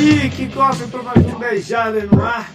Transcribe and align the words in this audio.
Aí, 0.00 0.30
que 0.30 0.46
gosta 0.46 0.86
para 0.86 1.02
mais 1.02 1.26
um 1.26 1.38
Beijada 1.38 2.08
no 2.10 2.22
ar. 2.22 2.50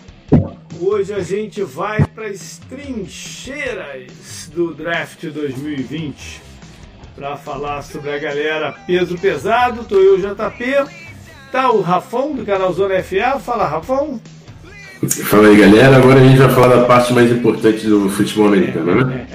Hoje 0.81 1.13
a 1.13 1.19
gente 1.19 1.61
vai 1.61 2.03
para 2.03 2.25
as 2.25 2.59
trincheiras 2.67 4.49
do 4.51 4.73
Draft 4.73 5.23
2020 5.25 6.41
para 7.15 7.37
falar 7.37 7.83
sobre 7.83 8.09
a 8.09 8.17
galera 8.17 8.73
peso 8.87 9.15
pesado. 9.19 9.83
Tô 9.83 9.97
eu, 9.97 10.17
JP. 10.17 10.91
Tá 11.51 11.69
o 11.69 11.81
Rafão 11.81 12.33
do 12.33 12.43
canal 12.43 12.73
Zona 12.73 13.03
FA. 13.03 13.37
Fala, 13.37 13.67
Rafão. 13.67 14.19
Fala 15.07 15.47
aí, 15.47 15.55
galera. 15.55 15.97
Agora 15.97 16.21
a 16.21 16.23
gente 16.23 16.39
vai 16.39 16.49
falar 16.49 16.75
da 16.75 16.85
parte 16.85 17.13
mais 17.13 17.31
importante 17.31 17.85
do 17.85 18.09
futebol 18.09 18.47
americano, 18.47 19.05
né? 19.05 19.27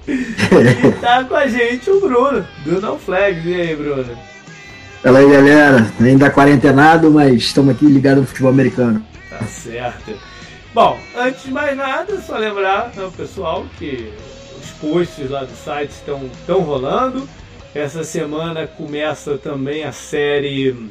e 0.08 0.92
tá 1.02 1.22
com 1.24 1.34
a 1.34 1.46
gente 1.46 1.90
o 1.90 2.00
Bruno, 2.00 2.46
do 2.64 2.80
No 2.80 2.98
Flags. 2.98 3.44
E 3.44 3.54
aí, 3.54 3.76
Bruno? 3.76 4.31
Fala 5.02 5.18
aí, 5.18 5.28
galera. 5.28 5.92
Ainda 6.00 6.30
quarentenado, 6.30 7.10
mas 7.10 7.34
estamos 7.34 7.74
aqui 7.74 7.86
ligados 7.86 8.20
no 8.20 8.28
futebol 8.28 8.52
americano. 8.52 9.04
Tá 9.28 9.44
certo. 9.46 10.16
Bom, 10.72 10.96
antes 11.16 11.42
de 11.42 11.50
mais 11.50 11.76
nada, 11.76 12.20
só 12.20 12.38
lembrar 12.38 12.92
né, 12.94 13.10
pessoal 13.16 13.66
que 13.76 14.12
os 14.62 14.70
posts 14.80 15.28
lá 15.28 15.42
do 15.42 15.56
site 15.56 15.90
estão, 15.90 16.24
estão 16.26 16.60
rolando. 16.60 17.28
Essa 17.74 18.04
semana 18.04 18.64
começa 18.68 19.36
também 19.36 19.82
a 19.82 19.90
série 19.90 20.88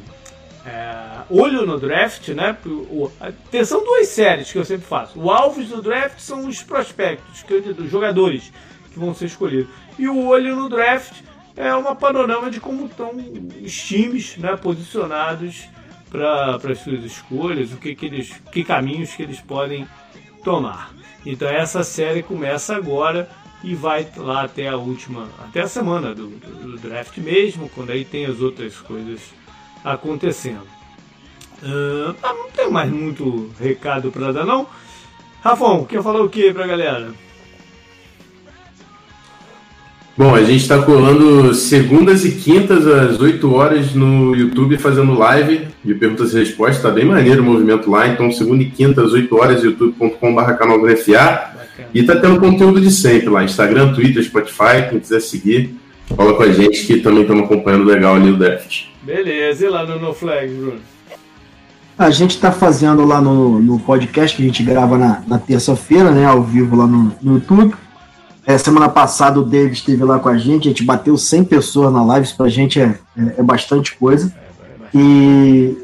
é, 0.66 0.94
Olho 1.30 1.66
no 1.66 1.80
Draft, 1.80 2.28
né? 2.30 2.58
O, 2.66 3.10
a, 3.18 3.32
são 3.64 3.82
duas 3.82 4.10
séries 4.10 4.52
que 4.52 4.58
eu 4.58 4.66
sempre 4.66 4.86
faço. 4.86 5.18
O 5.18 5.32
alvos 5.32 5.70
do 5.70 5.82
draft 5.82 6.20
são 6.20 6.50
os 6.50 6.62
prospectos, 6.62 7.44
que, 7.44 7.54
os 7.54 7.90
jogadores 7.90 8.52
que 8.92 9.00
vão 9.00 9.16
ser 9.16 9.28
escolhidos. 9.28 9.70
E 9.98 10.10
o 10.10 10.28
Olho 10.28 10.54
no 10.54 10.68
Draft 10.68 11.14
é 11.56 11.74
uma 11.74 11.96
panorama 11.96 12.50
de 12.50 12.60
como 12.60 12.86
estão 12.86 13.12
os 13.64 13.74
times 13.74 14.38
né, 14.38 14.56
posicionados 14.56 15.68
para 16.10 16.56
as 16.56 16.80
suas 16.80 17.04
escolhas, 17.04 17.72
o 17.72 17.78
que, 17.78 17.96
que, 17.96 18.06
eles, 18.06 18.34
que 18.52 18.64
caminhos 18.64 19.14
que 19.14 19.24
eles 19.24 19.40
podem 19.40 19.88
tomar. 20.44 20.94
Então 21.26 21.48
essa 21.48 21.84
série 21.84 22.24
começa 22.24 22.76
agora 22.76 23.30
e 23.64 23.76
vai 23.76 24.08
lá 24.18 24.44
até 24.44 24.68
a 24.68 24.76
última, 24.76 25.30
até 25.40 25.62
a 25.62 25.68
semana 25.68 26.14
do, 26.16 26.28
do, 26.28 26.72
do 26.72 26.78
draft 26.78 27.18
mesmo, 27.18 27.70
quando 27.70 27.92
aí 27.92 28.04
tem 28.04 28.26
as 28.26 28.40
outras 28.40 28.78
coisas 28.78 29.22
acontecendo. 29.84 30.68
Uh, 31.62 32.16
não 32.24 32.50
tem 32.52 32.72
mais 32.72 32.92
muito 32.92 33.52
recado 33.60 34.12
para 34.12 34.32
dar 34.32 34.46
não. 34.46 34.68
Rafão, 35.44 35.86
quer 35.86 36.02
falar 36.02 36.22
o 36.22 36.30
que 36.30 36.52
para 36.52 36.66
a 36.66 36.68
galera? 36.68 37.14
Bom, 40.18 40.36
a 40.36 40.44
gente 40.44 40.62
está 40.62 40.82
colando 40.82 41.54
segundas 41.54 42.26
e 42.26 42.32
quintas 42.32 42.86
às 42.86 43.20
8 43.20 43.54
horas 43.54 43.96
no 43.96 44.36
YouTube 44.36 44.78
fazendo 44.78 45.18
live 45.18 45.68
de 45.84 45.96
perguntas 45.96 46.34
e 46.34 46.40
respostas. 46.40 46.78
Está 46.78 46.92
bem 46.92 47.06
maneiro 47.06 47.42
o 47.42 47.46
movimento 47.46 47.90
lá. 47.90 48.08
Então, 48.08 48.30
segunda 48.30 48.62
e 48.62 48.70
quinta 48.70 49.02
às 49.04 49.14
8 49.14 49.34
horas, 49.36 49.64
youtube.com.br 49.64 50.54
canal 50.60 50.80
do 50.80 50.98
FA. 50.98 51.52
E 51.94 52.04
tá 52.04 52.18
tendo 52.18 52.40
conteúdo 52.40 52.82
de 52.82 52.92
sempre 52.92 53.30
lá: 53.30 53.44
Instagram, 53.44 53.94
Twitter, 53.94 54.22
Spotify. 54.22 54.90
Quem 54.90 55.00
quiser 55.00 55.22
seguir, 55.22 55.76
fala 56.16 56.34
com 56.34 56.44
a 56.44 56.52
gente 56.52 56.86
que 56.86 56.98
também 57.00 57.22
estamos 57.22 57.46
acompanhando 57.46 57.86
legal 57.86 58.16
ali 58.16 58.32
o 58.32 58.38
draft. 58.38 58.88
Beleza, 59.02 59.66
e 59.66 59.70
lá 59.70 59.86
no 59.86 59.98
No 59.98 60.14
Flag, 60.14 60.54
Bruno? 60.54 60.80
A 61.98 62.10
gente 62.10 62.32
está 62.32 62.52
fazendo 62.52 63.06
lá 63.06 63.22
no, 63.22 63.60
no 63.60 63.80
podcast 63.80 64.36
que 64.36 64.44
a 64.44 64.46
gente 64.46 64.64
grava 64.64 64.98
na, 64.98 65.24
na 65.26 65.40
terça-feira, 65.40 66.12
né? 66.12 66.26
Ao 66.26 66.44
vivo 66.44 66.76
lá 66.76 66.86
no, 66.86 67.14
no 67.22 67.36
YouTube. 67.36 67.74
É, 68.46 68.58
semana 68.58 68.90
passada 68.90 69.40
o 69.40 69.46
David 69.46 69.78
esteve 69.78 70.04
lá 70.04 70.18
com 70.18 70.30
a 70.30 70.38
gente, 70.38 70.68
a 70.68 70.72
gente 70.72 70.84
bateu 70.84 71.16
100 71.18 71.44
pessoas 71.46 71.94
na 71.94 72.04
live, 72.04 72.26
isso 72.26 72.36
pra 72.36 72.50
gente 72.50 72.80
é, 72.80 72.96
é, 73.18 73.40
é 73.40 73.44
bastante 73.44 73.96
coisa. 73.96 74.34
E 74.94 75.78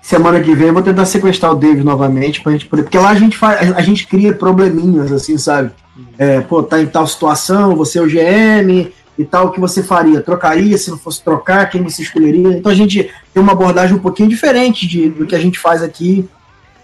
semana 0.00 0.40
que 0.40 0.54
vem 0.54 0.68
eu 0.68 0.74
vou 0.74 0.82
tentar 0.82 1.06
sequestrar 1.06 1.52
o 1.52 1.56
David 1.56 1.82
novamente 1.82 2.42
pra 2.42 2.52
gente 2.52 2.66
poder. 2.66 2.82
Porque 2.82 2.98
lá 2.98 3.10
a 3.10 3.14
gente 3.14 3.36
faz, 3.36 3.72
a 3.74 3.80
gente 3.80 4.06
cria 4.06 4.34
probleminhas, 4.34 5.10
assim, 5.10 5.38
sabe? 5.38 5.70
É, 6.18 6.40
pô, 6.40 6.62
tá 6.62 6.80
em 6.80 6.86
tal 6.86 7.06
situação, 7.06 7.74
você 7.74 7.98
é 7.98 8.02
o 8.02 8.06
GM 8.06 8.92
e 9.18 9.24
tal, 9.24 9.46
o 9.46 9.50
que 9.50 9.60
você 9.60 9.82
faria? 9.82 10.20
Trocaria 10.20 10.76
se 10.76 10.90
não 10.90 10.98
fosse 10.98 11.22
trocar, 11.22 11.68
quem 11.70 11.82
você 11.82 12.02
escolheria? 12.02 12.48
Então 12.56 12.70
a 12.70 12.74
gente 12.74 13.10
tem 13.32 13.42
uma 13.42 13.52
abordagem 13.52 13.96
um 13.96 14.00
pouquinho 14.00 14.28
diferente 14.28 14.86
de, 14.86 15.08
do 15.08 15.26
que 15.26 15.34
a 15.34 15.38
gente 15.38 15.58
faz 15.58 15.82
aqui, 15.82 16.28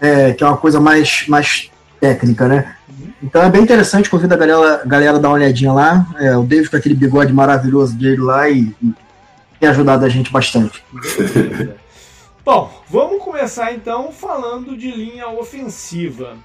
é, 0.01 0.33
que 0.33 0.43
é 0.43 0.47
uma 0.47 0.57
coisa 0.57 0.79
mais, 0.79 1.25
mais 1.27 1.69
técnica, 1.99 2.47
né? 2.47 2.75
Então 3.21 3.41
é 3.43 3.49
bem 3.49 3.61
interessante, 3.61 4.09
convido 4.09 4.33
a 4.33 4.37
galera, 4.37 4.81
galera 4.85 5.17
a 5.17 5.19
dar 5.19 5.29
uma 5.29 5.35
olhadinha 5.35 5.71
lá. 5.71 6.05
É, 6.17 6.35
o 6.37 6.43
David 6.43 6.69
com 6.69 6.77
aquele 6.77 6.95
bigode 6.95 7.33
maravilhoso 7.33 7.95
dele 7.95 8.21
lá 8.21 8.49
e, 8.49 8.75
e 8.81 8.93
tem 9.59 9.69
ajudado 9.69 10.05
a 10.05 10.09
gente 10.09 10.31
bastante. 10.31 10.83
Bom, 12.43 12.71
vamos 12.89 13.23
começar 13.23 13.73
então 13.73 14.11
falando 14.11 14.75
de 14.75 14.89
linha 14.91 15.27
ofensiva. 15.29 16.37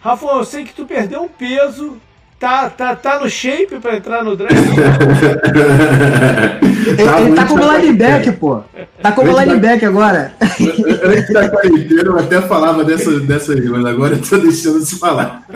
Rafa, 0.00 0.26
eu 0.26 0.44
sei 0.44 0.64
que 0.64 0.74
tu 0.74 0.86
perdeu 0.86 1.22
um 1.22 1.28
peso 1.28 1.98
Tá, 2.42 2.68
tá, 2.68 2.96
tá 2.96 3.20
no 3.20 3.30
shape 3.30 3.78
pra 3.78 3.94
entrar 3.94 4.24
no 4.24 4.34
draft? 4.34 4.56
ele, 6.88 6.96
tá 6.96 7.20
ele 7.20 7.36
tá 7.36 7.46
como 7.46 7.72
lineback, 7.72 8.32
pô. 8.32 8.64
Tá 9.00 9.12
como 9.12 9.38
lineback 9.38 9.84
agora. 9.84 10.34
Antes 10.40 11.32
da 11.32 11.48
quarentena 11.48 12.02
eu 12.02 12.18
até 12.18 12.42
falava 12.42 12.82
dessa, 12.82 13.20
dessa 13.20 13.52
aí, 13.52 13.68
mas 13.68 13.84
agora 13.84 14.16
eu 14.16 14.22
tô 14.22 14.38
deixando 14.38 14.84
de 14.84 14.98
falar. 14.98 15.46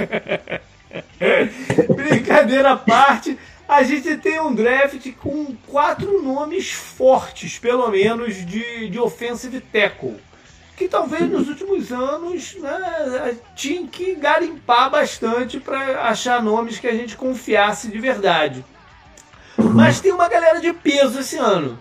Brincadeira 1.96 2.70
à 2.70 2.76
parte, 2.76 3.36
a 3.68 3.82
gente 3.82 4.16
tem 4.18 4.40
um 4.40 4.54
draft 4.54 5.10
com 5.20 5.56
quatro 5.66 6.22
nomes 6.22 6.70
fortes, 6.70 7.58
pelo 7.58 7.90
menos, 7.90 8.36
de, 8.46 8.88
de 8.88 8.98
offensive 9.00 9.60
tackle 9.60 10.14
que 10.76 10.88
talvez 10.88 11.30
nos 11.30 11.48
últimos 11.48 11.90
anos 11.90 12.54
né, 12.60 13.36
tinha 13.54 13.86
que 13.86 14.14
garimpar 14.14 14.90
bastante 14.90 15.58
para 15.58 16.02
achar 16.02 16.42
nomes 16.42 16.78
que 16.78 16.86
a 16.86 16.92
gente 16.92 17.16
confiasse 17.16 17.88
de 17.88 17.98
verdade. 17.98 18.62
Mas 19.56 20.00
tem 20.00 20.12
uma 20.12 20.28
galera 20.28 20.60
de 20.60 20.72
peso 20.74 21.18
esse 21.18 21.38
ano. 21.38 21.78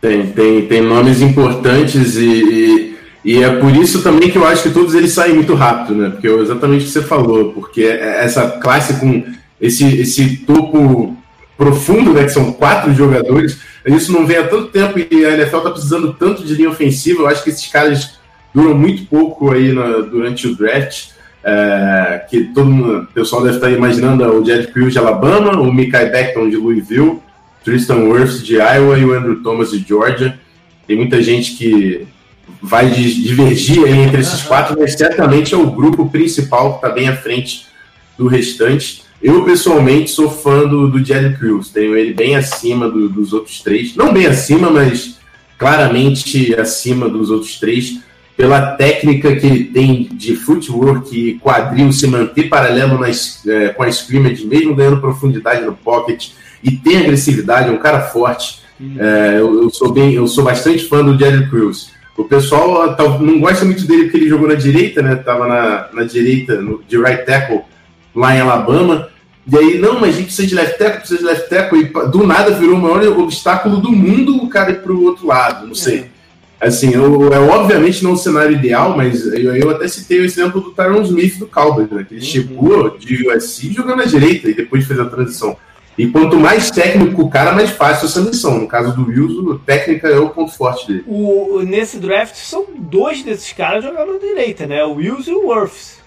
Tem, 0.00 0.32
tem, 0.32 0.66
tem 0.66 0.80
nomes 0.80 1.20
importantes 1.20 2.16
e, 2.16 2.24
e, 2.24 2.98
e, 3.24 3.44
é 3.44 3.56
por 3.56 3.76
isso 3.76 4.02
também 4.02 4.30
que 4.30 4.38
eu 4.38 4.46
acho 4.46 4.64
que 4.64 4.70
todos 4.70 4.94
eles 4.94 5.12
saem 5.12 5.34
muito 5.34 5.54
rápido, 5.54 5.94
né? 5.94 6.10
Porque 6.10 6.26
é 6.26 6.32
exatamente 6.32 6.82
o 6.82 6.86
que 6.86 6.92
você 6.92 7.02
falou, 7.02 7.52
porque 7.52 7.82
é 7.82 8.24
essa 8.24 8.58
classe 8.58 8.98
com 8.98 9.24
esse, 9.60 10.00
esse 10.00 10.38
topo 10.38 11.16
profundo, 11.60 12.14
né? 12.14 12.24
Que 12.24 12.30
são 12.30 12.52
quatro 12.52 12.94
jogadores 12.94 13.58
isso 13.86 14.12
não 14.12 14.26
vem 14.26 14.36
há 14.36 14.46
tanto 14.46 14.68
tempo 14.68 14.98
e 14.98 15.24
a 15.24 15.34
NFL 15.34 15.58
está 15.58 15.70
precisando 15.70 16.12
tanto 16.12 16.44
de 16.44 16.54
linha 16.54 16.68
ofensiva. 16.68 17.22
Eu 17.22 17.28
acho 17.28 17.42
que 17.42 17.50
esses 17.50 17.66
caras 17.66 18.18
duram 18.54 18.76
muito 18.76 19.06
pouco 19.06 19.52
aí 19.52 19.72
na, 19.72 19.98
durante 19.98 20.46
o 20.46 20.54
draft. 20.54 21.08
É, 21.42 22.26
que 22.28 22.44
todo 22.52 22.68
mundo, 22.68 22.98
o 22.98 23.06
pessoal 23.06 23.42
deve 23.42 23.56
estar 23.56 23.70
imaginando 23.70 24.22
o 24.24 24.44
Jed 24.44 24.66
Crew 24.68 24.90
de 24.90 24.98
Alabama, 24.98 25.58
o 25.58 25.72
Mikai 25.72 26.10
Beckton 26.10 26.50
de 26.50 26.56
Louisville, 26.56 27.18
Tristan 27.64 28.04
Wirfs 28.04 28.44
de 28.44 28.56
Iowa 28.56 28.98
e 28.98 29.04
o 29.06 29.14
Andrew 29.14 29.42
Thomas 29.42 29.70
de 29.70 29.78
Georgia. 29.78 30.38
Tem 30.86 30.96
muita 30.98 31.22
gente 31.22 31.52
que 31.52 32.06
vai 32.60 32.90
divergir 32.90 33.86
entre 33.86 34.20
esses 34.20 34.42
quatro, 34.42 34.76
mas 34.78 34.92
certamente 34.92 35.54
é 35.54 35.56
o 35.56 35.70
grupo 35.70 36.10
principal 36.10 36.72
que 36.72 36.86
está 36.86 36.90
bem 36.90 37.08
à 37.08 37.16
frente 37.16 37.66
do 38.18 38.26
restante. 38.26 39.02
Eu, 39.22 39.44
pessoalmente, 39.44 40.10
sou 40.10 40.30
fã 40.30 40.66
do, 40.66 40.88
do 40.88 41.04
Jerry 41.04 41.36
Crews. 41.36 41.68
Tenho 41.68 41.96
ele 41.96 42.14
bem 42.14 42.36
acima 42.36 42.88
do, 42.88 43.08
dos 43.08 43.32
outros 43.32 43.60
três. 43.60 43.94
Não 43.94 44.12
bem 44.12 44.26
acima, 44.26 44.70
mas 44.70 45.18
claramente 45.58 46.54
acima 46.54 47.08
dos 47.08 47.30
outros 47.30 47.58
três. 47.60 48.00
Pela 48.34 48.72
técnica 48.72 49.36
que 49.36 49.46
ele 49.46 49.64
tem 49.64 50.08
de 50.10 50.34
footwork 50.34 51.14
e 51.14 51.34
quadril, 51.34 51.92
se 51.92 52.06
manter 52.06 52.48
paralelo 52.48 52.98
nas, 52.98 53.46
é, 53.46 53.68
com 53.68 53.82
a 53.82 53.88
scrimmage, 53.90 54.46
mesmo 54.46 54.74
ganhando 54.74 55.00
profundidade 55.00 55.66
no 55.66 55.74
pocket. 55.74 56.30
E 56.62 56.70
tem 56.70 56.98
agressividade, 56.98 57.68
é 57.68 57.72
um 57.72 57.78
cara 57.78 58.00
forte. 58.00 58.60
É, 58.98 59.36
eu, 59.38 59.64
eu, 59.64 59.70
sou 59.70 59.92
bem, 59.92 60.14
eu 60.14 60.26
sou 60.26 60.42
bastante 60.42 60.86
fã 60.86 61.04
do 61.04 61.18
Jerry 61.18 61.50
Crews. 61.50 61.90
O 62.16 62.24
pessoal 62.24 62.96
não 63.20 63.38
gosta 63.38 63.66
muito 63.66 63.86
dele 63.86 64.04
porque 64.04 64.16
ele 64.16 64.28
jogou 64.28 64.48
na 64.48 64.54
direita, 64.54 65.02
né? 65.02 65.16
Tava 65.16 65.46
na, 65.46 65.88
na 65.92 66.04
direita, 66.04 66.60
no, 66.60 66.82
de 66.88 66.96
right 66.96 67.26
tackle 67.26 67.60
lá 68.14 68.34
em 68.34 68.40
Alabama. 68.40 69.09
E 69.46 69.56
aí, 69.56 69.78
não, 69.78 69.98
mas 69.98 70.14
a 70.14 70.18
gente 70.18 70.26
precisa 70.26 70.48
de 70.48 70.54
left 70.54 70.78
tackle, 70.78 70.98
precisa 70.98 71.18
de 71.18 71.24
left 71.24 71.48
tackle, 71.48 71.80
e 71.80 72.10
do 72.10 72.26
nada 72.26 72.50
virou 72.52 72.76
o 72.76 72.80
maior 72.80 73.18
obstáculo 73.18 73.78
do 73.78 73.90
mundo 73.90 74.36
o 74.36 74.48
cara 74.48 74.70
ir 74.70 74.82
pro 74.82 75.02
outro 75.02 75.26
lado, 75.26 75.66
não 75.66 75.74
sei. 75.74 76.10
É. 76.60 76.68
Assim, 76.68 76.92
eu, 76.92 77.32
é 77.32 77.38
obviamente 77.38 78.04
não 78.04 78.12
o 78.12 78.16
cenário 78.18 78.52
ideal, 78.52 78.94
mas 78.94 79.26
eu, 79.26 79.56
eu 79.56 79.70
até 79.70 79.88
citei 79.88 80.20
o 80.20 80.24
exemplo 80.24 80.60
do 80.60 80.72
Tyron 80.72 81.00
Smith 81.02 81.38
do 81.38 81.46
Cowboys, 81.46 81.90
né? 81.90 82.04
Que 82.06 82.14
ele 82.14 82.20
uhum. 82.20 82.26
chegou 82.26 82.98
de 82.98 83.28
USC 83.28 83.72
jogando 83.72 83.96
na 83.96 84.04
direita 84.04 84.50
e 84.50 84.54
depois 84.54 84.86
fez 84.86 85.00
a 85.00 85.06
transição. 85.06 85.56
E 85.96 86.06
quanto 86.06 86.36
mais 86.38 86.70
técnico 86.70 87.22
o 87.22 87.30
cara, 87.30 87.52
mais 87.52 87.70
fácil 87.70 88.06
essa 88.06 88.20
missão. 88.20 88.58
No 88.58 88.68
caso 88.68 88.94
do 88.94 89.06
Wilson, 89.06 89.58
técnica 89.64 90.08
é 90.08 90.18
o 90.18 90.30
ponto 90.30 90.52
forte 90.52 90.86
dele. 90.86 91.04
O, 91.06 91.62
nesse 91.62 91.98
draft 91.98 92.34
são 92.36 92.66
dois 92.76 93.22
desses 93.22 93.52
caras 93.52 93.82
jogando 93.82 94.14
na 94.14 94.18
direita, 94.18 94.66
né? 94.66 94.84
O 94.84 94.94
Wilson 94.94 95.30
e 95.30 95.34
o 95.34 95.46
Worths. 95.46 95.98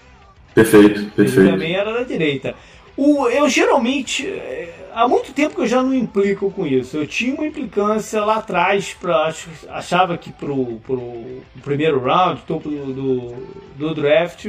Perfeito, 0.54 1.04
perfeito. 1.16 1.40
Ele 1.40 1.50
também 1.50 1.74
era 1.74 1.92
da 1.92 2.02
direita. 2.04 2.54
O, 2.96 3.28
eu 3.28 3.48
geralmente. 3.48 4.26
É, 4.26 4.88
há 4.94 5.08
muito 5.08 5.32
tempo 5.32 5.56
que 5.56 5.62
eu 5.62 5.66
já 5.66 5.82
não 5.82 5.92
implico 5.92 6.50
com 6.50 6.66
isso. 6.66 6.96
Eu 6.96 7.06
tinha 7.06 7.34
uma 7.34 7.46
implicância 7.46 8.24
lá 8.24 8.36
atrás, 8.36 8.94
pra, 8.94 9.32
achava 9.70 10.16
que 10.16 10.32
pro, 10.32 10.76
pro 10.86 11.42
primeiro 11.62 12.00
round, 12.00 12.42
topo 12.46 12.68
do, 12.68 12.92
do, 12.92 13.46
do 13.76 13.94
draft, 13.94 14.46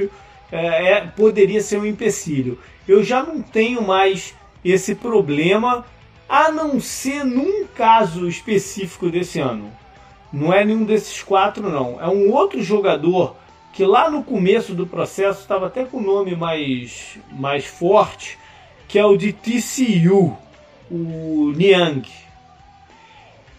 é, 0.51 0.91
é, 0.91 1.01
poderia 1.01 1.61
ser 1.61 1.77
um 1.77 1.85
empecilho. 1.85 2.59
Eu 2.87 3.03
já 3.03 3.23
não 3.23 3.41
tenho 3.41 3.81
mais 3.81 4.35
esse 4.63 4.95
problema, 4.95 5.85
a 6.29 6.51
não 6.51 6.79
ser 6.79 7.23
num 7.23 7.65
caso 7.65 8.27
específico 8.27 9.09
desse 9.09 9.39
ano. 9.39 9.71
Não 10.31 10.53
é 10.53 10.65
nenhum 10.65 10.83
desses 10.83 11.23
quatro, 11.23 11.69
não. 11.69 11.99
É 12.01 12.07
um 12.07 12.31
outro 12.31 12.61
jogador 12.61 13.35
que 13.75 13.83
lá 13.83 14.09
no 14.09 14.23
começo 14.23 14.73
do 14.73 14.87
processo 14.87 15.41
estava 15.41 15.67
até 15.67 15.83
com 15.83 15.97
o 15.97 16.01
nome 16.01 16.33
mais, 16.33 17.19
mais 17.29 17.65
forte, 17.65 18.39
que 18.87 18.97
é 18.97 19.05
o 19.05 19.17
de 19.17 19.33
TCU, 19.33 20.35
o 20.89 21.51
Niang. 21.53 22.09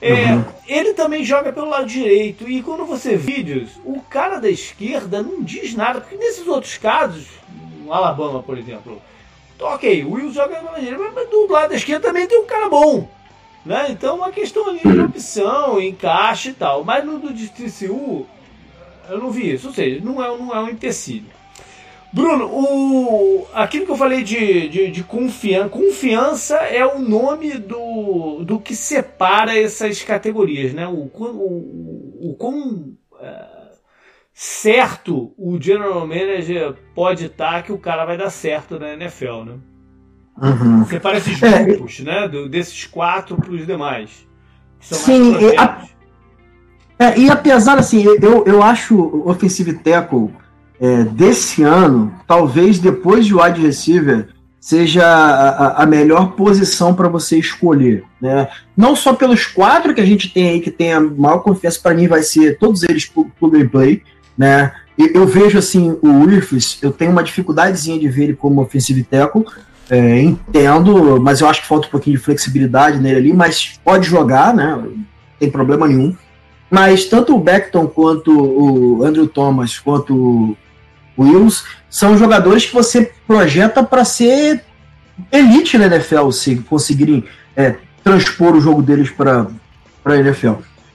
É, 0.01 0.33
uhum. 0.33 0.45
Ele 0.67 0.95
também 0.95 1.23
joga 1.23 1.53
pelo 1.53 1.69
lado 1.69 1.87
direito, 1.87 2.49
e 2.49 2.63
quando 2.63 2.87
você 2.87 3.11
vê 3.11 3.35
vídeos, 3.35 3.73
o 3.85 4.01
cara 4.01 4.41
da 4.41 4.49
esquerda 4.49 5.23
não 5.23 5.43
diz 5.43 5.75
nada, 5.75 6.01
porque 6.01 6.17
nesses 6.17 6.47
outros 6.49 6.79
casos, 6.79 7.27
no 7.85 7.93
Alabama, 7.93 8.43
por 8.43 8.57
exemplo, 8.57 9.03
ok, 9.61 10.03
o 10.03 10.13
Will 10.13 10.33
joga 10.33 10.57
pelo 10.57 10.73
lado 10.73 10.81
direito, 10.81 11.13
mas 11.15 11.29
do 11.29 11.53
lado 11.53 11.69
da 11.69 11.77
esquerda 11.77 12.09
também 12.09 12.27
tem 12.27 12.41
um 12.41 12.47
cara 12.47 12.71
bom. 12.71 13.07
Né? 13.67 13.89
Então, 13.91 14.15
é 14.15 14.19
uma 14.19 14.31
questão 14.31 14.67
ali 14.67 14.81
de 14.81 15.01
opção, 15.01 15.79
encaixe 15.79 16.51
e 16.51 16.55
tal. 16.55 16.85
Mas 16.85 17.05
no 17.05 17.19
do 17.19 17.35
TCU, 17.35 18.25
eu 19.09 19.19
não 19.19 19.31
vi 19.31 19.53
isso. 19.53 19.69
Ou 19.69 19.73
seja, 19.73 20.05
não 20.05 20.23
é, 20.23 20.29
não 20.37 20.55
é 20.55 20.61
um 20.61 20.69
empecilho. 20.69 21.27
Bruno, 22.13 22.47
o, 22.47 23.47
aquilo 23.53 23.85
que 23.85 23.91
eu 23.91 23.97
falei 23.97 24.23
de, 24.23 24.69
de, 24.69 24.91
de 24.91 25.05
confiança, 25.05 25.69
confiança 25.69 26.57
é 26.57 26.85
o 26.87 26.99
nome 26.99 27.59
do, 27.59 28.43
do 28.45 28.59
que 28.59 28.75
separa 28.75 29.59
essas 29.59 30.03
categorias, 30.03 30.73
né? 30.73 30.87
O, 30.87 31.11
o, 31.13 32.31
o 32.31 32.35
quão 32.39 32.97
é, 33.21 33.47
certo 34.33 35.35
o 35.37 35.61
general 35.61 36.07
manager 36.07 36.75
pode 36.95 37.27
estar 37.27 37.63
que 37.63 37.73
o 37.73 37.79
cara 37.79 38.05
vai 38.05 38.17
dar 38.17 38.31
certo 38.31 38.79
na 38.79 38.95
NFL, 38.95 39.43
né? 39.45 39.59
Uhum. 40.41 40.87
Separa 40.87 41.19
esses 41.19 41.43
é, 41.43 41.65
grupos, 41.65 42.01
é, 42.01 42.03
né? 42.05 42.29
Do, 42.29 42.49
desses 42.49 42.87
quatro 42.87 43.37
para 43.37 43.51
os 43.51 43.67
demais. 43.67 44.27
Sim, 44.81 45.35
é, 46.99 47.19
e 47.19 47.31
apesar, 47.31 47.79
assim, 47.79 48.05
eu, 48.05 48.45
eu 48.47 48.63
acho 48.63 48.97
o 48.97 49.29
Offensive 49.29 49.75
Tackle 49.75 50.31
é, 50.81 51.05
desse 51.05 51.63
ano, 51.63 52.13
talvez 52.27 52.79
depois 52.79 53.27
de 53.27 53.35
wide 53.35 53.61
receiver, 53.61 54.29
seja 54.59 55.07
a, 55.07 55.83
a 55.83 55.87
melhor 55.87 56.33
posição 56.33 56.95
para 56.95 57.09
você 57.09 57.39
escolher. 57.39 58.03
Né? 58.21 58.49
Não 58.77 58.97
só 58.97 59.13
pelos 59.13 59.47
quatro 59.47 59.95
que 59.95 60.01
a 60.01 60.05
gente 60.05 60.33
tem 60.33 60.49
aí, 60.49 60.61
que 60.61 60.71
tem 60.71 60.93
a 60.93 61.01
maior 61.01 61.39
confiança, 61.39 61.79
para 61.81 61.95
mim 61.95 62.09
vai 62.09 62.23
ser 62.23 62.59
todos 62.59 62.83
eles 62.83 63.05
plug 63.05 63.63
and 63.63 63.69
play. 63.69 64.03
Né? 64.37 64.73
Eu 64.99 65.27
vejo 65.27 65.59
assim, 65.59 65.97
o 66.03 66.25
Wirfs, 66.25 66.79
eu 66.83 66.91
tenho 66.91 67.13
uma 67.13 67.23
dificuldadezinha 67.23 67.99
de 67.99 68.09
ver 68.09 68.25
ele 68.25 68.35
como 68.35 68.61
offensive 68.61 69.05
tackle, 69.05 69.45
é, 69.89 70.21
entendo, 70.21 71.21
mas 71.21 71.41
eu 71.41 71.49
acho 71.49 71.61
que 71.61 71.69
falta 71.69 71.87
um 71.87 71.91
pouquinho 71.91 72.17
de 72.17 72.23
flexibilidade 72.23 72.99
nele 72.99 73.19
ali, 73.19 73.33
mas 73.33 73.79
pode 73.85 74.09
jogar, 74.09 74.53
né? 74.53 74.75
Não 74.75 75.05
tem 75.39 75.49
problema 75.49 75.87
nenhum. 75.87 76.17
Mas 76.71 77.05
tanto 77.05 77.35
o 77.35 77.39
Beckton 77.39 77.87
quanto 77.87 78.33
o 78.33 79.05
Andrew 79.05 79.29
Thomas 79.29 79.79
quanto 79.79 80.15
o 80.15 80.57
Wills 81.19 81.65
são 81.89 82.19
jogadores 82.19 82.67
que 82.67 82.75
você 82.75 83.13
projeta 83.27 83.83
para 83.83 84.05
ser 84.05 84.63
elite 85.33 85.79
na 85.79 85.87
NFL, 85.87 86.31
se 86.31 86.57
conseguirem 86.57 87.25
é, 87.57 87.77
transpor 88.05 88.55
o 88.55 88.61
jogo 88.61 88.83
deles 88.83 89.11
para 89.11 89.47
a 90.05 90.17
NFL. 90.17 90.55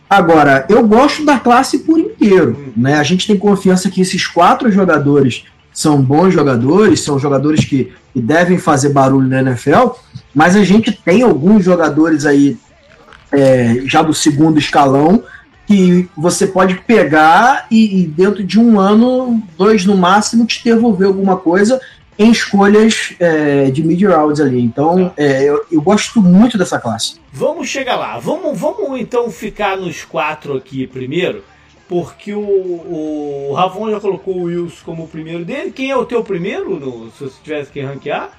Agora, 0.10 0.66
eu 0.70 0.86
gosto 0.86 1.24
da 1.24 1.40
classe 1.40 1.80
por 1.80 1.98
inteiro. 1.98 2.74
Né? 2.76 2.96
A 2.96 3.04
gente 3.04 3.26
tem 3.26 3.38
confiança 3.38 3.90
que 3.90 4.02
esses 4.02 4.28
quatro 4.28 4.70
jogadores 4.70 5.46
são 5.74 6.02
bons 6.02 6.34
jogadores, 6.34 7.00
são 7.00 7.18
jogadores 7.18 7.64
que, 7.64 7.94
que 8.14 8.22
devem 8.22 8.58
fazer 8.58 8.90
barulho 8.90 9.28
na 9.28 9.40
NFL, 9.40 9.92
mas 10.36 10.56
a 10.56 10.64
gente 10.64 10.92
tem 10.92 11.22
alguns 11.22 11.64
jogadores 11.64 12.26
aí 12.26 12.58
é, 13.32 13.84
já 13.86 14.02
do 14.02 14.14
segundo 14.14 14.60
escalão 14.60 15.24
que 15.72 16.10
você 16.18 16.46
pode 16.46 16.76
pegar 16.82 17.66
e, 17.72 18.02
e, 18.02 18.08
dentro 18.08 18.44
de 18.44 18.60
um 18.60 18.78
ano, 18.78 19.42
dois 19.58 19.86
no 19.86 19.96
máximo, 19.96 20.46
te 20.46 20.62
devolver 20.64 21.08
alguma 21.08 21.38
coisa 21.38 21.80
em 22.20 22.30
escolhas 22.30 23.14
é, 23.20 23.72
de 23.72 23.82
mid 23.82 24.02
rounds 24.04 24.42
ali. 24.42 24.62
Então, 24.62 25.14
é, 25.16 25.44
eu, 25.44 25.66
eu, 25.72 25.82
gosto 25.82 26.22
muito 26.22 26.58
dessa 26.58 26.78
classe. 26.78 27.16
Vamos 27.32 27.70
chegar 27.70 27.96
lá. 27.96 28.20
Vamos, 28.20 28.60
vamos 28.60 29.00
então 29.00 29.32
ficar 29.32 29.78
nos 29.78 30.04
quatro 30.04 30.58
aqui 30.58 30.86
primeiro, 30.86 31.44
porque 31.88 32.34
o, 32.34 32.42
o 32.42 33.54
Ravon 33.56 33.90
já 33.90 34.00
colocou 34.00 34.36
o 34.38 34.44
Wilson 34.44 34.84
como 34.84 35.06
o 35.06 35.08
primeiro 35.08 35.46
dele. 35.46 35.72
Quem 35.72 35.90
é 35.90 35.96
o 35.96 36.06
teu 36.06 36.22
primeiro, 36.24 36.80
no, 36.80 37.10
se 37.12 37.24
você 37.24 37.36
tivesse 37.42 37.72
que 37.72 37.82
ranquear? 37.82 38.30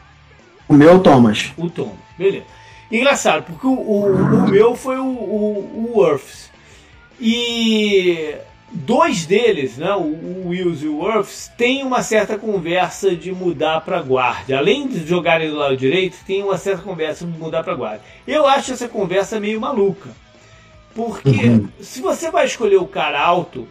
O 0.69 0.75
meu, 0.75 1.01
Thomas. 1.01 1.51
O 1.57 1.71
Thomas, 1.71 1.97
beleza. 2.19 2.45
Engraçado, 2.91 3.45
porque 3.45 3.67
o, 3.67 3.71
o, 3.71 4.13
o 4.13 4.51
meu 4.51 4.77
foi 4.77 4.99
o, 4.99 5.07
o, 5.07 5.95
o 5.97 6.07
Earths. 6.07 6.52
E 7.25 8.35
dois 8.73 9.25
deles, 9.25 9.77
né, 9.77 9.95
o 9.95 10.49
Wills 10.49 10.83
e 10.83 10.89
o 10.89 10.99
Worths, 10.99 11.53
têm 11.57 11.85
uma 11.85 12.03
certa 12.03 12.37
conversa 12.37 13.15
de 13.15 13.31
mudar 13.31 13.81
para 13.83 14.03
guarda. 14.03 14.59
Além 14.59 14.89
de 14.89 15.07
jogarem 15.07 15.49
do 15.49 15.55
lado 15.55 15.77
direito, 15.77 16.17
tem 16.27 16.43
uma 16.43 16.59
certa 16.59 16.83
conversa 16.83 17.25
de 17.25 17.39
mudar 17.39 17.63
para 17.63 17.77
guarda. 17.77 18.03
Eu 18.27 18.45
acho 18.45 18.73
essa 18.73 18.89
conversa 18.89 19.39
meio 19.39 19.61
maluca. 19.61 20.11
Porque 20.97 21.31
uhum. 21.31 21.69
se 21.81 22.01
você 22.01 22.29
vai 22.29 22.45
escolher 22.45 22.79
o 22.79 22.89
cara 22.89 23.23
alto, 23.23 23.69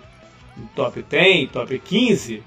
top 0.74 1.04
10, 1.04 1.52
top 1.52 1.78
15, 1.78 2.42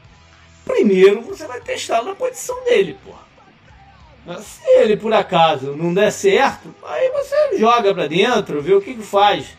primeiro 0.64 1.20
você 1.20 1.46
vai 1.46 1.60
testar 1.60 2.02
na 2.02 2.14
posição 2.14 2.64
dele, 2.64 2.96
porra. 3.04 4.40
Se 4.40 4.67
ele 4.79 4.96
por 4.96 5.12
acaso 5.12 5.76
não 5.76 5.93
der 5.93 6.10
certo, 6.10 6.74
aí 6.82 7.10
você 7.10 7.58
joga 7.58 7.93
para 7.93 8.06
dentro, 8.06 8.62
vê 8.62 8.72
o 8.72 8.81
que, 8.81 8.94
que 8.94 9.02
faz. 9.02 9.55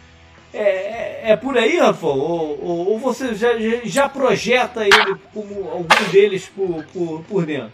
É, 0.57 0.61
é, 0.61 1.31
é, 1.31 1.35
por 1.35 1.57
aí, 1.57 1.77
Rafa? 1.77 2.07
Ou, 2.07 2.57
ou, 2.63 2.91
ou, 2.91 2.99
você 2.99 3.35
já, 3.35 3.49
já 3.83 4.07
projeta 4.07 4.85
ele 4.85 5.15
como 5.33 5.69
algum 5.69 6.11
deles 6.11 6.49
por, 6.55 6.85
por, 6.93 7.21
por 7.27 7.45
dentro? 7.45 7.73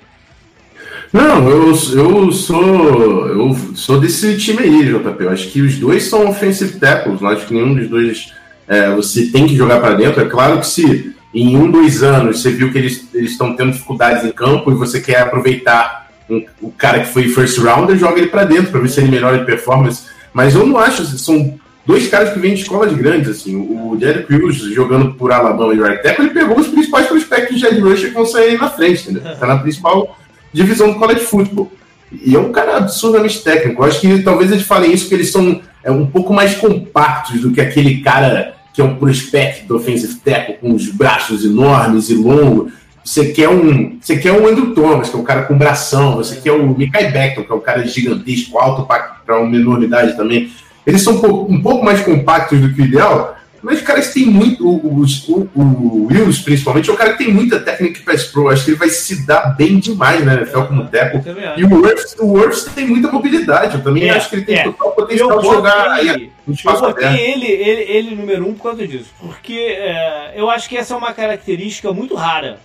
Não, 1.14 1.48
eu, 1.48 1.68
eu 1.68 2.32
sou 2.32 3.28
eu 3.28 3.56
sou 3.76 4.00
desse 4.00 4.36
time 4.36 4.64
aí, 4.64 4.86
JP. 4.86 5.24
Eu 5.24 5.30
acho 5.30 5.50
que 5.50 5.62
os 5.62 5.78
dois 5.78 6.04
são 6.06 6.28
offensive 6.28 6.80
tackles. 6.80 7.22
Não 7.22 7.30
acho 7.30 7.46
que 7.46 7.54
nenhum 7.54 7.76
dos 7.76 7.88
dois 7.88 8.34
é, 8.68 8.90
você 8.96 9.28
tem 9.28 9.46
que 9.46 9.56
jogar 9.56 9.80
para 9.80 9.94
dentro. 9.94 10.20
É 10.20 10.26
claro 10.26 10.60
que 10.60 10.66
se 10.66 11.16
em 11.32 11.56
um, 11.56 11.70
dois 11.70 12.02
anos 12.02 12.42
você 12.42 12.50
viu 12.50 12.72
que 12.72 12.80
eles 12.80 13.08
estão 13.14 13.56
tendo 13.56 13.74
dificuldades 13.74 14.26
em 14.26 14.32
campo 14.32 14.72
e 14.72 14.76
você 14.76 15.00
quer 15.00 15.22
aproveitar 15.22 16.10
um, 16.28 16.44
o 16.60 16.72
cara 16.72 17.02
que 17.02 17.14
foi 17.14 17.30
first 17.30 17.60
rounder, 17.60 17.96
joga 17.96 18.18
ele 18.18 18.28
para 18.28 18.44
dentro 18.44 18.72
para 18.72 18.82
ver 18.82 18.90
se 18.90 19.00
ele 19.02 19.12
melhora 19.12 19.38
de 19.38 19.46
performance. 19.46 20.10
Mas 20.34 20.56
eu 20.56 20.66
não 20.66 20.80
acho, 20.80 21.06
são 21.20 21.60
dois 21.86 22.08
caras 22.08 22.34
que 22.34 22.40
vêm 22.40 22.54
de 22.54 22.62
escolas 22.62 22.94
grandes, 22.94 23.30
assim. 23.30 23.56
O 23.56 23.96
Derek 23.96 24.28
Crews 24.28 24.58
jogando 24.74 25.14
por 25.14 25.32
Alabama 25.32 25.74
e 25.74 25.82
right 25.82 26.02
tackle, 26.02 26.26
ele 26.26 26.34
pegou 26.34 26.60
os 26.60 26.68
principais 26.68 27.08
prospectos 27.08 27.60
de 27.60 27.66
Ed 27.66 27.80
Rusher 27.80 28.10
que 28.10 28.16
vão 28.16 28.26
sair 28.26 28.60
na 28.60 28.70
frente? 28.70 29.14
Tá 29.40 29.48
na 29.48 29.58
principal 29.58 30.18
divisão 30.54 30.92
do 30.92 31.00
college 31.00 31.22
football. 31.22 31.72
E 32.12 32.36
é 32.36 32.40
um 32.40 32.52
cara 32.52 32.78
absurdamente 32.78 33.42
técnico. 33.42 33.82
Eu 33.82 33.88
acho 33.88 34.02
que 34.02 34.22
talvez 34.22 34.52
eles 34.52 34.64
falem 34.64 34.92
isso 34.92 35.06
porque 35.06 35.16
eles 35.16 35.32
são 35.32 35.62
é, 35.84 35.90
um 35.90 36.06
pouco 36.06 36.34
mais 36.34 36.56
compactos 36.56 37.40
do 37.42 37.52
que 37.52 37.62
aquele 37.62 38.02
cara 38.02 38.56
que 38.74 38.82
é 38.82 38.84
um 38.84 38.96
prospect 38.96 39.66
do 39.66 39.78
offensive 39.78 40.16
tackle 40.16 40.56
com 40.56 40.74
os 40.74 40.90
braços 40.90 41.44
enormes 41.44 42.10
e 42.10 42.16
longos. 42.16 42.74
Você 43.04 43.32
quer 43.32 43.50
um, 43.50 43.98
você 44.00 44.18
quer 44.18 44.32
um 44.32 44.48
Andrew 44.48 44.74
Thomas, 44.74 45.10
que 45.10 45.16
é 45.16 45.20
um 45.20 45.24
cara 45.24 45.44
com 45.44 45.58
bração. 45.58 46.18
Você 46.18 46.36
quer 46.36 46.52
o 46.52 46.78
Mikai 46.78 47.12
Beckton, 47.12 47.44
que 47.44 47.52
é 47.52 47.56
um 47.56 47.60
cara 47.60 47.86
gigantesco, 47.86 48.60
alto 48.60 48.86
para 48.86 49.40
uma 49.40 49.56
enormidade 49.56 50.16
também. 50.16 50.52
Eles 50.86 51.02
são 51.02 51.16
um 51.16 51.62
pouco, 51.62 51.86
mais 51.86 52.02
compactos 52.02 52.60
do 52.60 52.74
que 52.74 52.82
o 52.82 52.86
ideal, 52.86 53.38
mas 53.62 53.78
os 53.78 53.84
caras 53.84 54.12
têm 54.12 54.26
muito. 54.26 54.68
O, 54.68 55.04
o, 55.04 55.50
o 55.56 56.08
Wills, 56.08 56.44
principalmente, 56.44 56.90
é 56.90 56.94
um 56.94 56.96
cara 56.96 57.12
que 57.12 57.24
tem 57.24 57.34
muita 57.34 57.60
técnica 57.60 58.02
para 58.04 58.18
pro. 58.32 58.50
Acho 58.50 58.66
que 58.66 58.72
ele 58.72 58.78
vai 58.78 58.90
se 58.90 59.26
dar 59.26 59.56
bem 59.56 59.80
demais 59.80 60.26
na 60.26 60.34
NFL 60.34 60.62
como 60.64 60.88
teco. 60.88 61.24
E 61.56 61.64
o 61.64 61.70
Worth, 61.70 62.66
o 62.66 62.72
tem 62.74 62.88
muita 62.88 63.12
mobilidade. 63.12 63.76
Eu 63.76 63.84
também 63.84 64.10
é, 64.10 64.12
acho 64.12 64.30
que 64.30 64.38
ele 64.38 64.46
tem 64.46 64.58
é. 64.58 64.64
total 64.64 64.92
potencial 64.94 65.40
de 65.40 65.46
jogar 65.46 65.92
aí. 65.92 66.32
Eu 66.48 66.80
botei 66.80 67.20
ele, 67.20 67.46
ele, 67.46 67.82
ele 67.82 68.16
número 68.16 68.48
um 68.48 68.56
por 68.56 68.64
causa 68.64 68.88
disso. 68.88 69.14
Porque 69.20 69.54
é, 69.54 70.34
eu 70.36 70.50
acho 70.50 70.68
que 70.68 70.76
essa 70.76 70.96
é 70.96 70.98
uma 70.98 71.14
característica 71.14 71.94
muito 71.94 72.16
rara. 72.16 72.60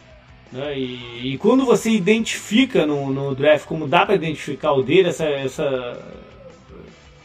Né? 0.50 0.78
E, 0.78 1.32
e, 1.32 1.38
quando 1.38 1.66
você 1.66 1.90
identifica 1.90 2.87
no, 2.87 3.12
no 3.12 3.35
draft, 3.35 3.66
como 3.66 3.87
dá 3.87 4.06
para 4.06 4.14
identificar 4.14 4.73
o 4.73 4.82
dele, 4.82 5.08
essa, 5.08 5.25
essa 5.25 5.99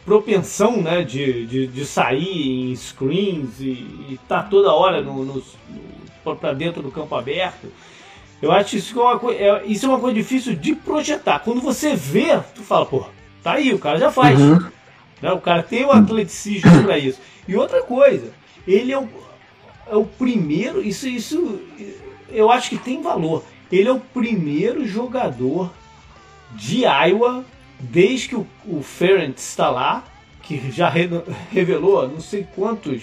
propensão 0.04 0.82
né, 0.82 1.02
de, 1.02 1.46
de, 1.46 1.66
de, 1.66 1.86
sair 1.86 2.70
em 2.70 2.76
screens 2.76 3.60
e 3.60 3.86
estar 4.12 4.42
tá 4.42 4.48
toda 4.48 4.72
hora 4.72 5.00
no, 5.00 5.24
no, 5.24 5.34
no 5.34 6.36
para 6.36 6.52
dentro 6.52 6.82
do 6.82 6.90
campo 6.90 7.14
aberto. 7.14 7.68
Eu 8.40 8.50
acho 8.50 8.76
isso, 8.76 9.00
é 9.00 9.02
uma, 9.02 9.32
é, 9.32 9.66
isso 9.66 9.86
é 9.86 9.88
uma 9.88 10.00
coisa 10.00 10.16
difícil 10.16 10.56
de 10.56 10.74
projetar. 10.74 11.40
Quando 11.40 11.60
você 11.60 11.94
vê, 11.94 12.40
tu 12.54 12.62
fala, 12.62 12.84
pô, 12.84 13.04
tá 13.42 13.52
aí, 13.52 13.72
o 13.72 13.78
cara 13.78 13.98
já 13.98 14.10
faz. 14.10 14.40
Uhum. 14.40 14.58
Né? 15.20 15.32
O 15.32 15.40
cara 15.40 15.62
tem 15.62 15.84
o 15.84 15.92
atleticismo 15.92 16.82
para 16.82 16.98
isso. 16.98 17.20
E 17.46 17.54
outra 17.54 17.82
coisa, 17.82 18.32
ele 18.66 18.92
é 18.92 18.98
o, 18.98 19.08
é 19.88 19.96
o 19.96 20.04
primeiro, 20.04 20.82
isso, 20.82 21.08
isso 21.08 21.60
eu 22.30 22.50
acho 22.50 22.68
que 22.68 22.78
tem 22.78 23.00
valor. 23.00 23.44
Ele 23.70 23.88
é 23.88 23.92
o 23.92 24.00
primeiro 24.00 24.86
jogador 24.86 25.70
de 26.52 26.84
Iowa 26.84 27.44
desde 27.82 28.28
que 28.28 28.36
o, 28.36 28.46
o 28.66 28.82
Ferent 28.82 29.36
está 29.36 29.68
lá, 29.68 30.04
que 30.42 30.70
já 30.70 30.88
re, 30.88 31.08
revelou 31.50 32.08
não 32.08 32.20
sei 32.20 32.46
quantos 32.54 33.02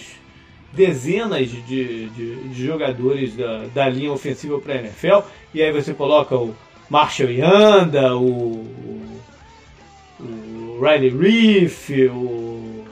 dezenas 0.72 1.50
de, 1.50 2.10
de, 2.10 2.36
de 2.50 2.66
jogadores 2.66 3.36
da, 3.36 3.66
da, 3.74 3.90
linha 3.90 4.12
ofensiva 4.12 4.60
para 4.60 4.74
a 4.74 4.78
NFL, 4.78 5.20
e 5.54 5.62
aí 5.62 5.72
você 5.72 5.94
coloca 5.94 6.36
o 6.36 6.56
Marshall 6.90 7.32
Yanda, 7.32 8.16
o, 8.16 8.66
o, 10.20 10.80
Riley 10.82 11.10
Reef, 11.10 11.90
o, 12.12 12.86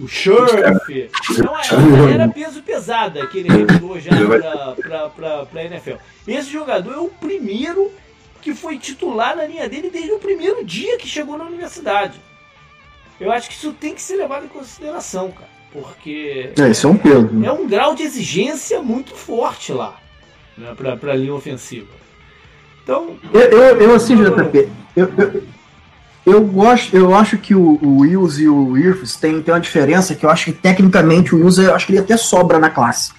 o 0.00 0.08
Scherf. 0.08 1.10
Então 1.30 1.58
era, 1.58 2.12
era 2.12 2.28
peso 2.28 2.62
pesado 2.62 3.26
que 3.28 3.38
ele 3.38 3.48
revelou 3.48 3.98
já 4.00 4.10
para 5.14 5.46
a 5.54 5.64
NFL. 5.64 5.96
Esse 6.26 6.50
jogador 6.50 6.94
é 6.94 6.98
o 6.98 7.08
primeiro 7.08 7.90
que 8.44 8.54
foi 8.54 8.78
titular 8.78 9.34
na 9.34 9.46
linha 9.46 9.66
dele 9.66 9.88
desde 9.90 10.12
o 10.12 10.18
primeiro 10.18 10.62
dia 10.62 10.98
que 10.98 11.08
chegou 11.08 11.38
na 11.38 11.44
universidade. 11.44 12.20
Eu 13.18 13.32
acho 13.32 13.48
que 13.48 13.54
isso 13.54 13.72
tem 13.72 13.94
que 13.94 14.02
ser 14.02 14.16
levado 14.16 14.44
em 14.44 14.48
consideração, 14.48 15.30
cara. 15.30 15.48
Porque. 15.72 16.52
É, 16.58 16.68
isso 16.68 16.86
é 16.86 16.90
um 16.90 16.96
peso. 16.96 17.30
É 17.42 17.50
um 17.50 17.66
grau 17.66 17.94
de 17.94 18.02
exigência 18.02 18.82
muito 18.82 19.14
forte 19.14 19.72
lá, 19.72 19.96
né, 20.58 20.74
para 20.76 21.12
a 21.12 21.16
linha 21.16 21.32
ofensiva. 21.32 21.88
Então. 22.82 23.16
Eu, 23.32 23.40
eu, 23.40 23.80
eu 23.80 23.94
assim, 23.94 24.14
JP, 24.14 24.68
eu, 24.94 25.10
eu, 25.16 25.42
eu, 26.26 26.40
gosto, 26.42 26.94
eu 26.94 27.14
acho 27.14 27.38
que 27.38 27.54
o, 27.54 27.78
o 27.82 28.00
Wills 28.00 28.38
e 28.42 28.46
o 28.46 28.76
Irfs 28.76 29.16
tem, 29.16 29.40
tem 29.40 29.54
uma 29.54 29.60
diferença 29.60 30.14
que 30.14 30.26
eu 30.26 30.30
acho 30.30 30.44
que 30.44 30.52
tecnicamente 30.52 31.34
o 31.34 31.38
Wills, 31.38 31.58
eu 31.58 31.74
acho 31.74 31.86
que 31.86 31.92
ele 31.92 32.00
até 32.00 32.18
sobra 32.18 32.58
na 32.58 32.68
classe. 32.68 33.12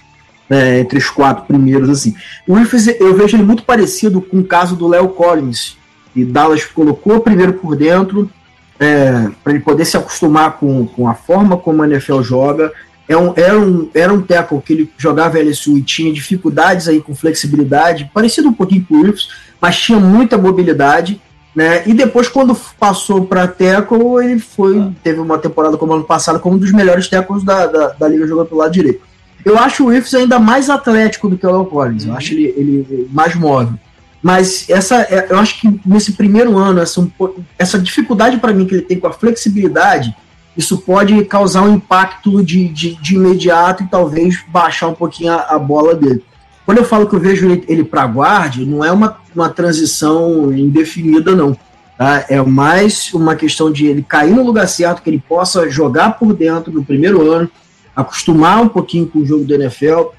Né, 0.48 0.78
entre 0.78 0.98
os 0.98 1.10
quatro 1.10 1.44
primeiros, 1.44 1.90
assim. 1.90 2.14
O 2.46 2.56
Irfs, 2.56 2.86
eu 3.00 3.16
vejo 3.16 3.36
ele 3.36 3.42
muito 3.42 3.64
parecido 3.64 4.20
com 4.20 4.38
o 4.38 4.44
caso 4.44 4.76
do 4.76 4.86
Léo 4.86 5.08
Collins, 5.08 5.76
e 6.14 6.24
Dallas 6.24 6.64
colocou 6.64 7.20
primeiro 7.20 7.54
por 7.54 7.74
dentro, 7.74 8.30
é, 8.78 9.28
para 9.42 9.52
ele 9.52 9.62
poder 9.62 9.84
se 9.84 9.96
acostumar 9.96 10.52
com, 10.58 10.86
com 10.86 11.08
a 11.08 11.14
forma 11.14 11.56
como 11.56 11.82
a 11.82 11.86
NFL 11.86 12.22
joga. 12.22 12.72
É 13.08 13.16
um, 13.16 13.32
era, 13.36 13.58
um, 13.58 13.88
era 13.94 14.12
um 14.12 14.22
tackle 14.22 14.60
que 14.60 14.72
ele 14.72 14.92
jogava 14.98 15.38
LSU 15.38 15.78
e 15.78 15.82
tinha 15.82 16.12
dificuldades 16.12 16.88
aí 16.88 17.00
com 17.00 17.14
flexibilidade, 17.14 18.10
parecido 18.12 18.48
um 18.48 18.52
pouquinho 18.52 18.84
com 18.88 18.94
o 18.94 19.02
Wilfs, 19.02 19.28
mas 19.60 19.78
tinha 19.78 19.98
muita 19.98 20.36
mobilidade. 20.36 21.20
Né? 21.54 21.82
E 21.86 21.94
depois, 21.94 22.28
quando 22.28 22.54
passou 22.78 23.24
para 23.24 23.46
tackle, 23.46 24.24
ele 24.24 24.38
foi, 24.38 24.92
teve 25.02 25.20
uma 25.20 25.38
temporada 25.38 25.76
como 25.76 25.94
ano 25.94 26.04
passado 26.04 26.40
como 26.40 26.56
um 26.56 26.58
dos 26.58 26.72
melhores 26.72 27.08
tackles 27.08 27.44
da, 27.44 27.66
da, 27.66 27.88
da 27.88 28.08
liga 28.08 28.26
jogando 28.26 28.48
pelo 28.48 28.60
lado 28.60 28.72
direito. 28.72 29.00
Eu 29.46 29.56
acho 29.56 29.84
o 29.84 29.86
Wilfs 29.86 30.12
ainda 30.12 30.40
mais 30.40 30.68
atlético 30.68 31.28
do 31.28 31.38
que 31.38 31.46
o 31.46 31.50
Léo 31.52 31.66
Collins. 31.66 32.02
Eu 32.02 32.10
uhum. 32.10 32.16
acho 32.16 32.34
ele, 32.34 32.52
ele 32.56 33.08
mais 33.12 33.36
móvel. 33.36 33.78
Mas 34.20 34.68
essa, 34.68 35.02
é, 35.02 35.28
eu 35.30 35.38
acho 35.38 35.60
que 35.60 35.80
nesse 35.86 36.14
primeiro 36.14 36.58
ano, 36.58 36.80
essa, 36.80 37.08
essa 37.56 37.78
dificuldade 37.78 38.38
para 38.38 38.52
mim 38.52 38.66
que 38.66 38.74
ele 38.74 38.82
tem 38.82 38.98
com 38.98 39.06
a 39.06 39.12
flexibilidade, 39.12 40.12
isso 40.56 40.78
pode 40.78 41.24
causar 41.26 41.62
um 41.62 41.76
impacto 41.76 42.42
de, 42.42 42.66
de, 42.66 42.94
de 42.96 43.14
imediato 43.14 43.84
e 43.84 43.86
talvez 43.86 44.42
baixar 44.48 44.88
um 44.88 44.94
pouquinho 44.94 45.32
a, 45.32 45.42
a, 45.42 45.58
bola 45.60 45.94
dele. 45.94 46.24
Quando 46.64 46.78
eu 46.78 46.84
falo 46.84 47.06
que 47.06 47.14
eu 47.14 47.20
vejo 47.20 47.48
ele, 47.48 47.64
ele 47.68 47.84
para 47.84 48.04
guarde, 48.04 48.66
não 48.66 48.84
é 48.84 48.90
uma, 48.90 49.16
uma 49.32 49.48
transição 49.48 50.52
indefinida, 50.52 51.36
não. 51.36 51.56
Tá? 51.96 52.24
É 52.28 52.42
mais 52.42 53.14
uma 53.14 53.36
questão 53.36 53.70
de 53.70 53.86
ele 53.86 54.02
cair 54.02 54.34
no 54.34 54.44
lugar 54.44 54.66
certo, 54.66 55.02
que 55.02 55.08
ele 55.08 55.22
possa 55.28 55.70
jogar 55.70 56.18
por 56.18 56.34
dentro 56.34 56.72
no 56.72 56.84
primeiro 56.84 57.30
ano, 57.30 57.48
acostumar 57.96 58.62
um 58.62 58.68
pouquinho 58.68 59.06
com 59.06 59.20
o 59.20 59.26
jogo 59.26 59.44
do 59.44 59.54
NFL 59.54 60.10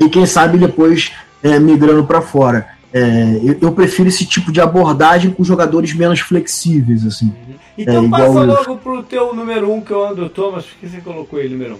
e 0.00 0.08
quem 0.08 0.26
sabe 0.26 0.58
depois 0.58 1.12
é, 1.42 1.58
migrando 1.60 2.04
para 2.04 2.20
fora. 2.20 2.66
É, 2.92 3.40
eu, 3.42 3.58
eu, 3.60 3.72
prefiro 3.72 4.08
esse 4.08 4.24
tipo 4.24 4.52
de 4.52 4.60
abordagem 4.60 5.30
com 5.30 5.42
jogadores 5.42 5.92
menos 5.94 6.20
flexíveis, 6.20 7.04
assim. 7.04 7.32
Então 7.76 8.04
é, 8.04 8.08
passa 8.08 8.42
logo 8.42 8.76
pro 8.76 9.02
teu 9.02 9.34
número 9.34 9.72
um, 9.72 9.80
que 9.80 9.92
é 9.92 9.96
o 9.96 10.06
Andrew 10.06 10.28
Thomas, 10.28 10.64
por 10.64 10.78
que 10.78 10.86
você 10.86 11.00
colocou 11.00 11.40
ele 11.40 11.54
número 11.54 11.74
um? 11.74 11.78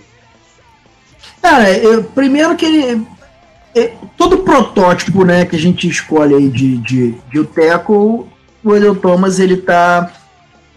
Cara, 1.41 1.71
eu, 1.71 2.03
primeiro 2.03 2.57
que 2.57 2.65
ele. 2.65 3.07
É, 3.77 3.93
todo 4.17 4.39
protótipo 4.39 5.25
né, 5.25 5.45
que 5.45 5.57
a 5.57 5.59
gente 5.59 5.89
escolhe 5.89 6.35
aí 6.35 6.49
de, 6.49 6.79
de, 6.79 7.15
de 7.31 7.39
o 7.41 7.45
Teco, 7.45 8.29
o 8.63 8.73
Andrew 8.73 8.97
Thomas 8.97 9.39
ele 9.39 9.57
tá. 9.57 10.13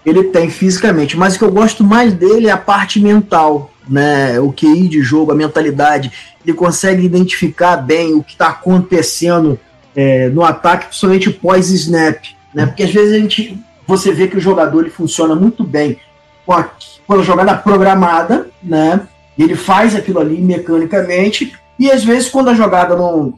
Ele 0.05 0.25
tem 0.25 0.49
fisicamente, 0.49 1.17
mas 1.17 1.35
o 1.35 1.39
que 1.39 1.43
eu 1.43 1.51
gosto 1.51 1.83
mais 1.83 2.13
dele 2.13 2.47
é 2.47 2.51
a 2.51 2.57
parte 2.57 2.99
mental, 2.99 3.71
né? 3.89 4.39
O 4.39 4.51
QI 4.51 4.87
de 4.87 5.01
jogo, 5.01 5.31
a 5.31 5.35
mentalidade. 5.35 6.11
Ele 6.45 6.55
consegue 6.55 7.05
identificar 7.05 7.77
bem 7.77 8.13
o 8.13 8.23
que 8.23 8.33
está 8.33 8.49
acontecendo 8.49 9.59
é, 9.95 10.29
no 10.29 10.43
ataque, 10.43 10.87
principalmente 10.87 11.29
pós-snap, 11.31 12.23
né? 12.53 12.65
Porque 12.65 12.83
às 12.83 12.93
vezes 12.93 13.13
a 13.13 13.19
gente, 13.19 13.59
você 13.87 14.11
vê 14.11 14.27
que 14.27 14.37
o 14.37 14.41
jogador 14.41 14.81
ele 14.81 14.89
funciona 14.89 15.35
muito 15.35 15.63
bem 15.63 15.97
com 16.45 16.53
a, 16.53 16.69
com 17.05 17.13
a 17.13 17.23
jogada 17.23 17.55
programada, 17.55 18.49
né? 18.61 19.07
Ele 19.37 19.55
faz 19.55 19.95
aquilo 19.95 20.19
ali 20.19 20.39
mecanicamente, 20.41 21.53
e 21.79 21.91
às 21.91 22.03
vezes 22.03 22.29
quando 22.29 22.49
a 22.49 22.53
jogada 22.55 22.95
não, 22.95 23.33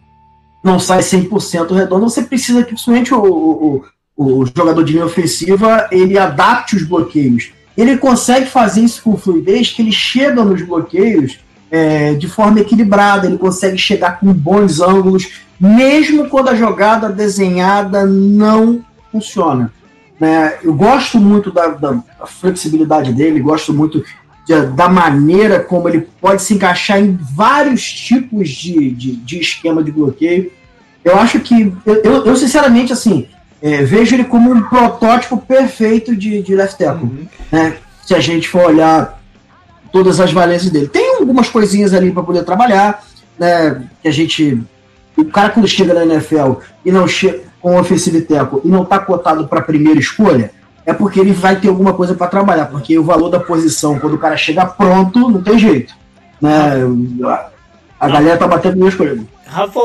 não 0.63 0.79
sai 0.79 0.99
100% 0.99 1.73
redonda, 1.73 2.09
você 2.09 2.23
precisa 2.23 2.61
que 2.61 2.69
principalmente 2.69 3.13
o, 3.13 3.23
o, 3.23 3.83
o 4.15 4.45
jogador 4.45 4.83
de 4.83 4.93
linha 4.93 5.05
ofensiva 5.05 5.87
ele 5.91 6.17
adapte 6.17 6.75
os 6.75 6.83
bloqueios. 6.83 7.51
Ele 7.79 7.95
consegue 7.95 8.45
fazer 8.45 8.81
isso 8.81 9.01
com 9.01 9.15
fluidez, 9.15 9.69
que 9.69 9.81
ele 9.81 9.91
chega 9.93 10.43
nos 10.43 10.61
bloqueios 10.61 11.39
é, 11.71 12.13
de 12.13 12.27
forma 12.27 12.59
equilibrada, 12.59 13.25
ele 13.25 13.37
consegue 13.37 13.77
chegar 13.77 14.19
com 14.19 14.33
bons 14.33 14.81
ângulos, 14.81 15.31
mesmo 15.57 16.27
quando 16.27 16.49
a 16.49 16.55
jogada 16.55 17.07
desenhada 17.07 18.05
não 18.05 18.83
funciona. 19.09 19.71
Né? 20.19 20.57
Eu 20.61 20.73
gosto 20.73 21.17
muito 21.19 21.51
da, 21.51 21.67
da 21.67 22.03
flexibilidade 22.27 23.13
dele, 23.13 23.39
gosto 23.39 23.73
muito 23.73 24.03
de, 24.45 24.61
da 24.75 24.89
maneira 24.89 25.61
como 25.61 25.87
ele 25.87 26.05
pode 26.19 26.41
se 26.41 26.55
encaixar 26.55 26.99
em 26.99 27.17
vários 27.33 27.89
tipos 27.93 28.49
de, 28.49 28.91
de, 28.91 29.15
de 29.15 29.39
esquema 29.39 29.81
de 29.81 29.91
bloqueio. 29.93 30.51
Eu 31.01 31.17
acho 31.17 31.39
que, 31.39 31.73
eu, 31.85 32.25
eu 32.25 32.35
sinceramente, 32.35 32.91
assim, 32.91 33.25
é, 33.61 33.83
vejo 33.83 34.15
ele 34.15 34.23
como 34.23 34.51
um 34.51 34.61
protótipo 34.63 35.37
perfeito 35.37 36.15
de, 36.15 36.41
de 36.41 36.55
left 36.55 36.77
tackle. 36.77 37.03
Uhum. 37.03 37.27
Né? 37.51 37.77
Se 38.05 38.15
a 38.15 38.19
gente 38.19 38.47
for 38.47 38.65
olhar 38.65 39.19
todas 39.91 40.19
as 40.19 40.31
valências 40.31 40.71
dele. 40.71 40.87
Tem 40.87 41.17
algumas 41.17 41.49
coisinhas 41.49 41.93
ali 41.93 42.11
para 42.11 42.23
poder 42.23 42.43
trabalhar, 42.43 43.03
né? 43.37 43.83
Que 44.01 44.07
a 44.07 44.11
gente 44.11 44.61
o 45.17 45.25
cara 45.25 45.49
quando 45.49 45.67
chega 45.67 45.93
na 45.93 46.05
NFL 46.05 46.53
e 46.85 46.91
não 46.91 47.07
chega 47.07 47.41
com 47.59 47.77
ofensivo 47.77 48.21
teco 48.21 48.61
e 48.63 48.69
não 48.69 48.83
está 48.83 48.99
cotado 48.99 49.47
para 49.47 49.61
primeira 49.61 49.99
escolha, 49.99 50.51
é 50.85 50.93
porque 50.93 51.19
ele 51.19 51.33
vai 51.33 51.57
ter 51.57 51.67
alguma 51.67 51.93
coisa 51.93 52.15
para 52.15 52.27
trabalhar, 52.27 52.67
porque 52.67 52.97
o 52.97 53.03
valor 53.03 53.29
da 53.29 53.39
posição, 53.39 53.99
quando 53.99 54.13
o 54.13 54.17
cara 54.17 54.37
chega 54.37 54.65
pronto, 54.65 55.29
não 55.29 55.41
tem 55.41 55.59
jeito. 55.59 55.93
Né? 56.41 56.51
A 57.99 58.07
galera 58.07 58.37
tá 58.37 58.47
batendo 58.47 58.77
minha 58.77 58.87
escolha. 58.87 59.19
Rafa, 59.49 59.79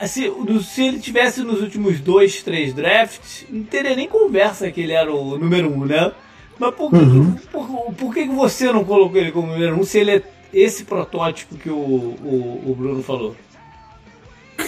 assim, 0.00 0.32
se 0.62 0.82
ele 0.82 0.98
tivesse 0.98 1.42
nos 1.42 1.60
últimos 1.60 2.00
dois, 2.00 2.42
três 2.42 2.72
drafts, 2.72 3.44
não 3.50 3.62
teria 3.62 3.94
nem 3.94 4.08
conversa 4.08 4.70
que 4.70 4.80
ele 4.80 4.92
era 4.92 5.12
o 5.12 5.38
número 5.38 5.70
um, 5.70 5.84
né? 5.84 6.10
Mas 6.58 6.74
por, 6.74 6.92
uhum. 6.92 7.36
por, 7.52 7.66
por, 7.66 7.94
por, 7.94 8.14
que 8.14 8.24
você 8.24 8.72
não 8.72 8.82
colocou 8.82 9.20
ele 9.20 9.30
como 9.30 9.52
número 9.52 9.78
um 9.78 9.84
se 9.84 9.98
ele 9.98 10.10
é 10.10 10.22
esse 10.52 10.84
protótipo 10.84 11.54
que 11.56 11.68
o, 11.68 11.74
o, 11.74 12.62
o 12.66 12.74
Bruno 12.76 13.02
falou? 13.02 13.36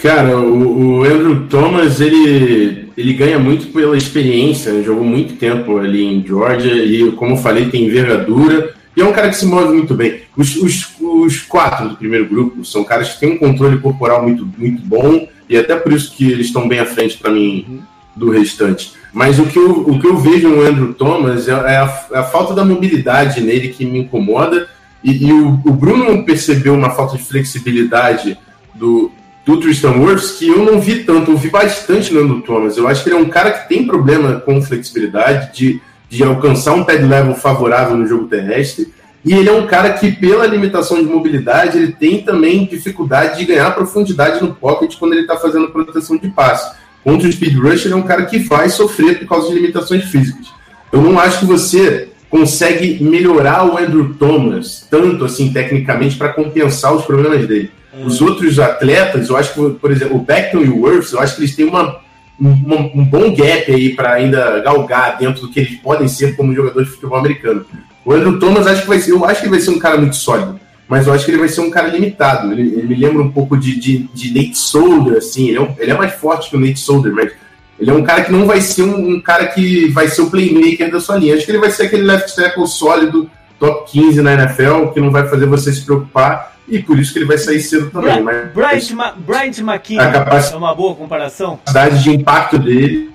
Cara, 0.01 0.37
o, 0.37 0.99
o, 0.99 1.03
Andrew 1.03 1.47
Thomas, 1.47 1.99
ele, 1.99 2.89
ele 2.95 3.13
ganha 3.13 3.39
muito 3.39 3.67
pela 3.67 3.97
experiência, 3.97 4.71
né? 4.71 4.83
jogou 4.83 5.03
muito 5.03 5.35
tempo 5.35 5.77
ali 5.77 6.03
em 6.03 6.25
Georgia 6.25 6.73
e, 6.73 7.11
como 7.13 7.33
eu 7.33 7.37
falei, 7.37 7.69
tem 7.69 7.85
envergadura 7.85 8.75
e 8.95 9.01
é 9.01 9.05
um 9.05 9.13
cara 9.13 9.29
que 9.29 9.35
se 9.35 9.45
move 9.45 9.73
muito 9.73 9.95
bem. 9.95 10.21
Os, 10.37 10.55
os, 10.57 10.92
os 11.03 11.41
quatro 11.41 11.89
do 11.89 11.95
primeiro 11.95 12.25
grupo 12.25 12.63
são 12.63 12.83
caras 12.83 13.13
que 13.13 13.19
têm 13.19 13.33
um 13.33 13.37
controle 13.37 13.79
corporal 13.79 14.23
muito, 14.23 14.47
muito 14.57 14.81
bom 14.83 15.27
e 15.49 15.57
até 15.57 15.75
por 15.75 15.91
isso 15.93 16.15
que 16.15 16.31
eles 16.31 16.47
estão 16.47 16.67
bem 16.67 16.79
à 16.79 16.85
frente 16.85 17.17
para 17.17 17.31
mim 17.31 17.81
do 18.15 18.29
restante. 18.29 18.93
Mas 19.11 19.39
o 19.39 19.45
que 19.45 19.57
eu, 19.57 19.71
o 19.81 19.99
que 19.99 20.07
eu 20.07 20.17
vejo 20.17 20.49
no 20.49 20.61
Andrew 20.61 20.93
Thomas 20.93 21.47
é, 21.47 21.51
é 21.51 21.77
a, 21.77 22.07
é 22.11 22.17
a 22.17 22.23
falta 22.23 22.53
da 22.53 22.65
mobilidade 22.65 23.41
nele 23.41 23.69
que 23.69 23.85
me 23.85 23.99
incomoda 23.99 24.67
e, 25.03 25.27
e 25.27 25.33
o, 25.33 25.59
o 25.65 25.71
Bruno 25.71 26.23
percebeu 26.23 26.73
uma 26.73 26.91
falta 26.91 27.17
de 27.17 27.23
flexibilidade 27.23 28.37
do, 28.73 29.11
do 29.45 29.59
Tristan 29.59 29.91
Wirfs 29.99 30.31
que 30.31 30.47
eu 30.47 30.63
não 30.63 30.79
vi 30.79 31.03
tanto, 31.03 31.31
eu 31.31 31.37
vi 31.37 31.49
bastante 31.49 32.13
no 32.13 32.21
Andrew 32.21 32.41
Thomas. 32.41 32.77
Eu 32.77 32.87
acho 32.87 33.03
que 33.03 33.09
ele 33.09 33.17
é 33.17 33.19
um 33.19 33.29
cara 33.29 33.51
que 33.51 33.69
tem 33.69 33.85
problema 33.85 34.39
com 34.39 34.61
flexibilidade, 34.61 35.53
de, 35.53 35.81
de 36.09 36.23
alcançar 36.23 36.73
um 36.73 36.83
pad 36.83 37.03
level 37.03 37.35
favorável 37.35 37.97
no 37.97 38.07
jogo 38.07 38.27
terrestre. 38.27 38.93
E 39.25 39.33
ele 39.33 39.47
é 39.47 39.53
um 39.53 39.65
cara 39.65 39.93
que, 39.93 40.11
pela 40.11 40.45
limitação 40.45 40.97
de 40.97 41.05
mobilidade, 41.05 41.77
ele 41.77 41.93
tem 41.93 42.21
também 42.21 42.65
dificuldade 42.65 43.39
de 43.39 43.45
ganhar 43.45 43.71
profundidade 43.71 44.41
no 44.41 44.53
pocket 44.53 44.97
quando 44.97 45.13
ele 45.13 45.21
está 45.21 45.37
fazendo 45.37 45.69
proteção 45.69 46.17
de 46.17 46.27
passe. 46.29 46.75
Contra 47.03 47.27
o 47.27 47.31
speed 47.31 47.57
rush, 47.57 47.85
ele 47.85 47.93
é 47.93 47.97
um 47.97 48.03
cara 48.03 48.25
que 48.25 48.39
vai 48.39 48.69
sofrer 48.69 49.19
por 49.19 49.27
causa 49.27 49.47
de 49.47 49.55
limitações 49.55 50.05
físicas. 50.05 50.47
Eu 50.91 51.01
não 51.01 51.17
acho 51.19 51.39
que 51.39 51.45
você 51.45 52.09
consegue 52.29 53.03
melhorar 53.03 53.65
o 53.65 53.77
Andrew 53.77 54.15
Thomas 54.15 54.87
tanto 54.89 55.23
assim 55.23 55.53
tecnicamente 55.53 56.17
para 56.17 56.29
compensar 56.29 56.93
os 56.93 57.05
problemas 57.05 57.47
dele. 57.47 57.71
Uhum. 57.93 58.07
Os 58.07 58.21
outros 58.21 58.59
atletas, 58.59 59.29
eu 59.29 59.37
acho 59.37 59.53
que, 59.53 59.69
por 59.79 59.91
exemplo, 59.91 60.17
o 60.17 60.19
Beckton 60.19 60.61
e 60.61 60.69
o 60.69 60.81
Worth, 60.81 61.13
eu 61.13 61.19
acho 61.19 61.35
que 61.35 61.41
eles 61.41 61.55
têm 61.55 61.65
uma, 61.65 61.99
uma 62.39 62.75
um 62.75 63.05
bom 63.05 63.33
gap 63.35 63.71
aí 63.71 63.95
para 63.95 64.13
ainda 64.13 64.59
galgar 64.61 65.17
dentro 65.17 65.41
do 65.41 65.49
que 65.49 65.59
eles 65.59 65.75
podem 65.75 66.07
ser 66.07 66.35
como 66.35 66.55
jogadores 66.55 66.87
de 66.89 66.95
futebol 66.95 67.19
americano. 67.19 67.65
O 68.05 68.13
Andrew 68.13 68.39
Thomas, 68.39 68.67
acho 68.67 68.81
que 68.81 68.87
vai 68.87 68.99
ser, 68.99 69.11
eu 69.11 69.25
acho 69.25 69.39
que 69.39 69.45
ele 69.45 69.55
vai 69.55 69.61
ser 69.61 69.71
um 69.71 69.79
cara 69.79 69.97
muito 69.97 70.15
sólido, 70.15 70.59
mas 70.87 71.07
eu 71.07 71.13
acho 71.13 71.25
que 71.25 71.31
ele 71.31 71.39
vai 71.39 71.47
ser 71.47 71.61
um 71.61 71.69
cara 71.69 71.87
limitado. 71.87 72.51
Ele, 72.51 72.73
ele 72.73 72.87
me 72.87 72.95
lembra 72.95 73.23
um 73.23 73.31
pouco 73.31 73.57
de, 73.57 73.79
de, 73.79 73.99
de 74.13 74.33
Nate 74.33 74.57
Solder, 74.57 75.17
assim, 75.17 75.49
ele 75.49 75.57
é, 75.57 75.61
um, 75.61 75.75
ele 75.77 75.91
é, 75.91 75.93
mais 75.93 76.13
forte 76.13 76.49
que 76.49 76.57
o 76.57 76.59
Nate 76.59 76.79
Solder, 76.79 77.13
mas 77.13 77.31
ele 77.79 77.89
é 77.89 77.93
um 77.93 78.03
cara 78.03 78.23
que 78.23 78.31
não 78.31 78.45
vai 78.45 78.61
ser 78.61 78.83
um, 78.83 79.15
um, 79.15 79.21
cara 79.21 79.47
que 79.47 79.87
vai 79.89 80.07
ser 80.07 80.21
o 80.21 80.29
playmaker 80.29 80.91
da 80.91 80.99
sua 80.99 81.17
linha. 81.17 81.35
Acho 81.35 81.45
que 81.45 81.51
ele 81.51 81.59
vai 81.59 81.71
ser 81.71 81.83
aquele 81.83 82.03
left 82.03 82.35
tackle 82.35 82.67
sólido, 82.67 83.29
top 83.59 83.91
15 83.91 84.21
na 84.21 84.33
NFL, 84.33 84.87
que 84.93 84.99
não 84.99 85.11
vai 85.11 85.27
fazer 85.27 85.45
você 85.45 85.71
se 85.71 85.85
preocupar, 85.85 86.53
e 86.67 86.79
por 86.79 86.99
isso 86.99 87.13
que 87.13 87.19
ele 87.19 87.25
vai 87.25 87.37
sair 87.37 87.61
cedo 87.61 87.89
também. 87.89 88.21
Bra 88.23 88.23
mas, 88.23 88.53
Bryant, 88.53 88.91
Ma 88.91 89.11
Bryant 89.11 89.57
McKinney 89.59 90.05
é 90.05 90.55
uma 90.55 90.73
boa 90.73 90.95
comparação? 90.95 91.59
A 91.65 91.73
capacidade 91.73 92.03
de 92.03 92.11
impacto 92.11 92.57
dele. 92.57 93.11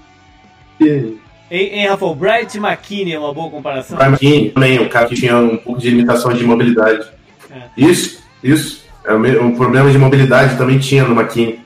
Hein, 1.50 1.70
hein 1.72 1.86
Rafael? 1.88 2.14
Bright 2.14 2.58
McKinney 2.58 3.14
é 3.14 3.18
uma 3.18 3.32
boa 3.32 3.50
comparação? 3.50 3.96
Bright 3.96 4.12
McKinney 4.12 4.50
também, 4.50 4.80
um 4.80 4.88
cara 4.88 5.06
que 5.06 5.14
tinha 5.14 5.36
um 5.36 5.56
pouco 5.56 5.80
de 5.80 5.90
limitação 5.90 6.32
de 6.32 6.44
mobilidade. 6.44 7.06
É. 7.50 7.62
Isso, 7.76 8.22
isso. 8.42 8.86
É 9.04 9.14
o, 9.14 9.56
problema 9.56 9.90
de 9.90 9.96
mobilidade 9.96 10.58
também 10.58 10.78
tinha 10.78 11.04
no 11.04 11.18
McKinney. 11.18 11.60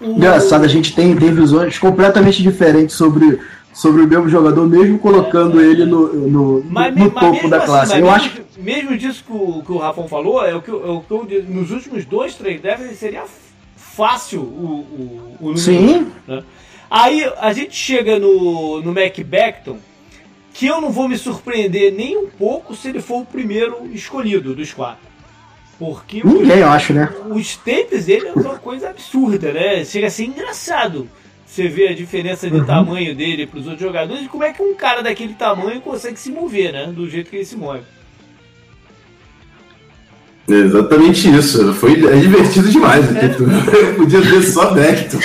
Engraçado, 0.00 0.64
a 0.64 0.68
gente 0.68 0.94
tem, 0.94 1.16
tem 1.16 1.34
visões 1.34 1.78
completamente 1.78 2.42
diferentes 2.42 2.94
sobre, 2.94 3.40
sobre 3.72 4.02
o 4.02 4.06
mesmo 4.06 4.28
jogador, 4.28 4.68
mesmo 4.68 4.98
colocando 4.98 5.60
é, 5.60 5.64
ele 5.64 5.84
no, 5.84 6.12
no, 6.12 6.64
mas, 6.70 6.94
no 6.94 7.10
mas 7.12 7.14
topo 7.14 7.48
da 7.48 7.56
assim, 7.56 7.66
classe. 7.66 7.92
Eu 7.92 7.96
mesmo, 7.96 8.10
acho 8.10 8.30
que... 8.30 8.60
mesmo 8.60 8.96
disso 8.96 9.24
que 9.26 9.32
o, 9.32 9.62
que 9.64 9.72
o 9.72 9.78
Rafão 9.78 10.06
falou, 10.06 10.44
é 10.44 10.54
o 10.54 10.62
que, 10.62 10.70
é 10.70 10.74
o 10.74 11.00
que 11.00 11.10
eu, 11.10 11.44
nos 11.48 11.72
últimos 11.72 12.04
dois, 12.04 12.34
três 12.34 12.60
décadas 12.60 12.96
seria 12.96 13.24
fácil 13.76 14.40
o, 14.40 14.86
o, 14.92 15.36
o 15.40 15.44
número. 15.46 15.58
Sim. 15.58 16.06
Né? 16.28 16.42
Aí 16.90 17.24
a 17.38 17.52
gente 17.52 17.74
chega 17.74 18.18
no, 18.18 18.80
no 18.82 18.92
Mac 18.92 19.18
Beckton, 19.18 19.78
que 20.52 20.66
eu 20.66 20.80
não 20.80 20.90
vou 20.90 21.08
me 21.08 21.18
surpreender 21.18 21.92
nem 21.92 22.16
um 22.16 22.28
pouco 22.28 22.74
se 22.74 22.88
ele 22.88 23.00
for 23.00 23.22
o 23.22 23.26
primeiro 23.26 23.86
escolhido 23.92 24.54
dos 24.54 24.72
quatro. 24.72 25.14
Porque 25.78 26.22
Ninguém, 26.24 26.58
eu 26.58 26.68
acho, 26.68 26.92
né? 26.92 27.12
Os 27.28 27.56
tapes 27.56 28.06
dele 28.06 28.28
é 28.28 28.32
uma 28.32 28.58
coisa 28.58 28.90
absurda, 28.90 29.52
né? 29.52 29.84
Chega 29.84 30.06
a 30.06 30.10
ser 30.10 30.24
engraçado. 30.26 31.08
Você 31.44 31.68
vê 31.68 31.88
a 31.88 31.94
diferença 31.94 32.48
de 32.48 32.58
uhum. 32.58 32.64
tamanho 32.64 33.14
dele 33.14 33.46
para 33.46 33.58
os 33.58 33.66
outros 33.66 33.82
jogadores 33.82 34.24
e 34.24 34.28
como 34.28 34.44
é 34.44 34.52
que 34.52 34.62
um 34.62 34.74
cara 34.74 35.02
daquele 35.02 35.34
tamanho 35.34 35.80
consegue 35.80 36.18
se 36.18 36.30
mover, 36.30 36.72
né? 36.72 36.86
Do 36.86 37.08
jeito 37.08 37.30
que 37.30 37.36
ele 37.36 37.44
se 37.44 37.56
move. 37.56 37.82
Exatamente 40.48 41.34
isso. 41.34 41.72
Foi, 41.74 41.92
é 41.92 42.16
divertido 42.16 42.68
demais. 42.68 43.04
É. 43.16 43.34
Eu 43.38 43.94
podia 43.94 44.20
ver 44.20 44.42
só 44.42 44.74
Necto. 44.74 45.18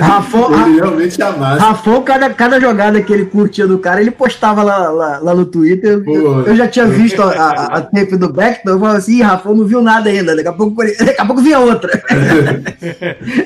Rafon, 0.00 0.50
ele 0.54 0.76
realmente 0.76 1.20
amava. 1.22 1.60
Rafon, 1.60 2.02
cada, 2.02 2.30
cada 2.30 2.60
jogada 2.60 3.02
que 3.02 3.12
ele 3.12 3.26
curtia 3.26 3.66
do 3.66 3.78
cara, 3.78 4.00
ele 4.00 4.10
postava 4.10 4.62
lá, 4.62 4.90
lá, 4.90 5.18
lá 5.18 5.34
no 5.34 5.44
Twitter. 5.44 6.02
Eu, 6.06 6.46
eu, 6.46 6.56
já 6.56 6.68
tinha 6.68 6.86
visto 6.86 7.20
a, 7.22 7.30
a, 7.30 7.64
a 7.78 7.80
tape 7.82 8.16
do 8.16 8.32
Beckton, 8.32 8.70
eu 8.70 8.78
falava 8.78 8.98
assim, 8.98 9.22
Rafon 9.22 9.54
não 9.54 9.64
viu 9.64 9.82
nada 9.82 10.08
ainda, 10.08 10.36
daqui 10.36 10.48
a 10.48 10.52
pouco, 10.52 10.84
daqui 10.84 11.20
a 11.20 11.24
pouco 11.24 11.42
vinha 11.42 11.58
outra. 11.58 12.02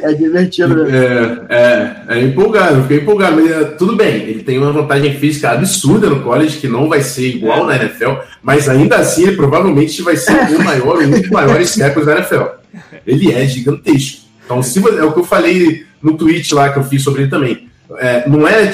é 0.03 0.13
divertido. 0.13 0.87
É, 0.89 1.41
é, 1.49 1.97
é 2.09 2.23
empolgado, 2.23 2.83
fiquei 2.83 2.99
empolgado. 2.99 3.37
Mas 3.37 3.51
é, 3.51 3.65
tudo 3.65 3.97
bem, 3.97 4.23
ele 4.23 4.43
tem 4.43 4.59
uma 4.59 4.73
vantagem 4.73 5.15
física 5.15 5.51
absurda 5.51 6.09
no 6.09 6.21
college, 6.21 6.59
que 6.59 6.69
não 6.69 6.89
vai 6.89 7.01
ser 7.01 7.29
igual 7.29 7.67
na 7.67 7.77
NFL, 7.77 8.13
mas 8.43 8.69
ainda 8.69 8.97
assim 8.97 9.25
ele 9.25 9.37
provavelmente 9.37 10.03
vai 10.03 10.17
ser 10.17 10.33
o 10.33 10.63
maior 10.65 10.98
um 11.07 11.11
dos 11.11 11.31
maiores 11.31 11.75
tackles 11.75 12.07
da 12.07 12.17
NFL. 12.17 12.45
Ele 13.07 13.33
é 13.33 13.47
gigantesco. 13.47 14.29
Então, 14.45 14.63
se 14.63 14.79
é 14.79 15.05
o 15.05 15.13
que 15.13 15.21
eu 15.21 15.25
falei 15.25 15.87
no 16.03 16.17
tweet 16.17 16.55
lá 16.55 16.73
que 16.73 16.79
eu 16.79 16.85
fiz 16.85 17.03
sobre 17.03 17.23
ele 17.23 17.31
também. 17.31 17.69
É, 17.99 18.29
não 18.29 18.47
é, 18.47 18.71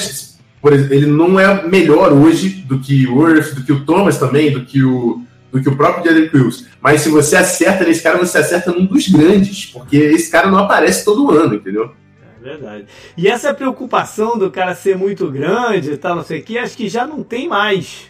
por 0.61 0.73
exemplo, 0.73 0.93
ele 0.93 1.05
não 1.05 1.39
é 1.39 1.67
melhor 1.67 2.11
hoje 2.13 2.49
do 2.49 2.79
que 2.79 3.07
o 3.07 3.15
Worth, 3.15 3.53
do 3.53 3.63
que 3.63 3.71
o 3.71 3.85
Thomas 3.85 4.17
também, 4.17 4.51
do 4.51 4.65
que 4.65 4.83
o, 4.83 5.21
do 5.51 5.61
que 5.61 5.69
o 5.69 5.75
próprio 5.75 6.05
Jalen 6.05 6.29
Wills. 6.33 6.65
Mas 6.81 7.01
se 7.01 7.09
você 7.09 7.35
acerta 7.35 7.83
nesse 7.83 8.01
cara, 8.01 8.17
você 8.17 8.37
acerta 8.37 8.71
num 8.71 8.85
dos 8.85 9.07
grandes, 9.07 9.65
porque 9.67 9.97
esse 9.97 10.29
cara 10.29 10.49
não 10.49 10.59
aparece 10.59 11.05
todo 11.05 11.31
ano, 11.31 11.55
entendeu? 11.55 11.91
É 12.21 12.43
verdade. 12.43 12.85
E 13.17 13.27
essa 13.27 13.53
preocupação 13.53 14.37
do 14.37 14.51
cara 14.51 14.75
ser 14.75 14.97
muito 14.97 15.31
grande 15.31 15.91
e 15.91 15.97
tal, 15.97 16.15
não 16.15 16.23
sei 16.23 16.41
o 16.41 16.43
que, 16.43 16.57
acho 16.57 16.77
que 16.77 16.89
já 16.89 17.07
não 17.07 17.23
tem 17.23 17.47
mais. 17.47 18.03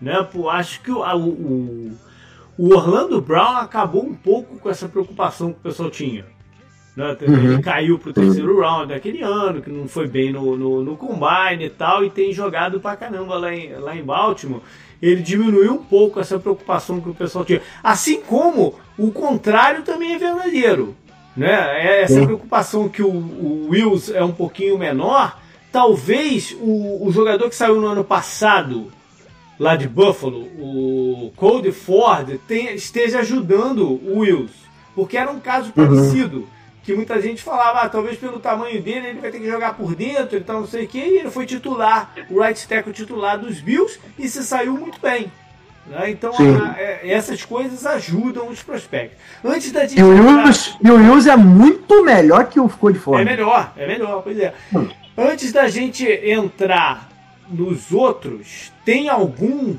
Né? 0.00 0.26
Pô, 0.32 0.48
acho 0.48 0.80
que 0.82 0.90
o, 0.90 1.00
o 1.00 1.92
o 2.60 2.74
Orlando 2.74 3.22
Brown 3.22 3.56
acabou 3.56 4.04
um 4.04 4.14
pouco 4.14 4.58
com 4.58 4.68
essa 4.68 4.86
preocupação 4.86 5.50
que 5.50 5.60
o 5.60 5.62
pessoal 5.62 5.90
tinha. 5.90 6.26
Né? 6.94 7.16
Ele 7.22 7.54
uhum. 7.54 7.62
caiu 7.62 7.98
para 7.98 8.10
o 8.10 8.12
terceiro 8.12 8.56
uhum. 8.56 8.60
round 8.60 8.92
daquele 8.92 9.22
ano, 9.22 9.62
que 9.62 9.70
não 9.70 9.88
foi 9.88 10.06
bem 10.06 10.30
no, 10.30 10.54
no, 10.58 10.84
no, 10.84 10.94
combine 10.94 11.64
e 11.64 11.70
tal, 11.70 12.04
e 12.04 12.10
tem 12.10 12.34
jogado 12.34 12.78
pra 12.78 12.96
caramba 12.96 13.38
lá 13.38 13.54
em, 13.54 13.72
lá 13.76 13.96
em 13.96 14.02
Baltimore. 14.02 14.60
Ele 15.00 15.22
diminuiu 15.22 15.72
um 15.72 15.82
pouco 15.82 16.20
essa 16.20 16.38
preocupação 16.38 17.00
que 17.00 17.08
o 17.08 17.14
pessoal 17.14 17.46
tinha. 17.46 17.62
Assim 17.82 18.20
como 18.20 18.74
o 18.98 19.10
contrário 19.10 19.82
também 19.82 20.12
é 20.12 20.18
verdadeiro. 20.18 20.94
Né? 21.34 21.50
É 21.50 22.02
essa 22.02 22.22
preocupação 22.26 22.90
que 22.90 23.02
o, 23.02 23.08
o 23.08 23.68
Wills 23.70 24.14
é 24.14 24.22
um 24.22 24.32
pouquinho 24.32 24.76
menor, 24.76 25.40
talvez 25.72 26.54
o, 26.60 27.06
o 27.06 27.10
jogador 27.10 27.48
que 27.48 27.56
saiu 27.56 27.80
no 27.80 27.86
ano 27.86 28.04
passado 28.04 28.92
lá 29.60 29.76
de 29.76 29.86
Buffalo, 29.86 30.48
o 30.58 31.30
Cody 31.36 31.70
Ford, 31.70 32.40
tem, 32.48 32.74
esteja 32.74 33.20
ajudando 33.20 33.86
o 33.86 34.20
Wills. 34.20 34.54
Porque 34.94 35.18
era 35.18 35.30
um 35.30 35.38
caso 35.38 35.66
uhum. 35.76 35.86
parecido. 35.86 36.48
Que 36.82 36.94
muita 36.94 37.20
gente 37.20 37.42
falava, 37.42 37.80
ah, 37.80 37.88
talvez 37.90 38.16
pelo 38.16 38.40
tamanho 38.40 38.80
dele 38.80 39.08
ele 39.08 39.20
vai 39.20 39.30
ter 39.30 39.38
que 39.38 39.46
jogar 39.46 39.74
por 39.74 39.94
dentro, 39.94 40.38
então 40.38 40.60
não 40.60 40.66
sei 40.66 40.86
o 40.86 40.88
que. 40.88 40.98
E 40.98 41.18
ele 41.18 41.30
foi 41.30 41.44
titular, 41.44 42.14
o 42.30 42.40
right 42.40 42.66
tackle 42.66 42.90
titular 42.90 43.38
dos 43.38 43.60
Bills 43.60 44.00
e 44.18 44.26
se 44.26 44.42
saiu 44.42 44.72
muito 44.72 44.98
bem. 44.98 45.30
Né? 45.86 46.10
Então 46.10 46.32
a, 46.32 46.72
a, 46.72 46.80
é, 46.80 47.00
essas 47.04 47.44
coisas 47.44 47.84
ajudam 47.84 48.48
os 48.48 48.62
prospectos. 48.62 49.18
Antes 49.44 49.70
da 49.72 49.82
gente. 49.82 50.00
E 50.00 50.02
o, 50.02 50.08
Wills, 50.08 50.74
e 50.82 50.90
o 50.90 50.94
Wills 50.94 51.28
é 51.28 51.36
muito 51.36 52.02
melhor 52.02 52.46
que 52.46 52.58
o 52.58 52.66
Cody 52.66 52.98
Ford. 52.98 53.20
É 53.20 53.24
melhor, 53.24 53.74
é 53.76 53.86
melhor, 53.86 54.22
pois 54.22 54.38
é. 54.38 54.54
Hum. 54.74 54.88
Antes 55.18 55.52
da 55.52 55.68
gente 55.68 56.06
entrar 56.06 57.09
nos 57.50 57.92
outros, 57.92 58.72
tem 58.84 59.08
algum 59.08 59.76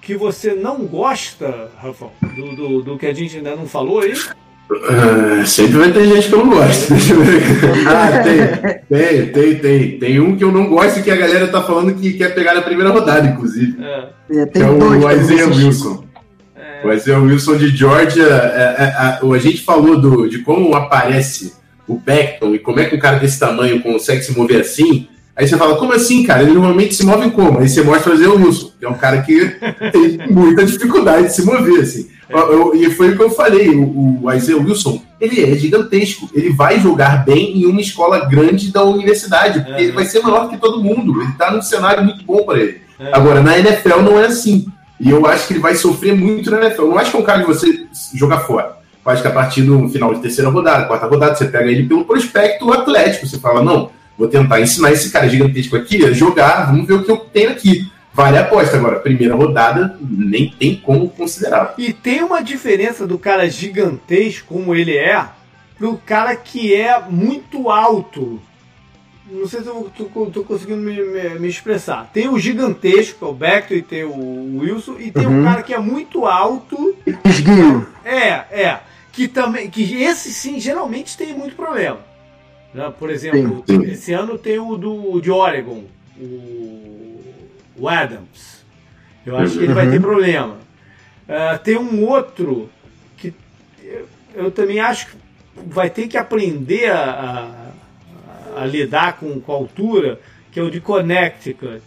que 0.00 0.16
você 0.16 0.54
não 0.54 0.86
gosta, 0.86 1.70
Rafael, 1.76 2.12
do, 2.34 2.56
do, 2.56 2.82
do, 2.82 2.98
que 2.98 3.06
a 3.06 3.12
gente 3.12 3.36
ainda 3.36 3.54
não 3.54 3.66
falou 3.66 4.00
aí? 4.00 4.14
Uh, 4.70 5.46
sempre 5.46 5.78
vai 5.78 5.92
ter 5.92 6.06
gente 6.06 6.28
que 6.28 6.34
eu 6.34 6.44
não 6.44 6.50
gosto. 6.50 6.92
ah, 7.88 8.22
tem, 8.22 8.86
tem, 8.88 9.32
tem, 9.32 9.58
tem. 9.58 9.98
Tem 9.98 10.20
um 10.20 10.36
que 10.36 10.44
eu 10.44 10.52
não 10.52 10.68
gosto 10.68 11.00
e 11.00 11.02
que 11.02 11.10
a 11.10 11.16
galera 11.16 11.48
tá 11.48 11.62
falando 11.62 11.94
que 11.94 12.14
quer 12.14 12.34
pegar 12.34 12.54
na 12.54 12.62
primeira 12.62 12.90
rodada, 12.90 13.26
inclusive. 13.26 13.76
É, 13.82 14.10
é 14.30 14.46
tem 14.46 14.62
é 14.62 14.66
o 14.66 15.10
Isaiah 15.10 15.46
Wilson. 15.46 16.04
É. 16.54 16.86
O 16.86 16.92
Isaiah 16.92 17.18
Wilson 17.18 17.56
de 17.56 17.74
Georgia. 17.74 18.24
É, 18.24 18.26
é, 18.26 18.84
a, 18.96 19.20
a, 19.22 19.38
gente 19.38 19.62
falou 19.62 19.98
do, 19.98 20.28
de 20.28 20.40
como 20.40 20.74
aparece 20.74 21.54
o 21.86 21.96
Beckton 21.96 22.54
e 22.54 22.58
como 22.58 22.78
é 22.78 22.84
que 22.84 22.94
um 22.94 23.00
cara 23.00 23.18
desse 23.18 23.40
tamanho 23.40 23.82
consegue 23.82 24.22
se 24.22 24.36
mover 24.36 24.60
assim. 24.60 25.08
Aí 25.38 25.46
você 25.46 25.56
fala, 25.56 25.76
como 25.76 25.92
assim, 25.92 26.24
cara? 26.24 26.42
Ele 26.42 26.52
normalmente 26.52 26.96
se 26.96 27.06
move 27.06 27.30
como? 27.30 27.60
Aí 27.60 27.68
você 27.68 27.80
mostra 27.82 28.12
o 28.12 28.36
Wilson, 28.44 28.72
que 28.76 28.84
é 28.84 28.88
um 28.88 28.94
cara 28.94 29.22
que 29.22 29.38
tem 29.92 30.18
muita 30.28 30.66
dificuldade 30.66 31.28
de 31.28 31.32
se 31.32 31.44
mover, 31.44 31.80
assim. 31.80 32.08
Eu, 32.28 32.74
e 32.74 32.90
foi 32.90 33.10
o 33.10 33.16
que 33.16 33.22
eu 33.22 33.30
falei, 33.30 33.68
o, 33.70 34.24
o 34.24 34.32
Isaiah 34.32 34.60
Wilson, 34.60 35.00
ele 35.20 35.40
é 35.44 35.54
gigantesco. 35.54 36.28
Ele 36.34 36.50
vai 36.50 36.80
jogar 36.80 37.24
bem 37.24 37.56
em 37.56 37.66
uma 37.66 37.80
escola 37.80 38.26
grande 38.26 38.72
da 38.72 38.82
universidade, 38.82 39.60
porque 39.60 39.80
é. 39.80 39.84
ele 39.84 39.92
vai 39.92 40.04
ser 40.06 40.20
maior 40.20 40.50
que 40.50 40.58
todo 40.58 40.82
mundo. 40.82 41.22
Ele 41.22 41.32
tá 41.38 41.52
num 41.52 41.62
cenário 41.62 42.02
muito 42.02 42.24
bom 42.24 42.42
para 42.42 42.58
ele. 42.58 42.80
É. 42.98 43.14
Agora, 43.14 43.40
na 43.40 43.56
NFL 43.56 44.02
não 44.02 44.18
é 44.18 44.26
assim. 44.26 44.66
E 45.00 45.08
eu 45.08 45.24
acho 45.24 45.46
que 45.46 45.52
ele 45.52 45.60
vai 45.60 45.76
sofrer 45.76 46.16
muito 46.16 46.50
na 46.50 46.58
NFL. 46.58 46.82
Eu 46.82 46.88
não 46.88 46.98
acho 46.98 47.12
que 47.12 47.16
é 47.16 47.20
um 47.20 47.24
cara 47.24 47.38
de 47.38 47.46
você 47.46 47.86
jogar 48.12 48.40
fora. 48.40 48.76
Eu 49.06 49.12
acho 49.12 49.22
que 49.22 49.28
a 49.28 49.32
partir 49.32 49.62
do 49.62 49.88
final 49.88 50.12
de 50.12 50.20
terceira 50.20 50.50
rodada, 50.50 50.86
quarta 50.86 51.06
rodada, 51.06 51.36
você 51.36 51.46
pega 51.46 51.70
ele 51.70 51.88
pelo 51.88 52.04
prospecto 52.04 52.72
atlético. 52.72 53.26
Você 53.26 53.38
fala, 53.38 53.62
não, 53.62 53.90
Vou 54.18 54.28
tentar 54.28 54.60
ensinar 54.60 54.90
esse 54.90 55.10
cara 55.10 55.28
gigantesco 55.28 55.76
aqui 55.76 56.04
a 56.04 56.12
jogar, 56.12 56.66
vamos 56.66 56.86
ver 56.86 56.94
o 56.94 57.04
que 57.04 57.10
eu 57.10 57.18
tenho 57.18 57.50
aqui. 57.50 57.90
Vale 58.12 58.36
a 58.36 58.40
aposta. 58.40 58.76
Agora, 58.76 58.98
primeira 58.98 59.36
rodada, 59.36 59.96
nem 60.00 60.50
tem 60.50 60.74
como 60.74 61.08
considerar. 61.08 61.74
E 61.78 61.92
tem 61.92 62.22
uma 62.22 62.42
diferença 62.42 63.06
do 63.06 63.16
cara 63.16 63.48
gigantesco 63.48 64.54
como 64.54 64.74
ele 64.74 64.96
é, 64.96 65.24
pro 65.78 65.96
cara 66.04 66.34
que 66.34 66.74
é 66.74 67.00
muito 67.08 67.70
alto 67.70 68.40
não 69.30 69.46
sei 69.46 69.60
se 69.60 69.66
eu 69.66 69.90
tô, 69.94 70.26
tô 70.26 70.42
conseguindo 70.42 70.80
me, 70.80 70.94
me, 70.94 71.38
me, 71.38 71.48
expressar. 71.48 72.10
Tem 72.12 72.28
o 72.28 72.38
gigantesco, 72.38 73.26
o 73.26 73.34
Beckton, 73.34 73.74
e 73.74 73.82
tem 73.82 74.04
o 74.04 74.58
Wilson, 74.58 74.96
e 74.98 75.10
tem 75.10 75.26
uhum. 75.26 75.40
um 75.40 75.44
cara 75.44 75.62
que 75.62 75.74
é 75.74 75.78
muito 75.78 76.24
alto. 76.24 76.96
Esguio. 77.24 77.86
É, 78.04 78.28
é. 78.50 78.80
Que 79.12 79.28
também. 79.28 79.68
Que 79.68 80.02
esse 80.02 80.32
sim 80.32 80.58
geralmente 80.58 81.16
tem 81.16 81.34
muito 81.34 81.54
problema. 81.54 82.00
Por 82.98 83.10
exemplo, 83.10 83.64
sim, 83.66 83.80
sim. 83.80 83.90
esse 83.90 84.12
ano 84.12 84.36
tem 84.38 84.58
o 84.58 84.76
do 84.76 85.20
de 85.20 85.30
Oregon, 85.30 85.84
o, 86.16 87.24
o 87.78 87.88
Adams. 87.88 88.64
Eu 89.24 89.36
acho 89.36 89.58
que 89.58 89.64
ele 89.64 89.74
vai 89.74 89.88
ter 89.88 89.96
uhum. 89.96 90.02
problema. 90.02 90.56
Uh, 91.28 91.58
tem 91.62 91.76
um 91.76 92.06
outro 92.06 92.70
que 93.16 93.34
eu, 93.82 94.08
eu, 94.34 94.50
também 94.50 94.80
acho 94.80 95.08
que 95.08 95.16
vai 95.66 95.90
ter 95.90 96.08
que 96.08 96.16
aprender 96.16 96.90
a, 96.90 97.70
a, 98.54 98.62
a 98.62 98.66
lidar 98.66 99.18
com, 99.18 99.40
com 99.40 99.52
a 99.52 99.56
altura, 99.56 100.20
que 100.50 100.60
é 100.60 100.62
o 100.62 100.70
de 100.70 100.80
Connecticut 100.80 101.82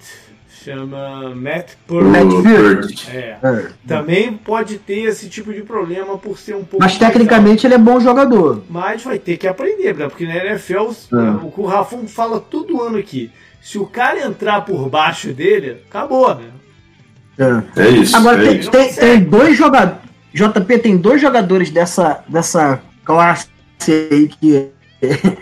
chama 0.63 1.33
Matt 1.35 1.73
Purdy. 1.87 3.07
É. 3.09 3.37
é. 3.41 3.67
Também 3.87 4.33
pode 4.33 4.77
ter 4.77 5.03
esse 5.03 5.27
tipo 5.27 5.51
de 5.53 5.61
problema 5.61 6.17
por 6.17 6.37
ser 6.37 6.55
um 6.55 6.63
pouco. 6.63 6.79
Mas 6.79 6.97
tecnicamente 6.97 7.65
ele 7.65 7.73
é 7.73 7.77
bom 7.77 7.99
jogador. 7.99 8.63
Mas 8.69 9.03
vai 9.03 9.17
ter 9.17 9.37
que 9.37 9.47
aprender, 9.47 9.95
né? 9.95 10.07
porque 10.07 10.25
na 10.25 10.35
NFL, 10.35 10.91
é. 11.13 11.45
o 11.45 11.51
que 11.51 11.61
o 11.61 11.65
Rafão 11.65 12.07
fala 12.07 12.39
todo 12.39 12.81
ano 12.81 12.97
aqui. 12.97 13.31
Se 13.61 13.77
o 13.77 13.85
cara 13.85 14.25
entrar 14.25 14.61
por 14.61 14.89
baixo 14.89 15.33
dele, 15.33 15.81
acabou, 15.87 16.33
né? 16.35 16.45
É, 17.37 17.63
é 17.81 17.89
isso. 17.89 18.15
Agora 18.17 18.43
é 18.43 18.47
tem, 18.47 18.59
isso. 18.59 18.71
Tem, 18.71 18.93
tem, 18.93 19.19
dois 19.23 19.57
jogadores. 19.57 20.01
JP 20.33 20.79
tem 20.79 20.97
dois 20.97 21.21
jogadores 21.21 21.69
dessa, 21.69 22.23
dessa 22.27 22.81
classe 23.03 23.47
aí 23.87 24.27
que. 24.27 24.69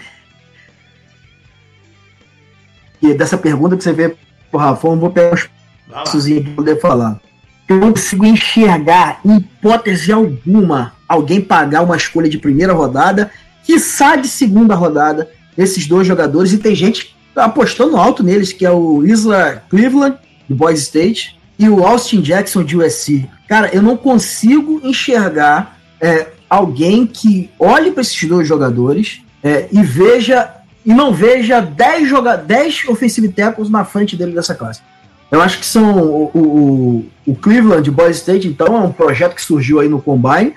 que 2.99 3.13
dessa 3.13 3.37
pergunta 3.37 3.77
que 3.77 3.83
você 3.83 3.93
vê 3.93 4.15
pro 4.49 4.59
Rafão, 4.59 4.99
vou 4.99 5.09
pegar 5.09 5.33
os 5.33 5.49
passos 5.91 6.27
para 6.27 6.51
poder 6.55 6.79
falar. 6.79 7.19
Eu 7.67 7.77
não 7.77 7.91
consigo 7.91 8.25
enxergar, 8.25 9.19
em 9.23 9.37
hipótese 9.37 10.11
alguma, 10.11 10.93
alguém 11.07 11.39
pagar 11.39 11.83
uma 11.83 11.95
escolha 11.95 12.29
de 12.29 12.37
primeira 12.37 12.73
rodada, 12.73 13.31
quiçá 13.63 14.15
de 14.15 14.27
segunda 14.27 14.73
rodada, 14.73 15.29
desses 15.55 15.87
dois 15.87 16.07
jogadores, 16.07 16.51
e 16.51 16.57
tem 16.57 16.73
gente 16.73 17.15
apostando 17.35 17.97
alto 17.97 18.23
neles, 18.23 18.51
que 18.51 18.65
é 18.65 18.71
o 18.71 19.05
Isla 19.05 19.63
Cleveland, 19.69 20.17
do 20.47 20.55
Boys 20.55 20.79
State, 20.79 21.37
e 21.59 21.67
o 21.69 21.85
Austin 21.85 22.21
Jackson 22.21 22.63
de 22.63 22.77
USC. 22.77 23.29
Cara, 23.47 23.69
eu 23.73 23.81
não 23.81 23.97
consigo 23.97 24.81
enxergar 24.83 25.77
é, 25.99 26.27
alguém 26.49 27.05
que 27.05 27.49
olhe 27.59 27.91
para 27.91 28.01
esses 28.01 28.23
dois 28.27 28.47
jogadores 28.47 29.21
é, 29.43 29.67
e 29.71 29.83
veja 29.83 30.49
e 30.89 30.93
não 30.93 31.13
veja 31.13 31.61
10 31.61 32.09
joga 32.09 32.35
10 32.35 32.85
offensive 32.87 33.29
tackles 33.29 33.69
na 33.69 33.85
frente 33.85 34.17
dele 34.17 34.33
dessa 34.33 34.55
classe. 34.55 34.81
Eu 35.29 35.39
acho 35.39 35.59
que 35.59 35.65
são 35.65 36.01
o, 36.01 36.31
o, 36.33 37.05
o 37.27 37.35
Cleveland 37.35 37.91
Boys 37.91 38.17
State, 38.17 38.47
então, 38.47 38.75
é 38.75 38.79
um 38.79 38.91
projeto 38.91 39.35
que 39.35 39.41
surgiu 39.43 39.79
aí 39.79 39.87
no 39.87 40.01
Combine, 40.01 40.55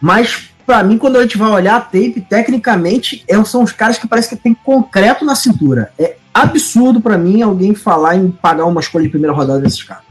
mas 0.00 0.48
para 0.64 0.82
mim, 0.82 0.96
quando 0.96 1.18
a 1.18 1.22
gente 1.22 1.36
vai 1.36 1.50
olhar 1.50 1.76
a 1.76 1.80
tape, 1.80 2.24
tecnicamente, 2.26 3.22
é, 3.28 3.44
são 3.44 3.62
os 3.62 3.70
caras 3.70 3.98
que 3.98 4.08
parece 4.08 4.30
que 4.30 4.36
tem 4.36 4.54
concreto 4.54 5.26
na 5.26 5.34
cintura. 5.34 5.92
É 5.98 6.16
absurdo 6.32 6.98
para 6.98 7.18
mim 7.18 7.42
alguém 7.42 7.74
falar 7.74 8.16
em 8.16 8.30
pagar 8.30 8.64
uma 8.64 8.80
escolha 8.80 9.04
de 9.04 9.10
primeira 9.10 9.36
rodada 9.36 9.60
desses 9.60 9.82
caras. 9.82 10.04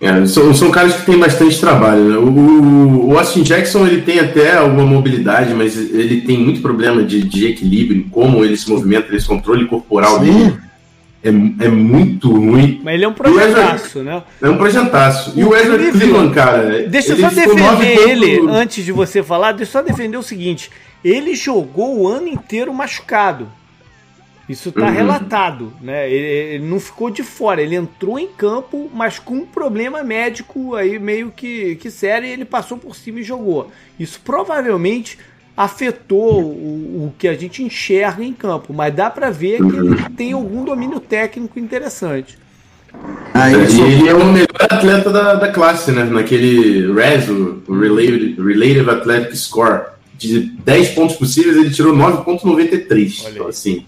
É, 0.00 0.26
são, 0.26 0.52
são 0.54 0.70
caras 0.70 0.94
que 0.94 1.06
têm 1.06 1.18
bastante 1.18 1.58
trabalho. 1.58 2.04
Né? 2.04 2.16
O, 2.18 3.08
o, 3.08 3.18
Austin 3.18 3.42
Jackson 3.42 3.86
ele 3.86 4.02
tem 4.02 4.20
até 4.20 4.56
alguma 4.56 4.84
mobilidade, 4.84 5.54
mas 5.54 5.76
ele 5.76 6.20
tem 6.20 6.38
muito 6.38 6.60
problema 6.60 7.02
de, 7.02 7.22
de 7.22 7.46
equilíbrio, 7.46 8.06
como 8.10 8.44
ele 8.44 8.56
se 8.56 8.68
movimenta, 8.68 9.14
esse 9.14 9.26
controle 9.26 9.66
corporal 9.66 10.18
Sim. 10.18 10.24
dele 10.24 10.56
é, 11.26 11.64
é 11.66 11.68
muito 11.68 12.30
ruim. 12.30 12.80
Mas 12.84 12.94
ele 12.94 13.04
é 13.04 13.08
um 13.08 13.12
projetaço, 13.12 14.02
né? 14.02 14.22
É 14.40 14.48
um 14.48 14.56
projetaço. 14.56 15.32
E 15.34 15.44
o 15.44 15.50
Wesley 15.50 15.90
Cleveland, 15.90 16.34
cara. 16.34 16.88
Deixa 16.88 17.12
eu 17.12 17.16
só 17.16 17.28
defender 17.28 18.08
ele, 18.08 18.40
antes 18.48 18.84
de 18.84 18.92
você 18.92 19.22
falar, 19.22 19.52
deixa 19.52 19.78
eu 19.78 19.82
só 19.82 19.86
defender 19.86 20.16
o 20.16 20.22
seguinte: 20.22 20.70
ele 21.04 21.34
jogou 21.34 21.98
o 22.00 22.08
ano 22.08 22.28
inteiro 22.28 22.72
machucado. 22.72 23.48
Isso 24.48 24.68
está 24.68 24.86
uhum. 24.86 24.92
relatado, 24.92 25.72
né? 25.80 26.08
Ele, 26.08 26.26
ele, 26.54 26.64
não 26.64 26.78
ficou 26.78 27.10
de 27.10 27.24
fora, 27.24 27.60
ele 27.60 27.74
entrou 27.74 28.16
em 28.16 28.28
campo, 28.28 28.88
mas 28.94 29.18
com 29.18 29.34
um 29.38 29.46
problema 29.46 30.04
médico 30.04 30.76
aí 30.76 30.98
meio 31.00 31.32
que, 31.32 31.74
que 31.76 31.90
sério, 31.90 32.28
e 32.28 32.30
ele 32.30 32.44
passou 32.44 32.78
por 32.78 32.94
cima 32.94 33.20
e 33.20 33.24
jogou. 33.24 33.72
Isso 33.98 34.20
provavelmente 34.24 35.18
afetou 35.56 36.42
o, 36.42 37.06
o 37.06 37.14
que 37.18 37.26
a 37.26 37.34
gente 37.34 37.62
enxerga 37.62 38.22
em 38.22 38.32
campo, 38.32 38.72
mas 38.72 38.94
dá 38.94 39.10
para 39.10 39.30
ver 39.30 39.58
que 39.58 39.76
ele 39.76 40.10
tem 40.16 40.32
algum 40.32 40.64
domínio 40.64 41.00
técnico 41.00 41.58
interessante. 41.58 42.38
Ah, 43.34 43.50
e 43.50 43.54
ele 43.54 44.08
é 44.08 44.14
o 44.14 44.24
melhor 44.26 44.46
atleta 44.60 45.10
da, 45.10 45.34
da 45.34 45.48
classe, 45.48 45.90
né? 45.90 46.04
Naquele 46.04 46.92
RES, 46.92 47.28
o 47.28 47.62
Relative, 47.68 48.36
Relative 48.40 48.90
Athletic 48.90 49.36
Score, 49.36 49.86
de 50.16 50.40
10 50.64 50.90
pontos 50.90 51.16
possíveis, 51.16 51.56
ele 51.56 51.70
tirou 51.70 51.94
9,93. 51.94 53.28
Então, 53.30 53.48
assim, 53.48 53.84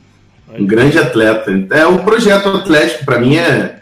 um 0.56 0.66
grande 0.66 0.98
atleta. 0.98 1.50
É 1.70 1.86
um 1.86 1.98
projeto 1.98 2.48
atlético, 2.48 3.04
para 3.04 3.18
mim 3.18 3.36
é 3.36 3.78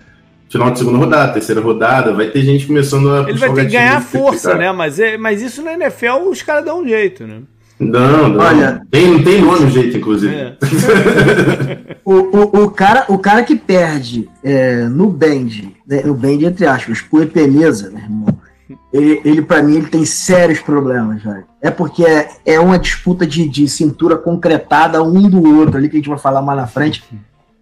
final 0.49 0.71
de 0.71 0.79
segunda 0.79 0.99
rodada, 0.99 1.33
terceira 1.33 1.61
rodada, 1.61 2.13
vai 2.13 2.27
ter 2.27 2.43
gente 2.43 2.67
começando 2.67 3.11
a. 3.11 3.29
Ele 3.29 3.39
vai 3.39 3.53
ter 3.53 3.67
que 3.67 3.73
ganhar 3.73 4.01
força, 4.03 4.55
né? 4.55 4.73
Mas, 4.73 4.99
é, 4.99 5.17
mas 5.17 5.43
isso 5.43 5.63
na 5.63 5.75
NFL 5.75 6.29
os 6.31 6.43
caras 6.43 6.65
dão 6.65 6.83
um 6.83 6.89
jeito, 6.89 7.27
né? 7.27 7.41
Não, 7.79 8.29
não. 8.31 8.41
Olha, 8.41 8.81
tem, 8.91 9.11
não 9.11 9.23
tem 9.23 9.43
nome 9.43 9.71
jeito, 9.71 9.99
inclusive. 9.99 10.35
É. 10.35 10.57
o, 12.05 12.15
o, 12.15 12.65
o, 12.65 12.71
cara, 12.71 13.05
o 13.09 13.19
cara 13.19 13.43
que 13.43 13.55
perde 13.55 14.29
é, 14.43 14.85
no 14.85 15.11
Bend, 15.11 15.77
né, 15.87 16.03
no 16.03 16.15
Bend 16.15 16.47
entre 16.47 16.67
aspas, 16.67 17.03
por 17.03 17.23
Epeneza, 17.23 17.91
meu 17.91 18.03
irmão, 18.03 18.36
ele, 18.97 19.21
ele 19.25 19.43
para 19.43 19.63
mim, 19.63 19.77
ele 19.77 19.89
tem 19.89 20.05
sérios 20.05 20.61
problemas, 20.61 21.23
velho. 21.23 21.45
É 21.61 21.71
porque 21.71 22.05
é, 22.05 22.31
é 22.45 22.59
uma 22.59 22.79
disputa 22.79 23.27
de, 23.27 23.49
de 23.49 23.69
cintura 23.69 24.17
concretada 24.17 25.03
um 25.03 25.29
do 25.29 25.59
outro 25.59 25.77
ali, 25.77 25.89
que 25.89 25.97
a 25.97 25.99
gente 25.99 26.09
vai 26.09 26.19
falar 26.19 26.41
mais 26.41 26.59
na 26.59 26.67
frente. 26.67 27.05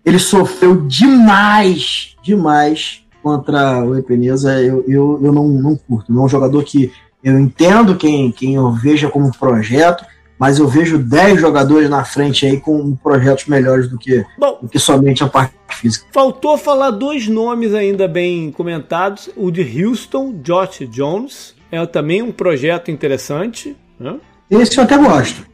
Ele 0.05 0.19
sofreu 0.19 0.83
demais, 0.87 2.15
demais 2.23 3.05
contra 3.23 3.85
o 3.85 3.97
Epeneza. 3.97 4.61
Eu, 4.61 4.85
eu, 4.87 5.21
eu 5.23 5.33
não, 5.33 5.49
não 5.49 5.77
curto. 5.77 6.13
Não 6.13 6.23
é 6.23 6.27
um 6.27 6.29
jogador 6.29 6.63
que 6.63 6.93
eu 7.23 7.39
entendo 7.39 7.97
quem, 7.97 8.31
quem 8.31 8.55
eu 8.55 8.71
veja 8.71 9.09
como 9.09 9.37
projeto, 9.37 10.05
mas 10.45 10.59
eu 10.59 10.69
vejo 10.69 10.99
10 10.99 11.41
jogadores 11.41 11.89
na 11.89 12.05
frente 12.05 12.45
aí 12.45 12.61
com 12.61 12.95
projetos 12.97 13.47
melhores 13.47 13.89
do 13.89 13.97
que, 13.97 14.23
Bom, 14.37 14.59
do 14.61 14.69
que 14.69 14.79
somente 14.79 15.25
a 15.25 15.27
parte 15.27 15.55
física. 15.71 16.05
Faltou 16.13 16.59
falar 16.59 16.91
dois 16.91 17.27
nomes 17.27 17.73
ainda 17.73 18.07
bem 18.07 18.53
comentados: 18.53 19.31
o 19.37 19.51
de 19.51 19.63
Houston, 19.63 20.35
Josh 20.43 20.81
Jones, 20.91 21.55
é 21.73 21.87
também 21.87 22.21
um 22.21 22.31
projeto 22.31 22.91
interessante. 22.91 23.75
Né? 23.99 24.17
Esse 24.51 24.77
eu 24.77 24.85
até 24.85 24.99
gosto. 24.99 25.47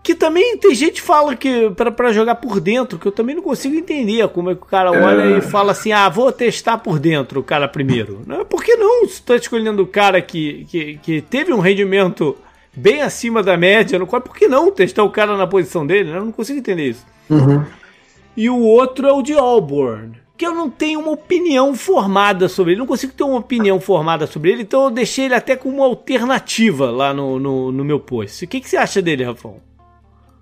Que 0.00 0.14
também 0.14 0.56
tem 0.58 0.72
gente 0.76 1.00
que 1.00 1.02
fala 1.02 1.34
que 1.34 1.68
para 1.70 2.12
jogar 2.12 2.36
por 2.36 2.60
dentro, 2.60 3.00
que 3.00 3.06
eu 3.06 3.12
também 3.12 3.34
não 3.34 3.42
consigo 3.42 3.74
entender 3.74 4.28
como 4.28 4.50
é 4.50 4.54
que 4.54 4.62
o 4.62 4.66
cara 4.66 4.92
olha 4.92 5.22
é. 5.22 5.38
e 5.38 5.40
fala 5.40 5.72
assim: 5.72 5.90
ah, 5.90 6.08
vou 6.08 6.30
testar 6.30 6.78
por 6.78 7.00
dentro 7.00 7.40
o 7.40 7.42
cara 7.42 7.66
primeiro. 7.66 8.20
Né? 8.28 8.44
Por 8.48 8.62
que 8.62 8.76
não? 8.76 9.08
Se 9.08 9.20
tá 9.20 9.34
escolhendo 9.34 9.82
o 9.82 9.88
cara 9.88 10.22
que, 10.22 10.66
que, 10.68 10.98
que 11.02 11.20
teve 11.20 11.52
um 11.52 11.58
rendimento 11.58 12.36
bem 12.74 13.02
acima 13.02 13.42
da 13.42 13.56
média 13.56 13.98
no 13.98 14.06
qual, 14.06 14.22
por 14.22 14.36
que 14.36 14.48
não 14.48 14.70
testar 14.70 15.04
o 15.04 15.10
cara 15.10 15.36
na 15.36 15.46
posição 15.46 15.86
dele? 15.86 16.10
Né? 16.10 16.18
Eu 16.18 16.24
não 16.24 16.32
consigo 16.32 16.58
entender 16.58 16.90
isso. 16.90 17.06
Uhum. 17.28 17.64
E 18.36 18.48
o 18.48 18.58
outro 18.58 19.06
é 19.06 19.12
o 19.12 19.22
de 19.22 19.34
Auburn 19.34 20.22
que 20.42 20.46
eu 20.46 20.54
não 20.56 20.68
tenho 20.68 20.98
uma 20.98 21.12
opinião 21.12 21.72
formada 21.72 22.48
sobre 22.48 22.72
ele. 22.72 22.80
Não 22.80 22.86
consigo 22.86 23.12
ter 23.12 23.22
uma 23.22 23.38
opinião 23.38 23.80
formada 23.80 24.26
sobre 24.26 24.50
ele, 24.50 24.62
então 24.62 24.84
eu 24.84 24.90
deixei 24.90 25.26
ele 25.26 25.34
até 25.34 25.54
como 25.54 25.76
uma 25.76 25.86
alternativa 25.86 26.90
lá 26.90 27.14
no, 27.14 27.38
no, 27.38 27.70
no 27.70 27.84
meu 27.84 28.00
post. 28.00 28.44
O 28.44 28.48
que, 28.48 28.60
que 28.60 28.68
você 28.68 28.76
acha 28.76 29.00
dele, 29.00 29.22
Rafão? 29.22 29.58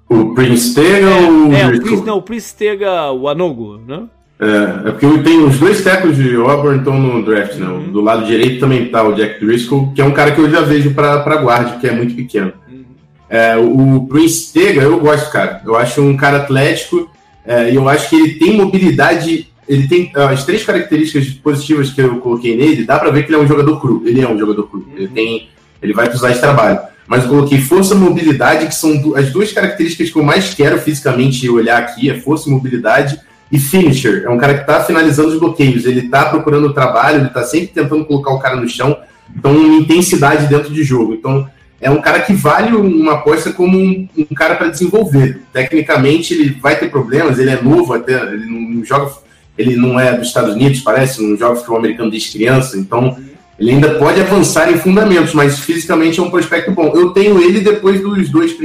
O 0.09 0.35
Prince 0.35 0.75
Tega 0.75 1.07
é, 1.07 1.31
ou 1.31 1.53
é, 1.53 1.66
o 1.66 1.83
Prince, 1.83 2.05
não, 2.05 2.16
o 2.16 2.23
Prince 2.23 2.57
Tega, 2.57 3.12
o 3.12 3.29
Anogo, 3.29 3.77
né? 3.77 4.09
É, 4.40 4.88
é 4.88 4.90
porque 4.92 5.05
eu 5.05 5.22
tenho 5.22 5.46
os 5.46 5.59
dois 5.59 5.85
tecos 5.85 6.16
de 6.16 6.35
Auburn 6.35 6.79
estão 6.79 6.98
no 6.98 7.22
draft, 7.22 7.57
né? 7.57 7.66
Uhum. 7.66 7.92
Do 7.92 8.00
lado 8.00 8.24
direito 8.24 8.59
também 8.59 8.87
tá 8.87 9.03
o 9.03 9.12
Jack 9.12 9.44
Driscoll, 9.44 9.92
que 9.94 10.00
é 10.00 10.05
um 10.05 10.12
cara 10.12 10.33
que 10.33 10.40
eu 10.40 10.50
já 10.50 10.62
vejo 10.62 10.94
para 10.94 11.37
guarda, 11.37 11.79
que 11.79 11.87
é 11.87 11.92
muito 11.92 12.14
pequeno. 12.14 12.53
Uhum. 12.70 12.85
É, 13.29 13.57
o 13.59 14.07
Prince 14.09 14.50
Tega, 14.53 14.81
eu 14.81 14.98
gosto, 14.98 15.31
cara. 15.31 15.61
Eu 15.64 15.76
acho 15.76 16.00
um 16.00 16.16
cara 16.16 16.38
atlético 16.38 17.11
é, 17.44 17.70
e 17.70 17.74
eu 17.74 17.87
acho 17.87 18.09
que 18.09 18.16
ele 18.16 18.35
tem 18.35 18.57
mobilidade. 18.57 19.48
Ele 19.68 19.87
tem 19.87 20.11
as 20.14 20.44
três 20.44 20.64
características 20.64 21.29
positivas 21.35 21.90
que 21.90 22.00
eu 22.00 22.16
coloquei 22.16 22.57
nele. 22.57 22.85
Dá 22.85 22.98
para 22.98 23.11
ver 23.11 23.24
que 23.24 23.29
ele 23.29 23.40
é 23.40 23.44
um 23.44 23.46
jogador 23.46 23.79
cru. 23.79 24.03
Ele 24.07 24.22
é 24.22 24.29
um 24.29 24.38
jogador 24.38 24.64
cru. 24.68 24.81
Uhum. 24.81 24.96
Ele 24.96 25.09
tem, 25.09 25.48
ele 25.83 25.92
vai 25.92 26.07
precisar 26.07 26.31
de 26.31 26.40
trabalho 26.40 26.81
mas 27.11 27.24
eu 27.24 27.29
coloquei 27.29 27.61
força 27.61 27.92
e 27.92 27.96
mobilidade, 27.96 28.68
que 28.68 28.74
são 28.74 29.16
as 29.16 29.33
duas 29.33 29.50
características 29.50 30.11
que 30.11 30.16
eu 30.16 30.22
mais 30.22 30.55
quero 30.55 30.79
fisicamente 30.79 31.50
olhar 31.50 31.76
aqui, 31.76 32.09
é 32.09 32.20
força 32.20 32.48
e 32.48 32.53
mobilidade, 32.53 33.18
e 33.53 33.59
finisher, 33.59 34.23
é 34.25 34.31
um 34.31 34.39
cara 34.39 34.55
que 34.55 34.61
está 34.61 34.83
finalizando 34.85 35.31
os 35.31 35.41
bloqueios, 35.41 35.85
ele 35.85 36.01
está 36.01 36.27
procurando 36.27 36.73
trabalho, 36.73 37.19
ele 37.19 37.27
está 37.27 37.43
sempre 37.43 37.69
tentando 37.69 38.05
colocar 38.05 38.31
o 38.31 38.39
cara 38.39 38.55
no 38.55 38.69
chão, 38.69 38.97
então 39.37 39.55
intensidade 39.77 40.47
dentro 40.47 40.73
de 40.73 40.85
jogo. 40.85 41.15
Então, 41.15 41.49
é 41.81 41.91
um 41.91 42.01
cara 42.01 42.21
que 42.21 42.33
vale 42.33 42.77
uma 42.77 43.15
aposta 43.15 43.53
como 43.53 43.77
um, 43.77 44.09
um 44.17 44.35
cara 44.35 44.55
para 44.55 44.69
desenvolver. 44.69 45.41
Tecnicamente, 45.53 46.33
ele 46.33 46.51
vai 46.61 46.79
ter 46.79 46.91
problemas, 46.91 47.39
ele 47.39 47.51
é 47.51 47.61
novo 47.61 47.93
até, 47.93 48.23
ele 48.23 48.47
não 48.47 48.85
joga, 48.85 49.11
ele 49.59 49.75
não 49.75 49.99
é 49.99 50.13
dos 50.17 50.29
Estados 50.29 50.55
Unidos, 50.55 50.81
parece, 50.81 51.21
não 51.21 51.37
joga 51.37 51.57
futebol 51.57 51.79
americano 51.79 52.11
desde 52.11 52.31
criança, 52.31 52.79
então 52.79 53.17
ele 53.59 53.73
ainda 53.73 53.95
pode 53.95 54.21
avançar 54.21 54.71
em 54.71 54.79
fundamentos, 54.79 55.35
mas 55.35 55.59
fisicamente 55.59 56.21
é 56.21 56.23
um 56.23 56.31
prospecto 56.31 56.71
bom. 56.71 56.93
Eu 56.95 57.11
tenho 57.11 57.43
ele 57.43 57.61
depois 57.61 58.01
dos 58.01 58.29
dois. 58.29 58.57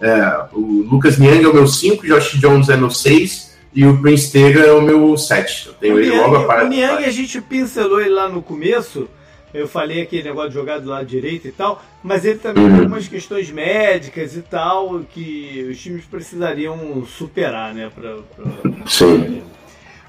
É, 0.00 0.44
o 0.52 0.86
Lucas 0.88 1.18
Niang 1.18 1.44
é 1.44 1.48
o 1.48 1.54
meu 1.54 1.66
5, 1.66 2.06
Josh 2.06 2.38
Jones 2.38 2.68
é 2.68 2.76
meu 2.76 2.90
6 2.90 3.53
e 3.74 3.84
o 3.86 4.00
Prince 4.00 4.30
Tega 4.32 4.60
é 4.60 4.72
o 4.72 4.80
meu 4.82 5.16
7. 5.16 5.66
Eu 5.68 5.72
tenho 5.74 5.94
o 5.96 5.98
ele 5.98 6.10
Niang, 6.10 6.30
logo 6.30 6.50
a. 6.50 6.64
O 6.64 6.68
Niang 6.68 7.04
a 7.04 7.10
gente 7.10 7.40
pincelou 7.40 8.00
ele 8.00 8.10
lá 8.10 8.28
no 8.28 8.42
começo 8.42 9.08
eu 9.52 9.68
falei 9.68 10.02
aquele 10.02 10.24
negócio 10.24 10.48
de 10.48 10.54
jogar 10.56 10.80
do 10.80 10.90
lado 10.90 11.06
direito 11.06 11.46
e 11.46 11.52
tal, 11.52 11.80
mas 12.02 12.24
ele 12.24 12.40
também 12.40 12.64
tem 12.64 12.72
Uhum. 12.74 12.80
algumas 12.80 13.06
questões 13.06 13.52
médicas 13.52 14.36
e 14.36 14.42
tal 14.42 14.98
que 15.14 15.68
os 15.70 15.80
times 15.80 16.04
precisariam 16.04 17.04
superar, 17.06 17.72
né? 17.72 17.88
Pra, 17.94 18.16
pra- 18.34 18.86
Sim. 18.86 19.42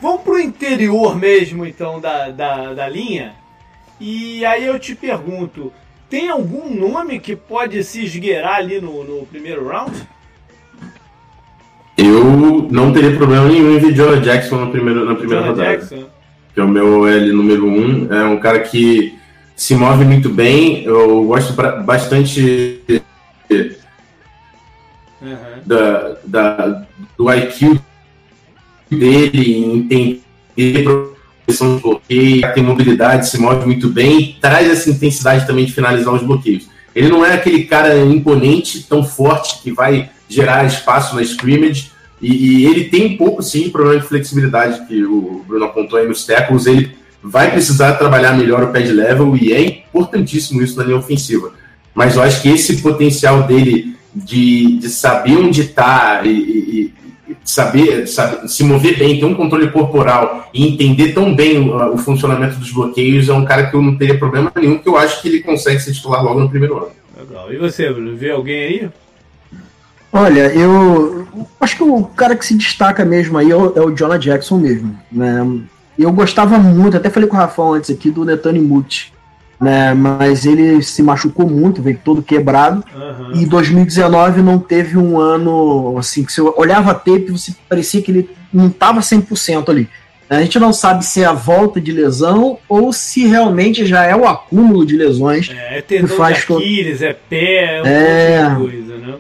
Vamos 0.02 0.22
pro 0.24 0.40
interior 0.40 1.16
mesmo, 1.16 1.64
então, 1.64 2.02
da, 2.02 2.30
da, 2.32 2.74
da 2.74 2.90
linha. 2.90 3.36
E 4.00 4.44
aí 4.46 4.66
eu 4.66 4.80
te 4.80 4.96
pergunto, 4.96 5.72
tem 6.10 6.28
algum 6.28 6.74
nome 6.74 7.20
que 7.20 7.36
pode 7.36 7.84
se 7.84 8.04
esgueirar 8.04 8.56
ali 8.56 8.82
no, 8.82 9.04
no 9.04 9.28
primeiro 9.28 9.68
round? 9.68 10.08
Eu 11.98 12.68
não 12.72 12.92
teria 12.92 13.16
problema 13.16 13.48
nenhum 13.48 13.76
em 13.76 13.80
ver 13.80 13.94
Jonah 13.94 14.20
Jackson 14.20 14.60
na 14.60 14.68
primeira, 14.68 15.06
na 15.06 15.16
primeira 15.16 15.42
Jonah 15.44 15.54
rodada. 15.56 15.72
Jackson? 15.78 16.06
que 16.54 16.60
é 16.62 16.64
o 16.64 16.68
meu 16.70 17.06
L 17.08 17.32
número 17.34 17.68
um. 17.68 18.08
É 18.14 18.24
um 18.26 18.38
cara 18.40 18.60
que 18.60 19.14
se 19.58 19.76
move 19.76 20.06
muito 20.06 20.30
bem. 20.30 20.84
Eu 20.86 21.24
gosto 21.26 21.54
bastante 21.84 22.80
Uhum. 25.22 25.36
da, 25.66 26.16
da- 26.26 26.86
do 27.18 27.32
IQ 27.34 27.80
dele 28.92 29.58
em 29.58 29.78
entender 29.78 30.22
proteção 30.84 31.76
de 31.78 31.82
bloqueio, 31.82 32.54
tem 32.54 32.64
mobilidade, 32.64 33.28
se 33.30 33.38
move 33.40 33.66
muito 33.66 33.90
bem 33.90 34.20
e 34.20 34.34
traz 34.40 34.70
essa 34.70 34.90
intensidade 34.90 35.48
também 35.48 35.66
de 35.66 35.74
finalizar 35.74 36.14
os 36.14 36.22
bloqueios. 36.24 36.68
Ele 36.94 37.10
não 37.10 37.26
é 37.26 37.34
aquele 37.34 37.64
cara 37.66 37.98
imponente, 37.98 38.84
tão 38.84 39.04
forte, 39.04 39.62
que 39.62 39.72
vai 39.72 40.10
gerar 40.30 40.66
espaço 40.66 41.16
na 41.16 41.22
scrimmage, 41.22 41.92
e, 42.22 42.62
e 42.62 42.66
ele 42.66 42.86
tem 42.86 43.06
um 43.14 43.18
pouco, 43.18 43.42
sim, 43.44 43.70
problema 43.70 44.00
de 44.00 44.08
flexibilidade 44.08 44.86
que 44.88 45.04
o 45.04 45.44
Bruno 45.48 45.66
apontou 45.66 46.00
aí 46.00 46.08
nos 46.08 46.26
tackles, 46.26 46.66
ele 46.66 46.92
vai 47.22 47.52
precisar 47.52 47.94
trabalhar 47.94 48.34
melhor 48.38 48.64
o 48.64 48.68
pad 48.72 48.88
level, 48.92 49.36
e 49.36 49.52
é 49.54 49.62
importantíssimo 49.66 50.62
isso 50.62 50.78
na 50.78 50.84
linha 50.84 50.98
ofensiva. 50.98 51.52
Mas 51.94 52.16
eu 52.16 52.22
acho 52.22 52.42
que 52.42 52.50
esse 52.50 52.82
potencial 52.82 53.44
dele 53.44 53.96
de, 54.14 54.78
de 54.78 54.90
saber 54.90 55.38
onde 55.38 55.62
está 55.62 56.22
e, 56.24 56.30
e- 56.30 56.94
e 57.28 57.36
saber, 57.44 58.08
saber 58.08 58.48
se 58.48 58.64
mover 58.64 58.98
bem, 58.98 59.20
ter 59.20 59.26
um 59.26 59.34
controle 59.34 59.70
corporal 59.72 60.50
e 60.54 60.68
entender 60.68 61.14
tão 61.14 61.36
bem 61.36 61.58
o, 61.58 61.94
o 61.94 61.98
funcionamento 61.98 62.56
dos 62.58 62.72
bloqueios, 62.72 63.28
é 63.30 63.34
um 63.34 63.44
cara 63.46 63.68
que 63.68 63.76
eu 63.76 63.82
não 63.82 63.96
teria 63.98 64.18
problema 64.18 64.52
nenhum, 64.56 64.78
que 64.78 64.88
eu 64.88 64.98
acho 64.98 65.22
que 65.22 65.28
ele 65.28 65.40
consegue 65.42 65.80
ser 65.80 65.94
titular 65.94 66.24
logo 66.24 66.40
no 66.40 66.50
primeiro 66.50 66.78
ano. 66.78 66.92
Legal. 67.18 67.52
E 67.52 67.58
você, 67.58 67.92
Bruno? 67.92 68.16
Vê 68.16 68.32
alguém 68.32 68.60
aí? 68.64 68.90
Olha, 70.18 70.48
eu 70.54 71.28
acho 71.60 71.76
que 71.76 71.84
o 71.84 72.04
cara 72.06 72.38
que 72.38 72.46
se 72.46 72.56
destaca 72.56 73.04
mesmo 73.04 73.38
aí 73.38 73.52
é 73.52 73.56
o, 73.56 73.74
é 73.76 73.82
o 73.82 73.92
Jonah 73.92 74.18
Jackson 74.18 74.58
mesmo, 74.58 74.98
né? 75.12 75.46
Eu 76.00 76.10
gostava 76.14 76.58
muito, 76.58 76.96
até 76.96 77.10
falei 77.10 77.28
com 77.28 77.36
o 77.36 77.40
Rafão 77.40 77.74
antes 77.74 77.90
aqui, 77.90 78.10
do 78.10 78.24
Netani 78.24 78.60
Muti, 78.62 79.12
né? 79.60 79.94
Mas 79.94 80.46
ele 80.46 80.82
se 80.82 81.04
machucou 81.04 81.50
muito, 81.50 81.82
veio 81.82 82.00
todo 82.02 82.22
quebrado. 82.24 82.82
Aham. 82.96 83.32
E 83.34 83.46
2019 83.46 84.42
não 84.42 84.58
teve 84.58 84.98
um 84.98 85.20
ano 85.20 85.98
assim 85.98 86.24
que 86.24 86.32
você 86.32 86.40
olhava 86.42 86.92
a 86.92 86.96
tape 86.96 87.28
você 87.32 87.54
parecia 87.68 88.02
que 88.02 88.12
ele 88.12 88.30
não 88.54 88.68
estava 88.68 89.02
100% 89.02 89.68
ali. 89.70 89.90
A 90.30 90.42
gente 90.42 90.58
não 90.60 90.72
sabe 90.72 91.06
se 91.06 91.22
é 91.22 91.26
a 91.26 91.34
volta 91.34 91.80
de 91.82 91.92
lesão 91.92 92.58
ou 92.70 92.92
se 92.94 93.28
realmente 93.28 93.86
já 93.86 94.06
é 94.06 94.16
o 94.16 94.26
acúmulo 94.26 94.86
de 94.86 94.96
lesões. 94.96 95.50
É, 95.54 95.80
é 95.80 95.82
tendão 95.82 96.08
de 96.08 96.16
faz 96.16 96.44
co- 96.46 96.56
Aquiles, 96.58 97.02
é 97.02 97.14
pé, 97.14 97.78
é 97.78 97.84
um 97.84 97.86
É. 97.86 98.50
monte 98.50 98.72
de 98.72 98.72
coisa, 98.88 98.98
né? 98.98 99.14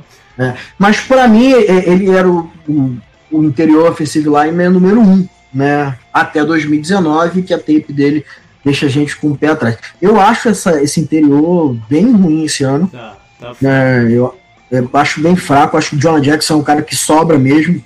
Mas 0.77 0.99
para 0.99 1.27
mim 1.27 1.53
é- 1.53 1.89
ele 1.89 2.09
era 2.09 2.29
o, 2.29 2.49
o, 2.67 2.97
o 3.31 3.43
interior 3.43 3.89
offensive 3.91 4.27
lineman 4.29 4.69
número 4.69 4.99
um, 5.01 5.27
né? 5.53 5.97
Até 6.13 6.43
2019 6.43 7.43
que 7.43 7.53
a 7.53 7.57
tape 7.57 7.91
dele 7.91 8.25
deixa 8.63 8.87
a 8.87 8.89
gente 8.89 9.15
com 9.15 9.29
o 9.31 9.37
pé 9.37 9.49
atrás. 9.49 9.77
Eu 10.01 10.19
acho 10.19 10.49
essa, 10.49 10.81
esse 10.81 10.99
interior 10.99 11.77
bem 11.89 12.11
ruim 12.11 12.43
esse 12.45 12.63
ano. 12.63 12.87
Tá, 12.87 13.17
tá. 13.39 13.53
né, 13.61 14.07
eu, 14.11 14.35
eu 14.71 14.89
acho 14.93 15.21
bem 15.21 15.35
fraco, 15.35 15.77
acho 15.77 15.91
que 15.91 15.95
o 15.95 15.99
John 15.99 16.19
Jackson 16.19 16.55
é 16.55 16.57
um 16.57 16.63
cara 16.63 16.81
que 16.81 16.95
sobra 16.95 17.37
mesmo. 17.37 17.81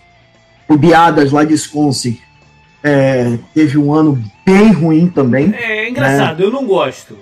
O 0.68 0.78
Biadas 0.78 1.32
lá 1.32 1.44
de 1.44 1.54
Wisconsin 1.54 2.20
é, 2.84 3.38
teve 3.54 3.78
um 3.78 3.94
ano 3.94 4.24
bem 4.46 4.72
ruim 4.72 5.08
também. 5.08 5.54
É, 5.56 5.90
engraçado, 5.90 6.42
eu 6.42 6.52
não 6.52 6.66
gosto. 6.66 7.18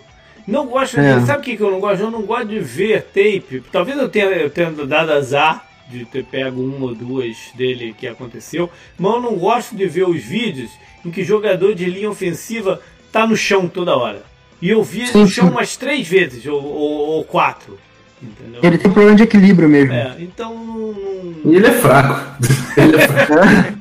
Não 0.47 0.65
gosto 0.67 0.99
É. 0.99 1.19
Sabe 1.25 1.39
o 1.39 1.43
que, 1.43 1.57
que 1.57 1.62
eu 1.63 1.69
não 1.71 1.79
gosto? 1.79 2.01
Eu 2.01 2.12
não 2.12 2.21
gosto 2.21 2.47
de 2.47 2.60
ver 2.60 3.03
tape. 3.03 3.62
Talvez 3.71 3.97
eu 3.97 4.07
tenha, 4.07 4.25
eu 4.27 4.49
tenha 4.49 4.71
dado 4.71 5.12
azar 5.12 5.67
de 5.89 6.05
ter 6.05 6.23
pego 6.25 6.62
uma 6.62 6.88
ou 6.88 6.95
duas 6.95 7.36
dele 7.55 7.93
que 7.97 8.07
aconteceu, 8.07 8.69
mas 8.97 9.13
eu 9.13 9.21
não 9.21 9.36
gosto 9.36 9.75
de 9.75 9.86
ver 9.86 10.07
os 10.07 10.21
vídeos 10.21 10.71
em 11.05 11.12
que 11.12 11.23
jogador 11.23 11.73
de 11.75 11.86
linha 11.86 12.10
ofensiva 12.10 12.81
tá 13.12 13.25
no 13.27 13.36
chão 13.38 13.67
toda 13.67 13.95
hora. 13.95 14.23
E 14.62 14.69
eu 14.69 14.81
vi 14.83 15.05
Sim, 15.07 15.19
no 15.19 15.27
chão 15.27 15.45
sim. 15.45 15.51
umas 15.51 15.77
três 15.77 16.07
vezes, 16.07 16.45
ou, 16.47 16.62
ou- 16.63 17.07
ou 17.10 17.23
quatro. 17.23 17.77
Entendeu? 18.21 18.60
Ele 18.63 18.77
tem 18.77 18.91
problema 18.91 19.15
de 19.15 19.23
equilíbrio 19.23 19.69
mesmo. 19.69 19.93
É, 19.93 20.15
então 20.19 20.53
não. 20.56 21.51
E 21.51 21.56
ele 21.56 21.67
é 21.67 21.71
fraco. 21.71 22.19
ele, 22.75 22.95
é 22.95 23.08
fraco. 23.08 23.77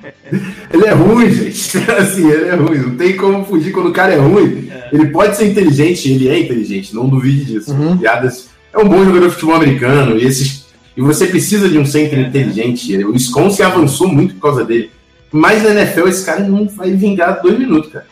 ele 0.72 0.84
é 0.86 0.90
ruim, 0.92 1.30
gente. 1.30 1.78
Assim, 1.90 2.30
ele 2.30 2.48
é 2.48 2.54
ruim. 2.54 2.78
Não 2.78 2.96
tem 2.96 3.16
como 3.16 3.44
fugir 3.44 3.72
quando 3.72 3.88
o 3.88 3.92
cara 3.92 4.12
é 4.12 4.18
ruim. 4.18 4.68
Ele 4.92 5.06
pode 5.06 5.36
ser 5.36 5.46
inteligente, 5.46 6.10
ele 6.10 6.28
é 6.28 6.38
inteligente, 6.38 6.94
não 6.94 7.08
duvide 7.08 7.44
disso. 7.46 7.72
Uhum. 7.72 7.96
Piadas. 7.96 8.50
É 8.72 8.78
um 8.78 8.88
bom 8.88 9.04
jogador 9.04 9.28
de 9.28 9.34
futebol 9.34 9.56
americano. 9.56 10.18
E, 10.18 10.24
esses, 10.26 10.66
e 10.96 11.00
você 11.00 11.26
precisa 11.26 11.68
de 11.68 11.78
um 11.78 11.86
center 11.86 12.18
Uhum. 12.18 12.26
inteligente. 12.26 12.96
O 13.04 13.12
Wisconsin 13.12 13.62
avançou 13.62 14.08
muito 14.08 14.34
por 14.34 14.42
causa 14.42 14.64
dele. 14.64 14.90
Mas 15.32 15.62
na 15.62 15.70
NFL 15.70 16.08
esse 16.08 16.24
cara 16.24 16.40
não 16.40 16.68
vai 16.68 16.90
vingar 16.92 17.40
dois 17.42 17.58
minutos, 17.58 17.90
cara. 17.90 18.06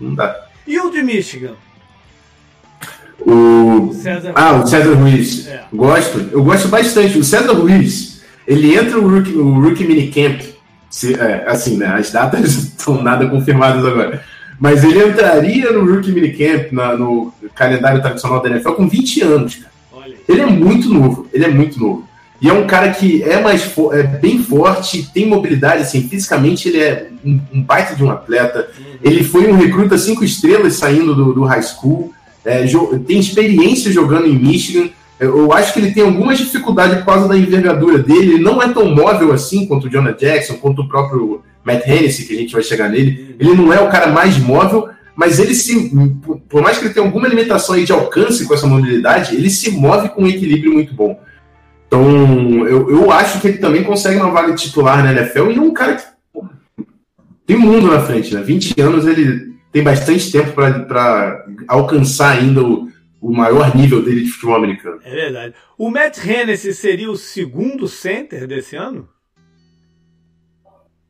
Não 0.00 0.14
dá. 0.14 0.46
E 0.66 0.78
o 0.78 0.90
de 0.90 1.02
Michigan? 1.02 1.52
O 3.26 3.92
César. 3.92 4.32
Ah, 4.34 4.54
o 4.54 4.66
César 4.66 4.94
Ruiz. 4.94 5.46
É. 5.46 5.64
Gosto. 5.72 6.28
Eu 6.32 6.42
gosto 6.42 6.68
bastante. 6.68 7.18
O 7.18 7.24
César 7.24 7.52
Ruiz, 7.52 8.22
ele 8.46 8.74
entra 8.74 8.96
no 8.96 9.08
Rookie, 9.08 9.32
no 9.32 9.60
rookie 9.60 9.84
Minicamp. 9.84 10.54
Se, 10.88 11.14
é, 11.14 11.44
assim, 11.46 11.76
né? 11.76 11.86
As 11.86 12.10
datas 12.10 12.54
estão 12.78 13.02
nada 13.02 13.26
confirmadas 13.28 13.84
agora. 13.84 14.22
Mas 14.58 14.84
ele 14.84 15.02
entraria 15.02 15.72
no 15.72 15.90
Rookie 15.90 16.12
Minicamp, 16.12 16.74
na, 16.74 16.96
no 16.96 17.32
calendário 17.54 18.02
tradicional 18.02 18.42
da 18.42 18.50
NFL, 18.50 18.72
com 18.72 18.88
20 18.88 19.22
anos, 19.22 19.54
cara. 19.54 19.70
Ele 20.28 20.40
é 20.42 20.46
muito 20.46 20.88
novo. 20.88 21.26
Ele 21.32 21.44
é 21.44 21.48
muito 21.48 21.80
novo. 21.80 22.10
E 22.40 22.48
é 22.48 22.52
um 22.52 22.66
cara 22.66 22.90
que 22.90 23.22
é 23.22 23.40
mais 23.40 23.70
é 23.92 24.02
bem 24.02 24.42
forte, 24.42 25.10
tem 25.12 25.26
mobilidade, 25.26 25.82
assim, 25.82 26.08
fisicamente 26.08 26.68
ele 26.68 26.80
é 26.80 27.08
um, 27.22 27.38
um 27.52 27.62
baita 27.62 27.94
de 27.94 28.02
um 28.02 28.10
atleta. 28.10 28.66
Ele 29.02 29.22
foi 29.22 29.46
um 29.46 29.56
recruta 29.56 29.98
cinco 29.98 30.24
estrelas 30.24 30.74
saindo 30.74 31.14
do, 31.14 31.34
do 31.34 31.44
high 31.44 31.62
school, 31.62 32.14
é, 32.44 32.64
tem 33.06 33.18
experiência 33.18 33.92
jogando 33.92 34.26
em 34.26 34.38
Michigan. 34.38 34.88
Eu, 35.18 35.36
eu 35.36 35.52
acho 35.52 35.72
que 35.72 35.80
ele 35.80 35.92
tem 35.92 36.02
algumas 36.02 36.38
dificuldades 36.38 36.98
por 36.98 37.06
causa 37.06 37.28
da 37.28 37.36
envergadura 37.36 37.98
dele. 37.98 38.34
Ele 38.34 38.42
não 38.42 38.62
é 38.62 38.68
tão 38.68 38.94
móvel 38.94 39.32
assim 39.32 39.66
quanto 39.66 39.86
o 39.86 39.90
Jonah 39.90 40.12
Jackson, 40.12 40.54
quanto 40.54 40.82
o 40.82 40.88
próprio 40.88 41.42
Matt 41.64 41.86
Hennessy, 41.86 42.24
que 42.24 42.34
a 42.34 42.38
gente 42.38 42.52
vai 42.52 42.62
chegar 42.62 42.88
nele. 42.88 43.36
Ele 43.38 43.54
não 43.54 43.72
é 43.72 43.80
o 43.80 43.90
cara 43.90 44.08
mais 44.08 44.38
móvel, 44.38 44.88
mas 45.14 45.38
ele 45.38 45.54
se. 45.54 45.92
Por, 46.48 46.62
mais 46.62 46.78
que 46.78 46.86
ele 46.86 46.94
tenha 46.94 47.04
alguma 47.04 47.28
limitação 47.28 47.74
aí 47.74 47.84
de 47.84 47.92
alcance 47.92 48.46
com 48.46 48.54
essa 48.54 48.66
mobilidade, 48.66 49.36
ele 49.36 49.50
se 49.50 49.70
move 49.70 50.08
com 50.10 50.22
um 50.22 50.28
equilíbrio 50.28 50.72
muito 50.72 50.94
bom. 50.94 51.20
Então, 51.86 52.66
eu, 52.66 52.88
eu 52.88 53.10
acho 53.10 53.40
que 53.40 53.48
ele 53.48 53.58
também 53.58 53.82
consegue 53.82 54.16
uma 54.20 54.30
vaga 54.30 54.54
titular 54.54 55.02
na 55.02 55.12
NFL 55.12 55.50
e 55.50 55.56
é 55.56 55.60
um 55.60 55.72
cara 55.72 55.96
que 55.96 56.04
pô, 56.32 56.46
tem 57.44 57.56
mundo 57.56 57.88
na 57.88 58.00
frente, 58.00 58.32
né? 58.32 58.40
20 58.40 58.80
anos 58.80 59.06
ele 59.06 59.50
tem 59.72 59.82
bastante 59.82 60.30
tempo 60.30 60.52
para 60.52 61.39
alcançar 61.68 62.38
ainda 62.38 62.62
o, 62.62 62.88
o 63.20 63.32
maior 63.32 63.74
nível 63.76 64.02
dele 64.02 64.22
de 64.22 64.30
futebol 64.30 64.56
americano. 64.56 65.00
É 65.04 65.14
verdade. 65.14 65.54
O 65.76 65.90
Matt 65.90 66.18
Hennessy 66.24 66.72
seria 66.74 67.10
o 67.10 67.16
segundo 67.16 67.86
center 67.86 68.46
desse 68.46 68.76
ano? 68.76 69.08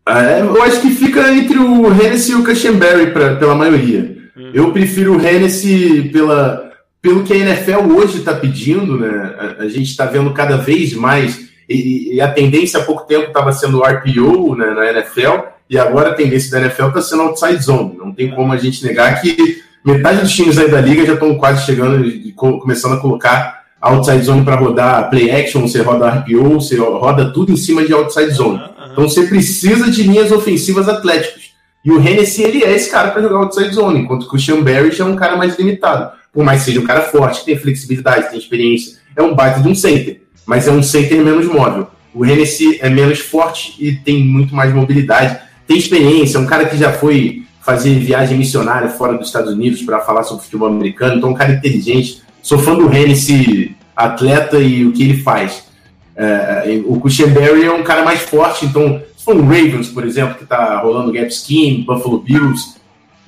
É, 0.09 0.41
eu 0.41 0.63
acho 0.63 0.81
que 0.81 0.91
fica 0.91 1.33
entre 1.33 1.59
o 1.59 1.87
Hennessy 1.93 2.33
e 2.33 2.35
o 2.35 2.45
Cushenberry 2.45 3.13
pela 3.13 3.55
maioria. 3.55 4.17
Uhum. 4.37 4.51
Eu 4.53 4.73
prefiro 4.73 5.17
o 5.17 5.25
Hennessy 5.25 6.11
pela, 6.13 6.73
pelo 7.01 7.23
que 7.23 7.33
a 7.33 7.37
NFL 7.37 7.93
hoje 7.93 8.19
está 8.19 8.35
pedindo, 8.35 8.99
né? 8.99 9.37
A, 9.39 9.63
a 9.63 9.69
gente 9.69 9.91
está 9.91 10.07
vendo 10.07 10.33
cada 10.33 10.57
vez 10.57 10.95
mais, 10.95 11.51
e, 11.69 12.15
e 12.15 12.21
a 12.21 12.33
tendência 12.33 12.81
há 12.81 12.85
pouco 12.85 13.07
tempo 13.07 13.29
estava 13.29 13.53
sendo 13.53 13.83
RPO 13.83 14.57
né, 14.57 14.71
na 14.71 14.91
NFL, 14.91 15.47
e 15.69 15.79
agora 15.79 16.11
a 16.11 16.15
tendência 16.15 16.51
da 16.51 16.67
NFL 16.67 16.89
está 16.89 17.03
sendo 17.03 17.23
outside 17.23 17.63
zone. 17.63 17.97
Não 17.97 18.13
tem 18.13 18.31
como 18.31 18.53
a 18.53 18.57
gente 18.57 18.85
negar 18.85 19.21
que 19.21 19.63
metade 19.85 20.21
dos 20.21 20.33
times 20.33 20.59
aí 20.59 20.71
da 20.71 20.81
liga 20.81 21.05
já 21.07 21.15
estão 21.15 21.35
quase 21.37 21.65
chegando 21.65 22.05
e 22.05 22.33
co- 22.33 22.59
começando 22.59 22.95
a 22.95 23.01
colocar 23.01 23.61
outside 23.81 24.23
zone 24.23 24.45
para 24.45 24.57
rodar 24.57 25.09
play 25.09 25.31
action, 25.31 25.63
você 25.63 25.81
roda 25.81 26.09
RPO, 26.09 26.55
você 26.61 26.77
roda 26.77 27.33
tudo 27.33 27.53
em 27.53 27.57
cima 27.57 27.85
de 27.85 27.93
outside 27.95 28.31
zone. 28.31 28.59
Uhum, 28.59 28.63
uhum. 28.65 28.93
Então 28.93 29.09
você 29.09 29.27
precisa 29.27 29.91
de 29.91 30.03
linhas 30.03 30.31
ofensivas 30.31 30.89
atléticas. 30.89 31.51
E 31.83 31.91
o 31.91 31.99
Hennessy, 31.99 32.43
ele 32.43 32.63
é 32.63 32.75
esse 32.75 32.91
cara 32.91 33.11
para 33.11 33.23
jogar 33.23 33.39
outside 33.39 33.73
zone, 33.75 34.01
enquanto 34.01 34.29
que 34.29 34.37
o 34.37 34.39
Sean 34.39 34.61
Barry 34.63 34.95
é 34.99 35.05
um 35.05 35.17
cara 35.17 35.35
mais 35.37 35.59
limitado. 35.59 36.11
Por 36.31 36.45
mais 36.45 36.61
que 36.61 36.67
seja 36.67 36.81
um 36.81 36.85
cara 36.87 37.01
forte, 37.01 37.41
que 37.41 37.47
tem 37.47 37.57
flexibilidade, 37.57 38.29
tem 38.29 38.39
experiência, 38.39 38.99
é 39.17 39.23
um 39.23 39.35
baita 39.35 39.61
de 39.61 39.69
um 39.69 39.75
center, 39.75 40.21
mas 40.45 40.69
é 40.69 40.71
um 40.71 40.83
center 40.83 41.25
menos 41.25 41.47
móvel. 41.47 41.89
O 42.15 42.27
Hennessy 42.27 42.79
é 42.83 42.91
menos 42.91 43.21
forte 43.21 43.75
e 43.79 43.93
tem 43.93 44.23
muito 44.23 44.55
mais 44.55 44.75
mobilidade, 44.75 45.39
tem 45.67 45.79
experiência, 45.79 46.37
é 46.37 46.41
um 46.41 46.47
cara 46.47 46.67
que 46.67 46.77
já 46.77 46.93
foi 46.93 47.40
fazer 47.61 47.99
viagem 47.99 48.39
missionária 48.39 48.89
fora 48.89 49.17
dos 49.17 49.27
Estados 49.27 49.53
Unidos 49.53 49.83
para 49.83 50.01
falar 50.01 50.23
sobre 50.23 50.45
futebol 50.45 50.69
americano, 50.69 51.17
então 51.17 51.29
é 51.29 51.33
um 51.33 51.37
cara 51.37 51.53
inteligente. 51.53 52.23
Sou 52.43 52.59
fã 52.59 52.75
do 52.75 52.93
Hennessy, 52.93 53.77
atleta 53.95 54.59
e 54.59 54.85
o 54.87 54.93
que 54.93 55.03
ele 55.03 55.23
faz. 55.23 55.69
É, 56.17 56.25
é 56.67 56.83
o 56.85 56.99
Cushenberry 56.99 57.65
é 57.65 57.73
um 57.73 57.83
cara 57.83 58.05
mais 58.05 58.21
forte, 58.21 58.65
então 58.65 59.03
se 59.17 59.25
for 59.25 59.37
um 59.37 59.47
Ravens, 59.47 59.89
por 59.89 60.05
exemplo, 60.05 60.37
que 60.37 60.45
está 60.45 60.79
rolando 60.81 61.13
gap 61.13 61.31
scheme, 61.31 61.85
Buffalo 61.85 62.21
Bills, 62.21 62.77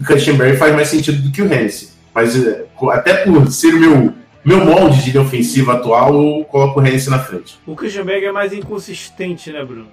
o 0.01 0.05
Cushenberry 0.05 0.57
faz 0.57 0.75
mais 0.75 0.88
sentido 0.88 1.23
do 1.23 1.31
que 1.31 1.42
o 1.42 1.53
Hennessy. 1.53 1.90
Mas 2.14 2.35
é, 2.35 2.64
até 2.90 3.14
por 3.25 3.47
ser 3.51 3.75
o 3.75 3.81
meu, 3.81 4.12
meu 4.45 4.64
molde 4.64 5.03
de 5.03 5.11
linha 5.11 5.23
ofensiva 5.23 5.75
atual, 5.75 6.14
eu 6.14 6.45
coloco 6.45 6.81
o 6.81 6.87
Hennessy 6.87 7.11
na 7.11 7.18
frente. 7.18 7.59
O 7.66 7.77
Cushenberry 7.77 8.25
é 8.25 8.33
mais 8.33 8.53
inconsistente, 8.53 9.53
né, 9.53 9.62
Bruno? 9.64 9.87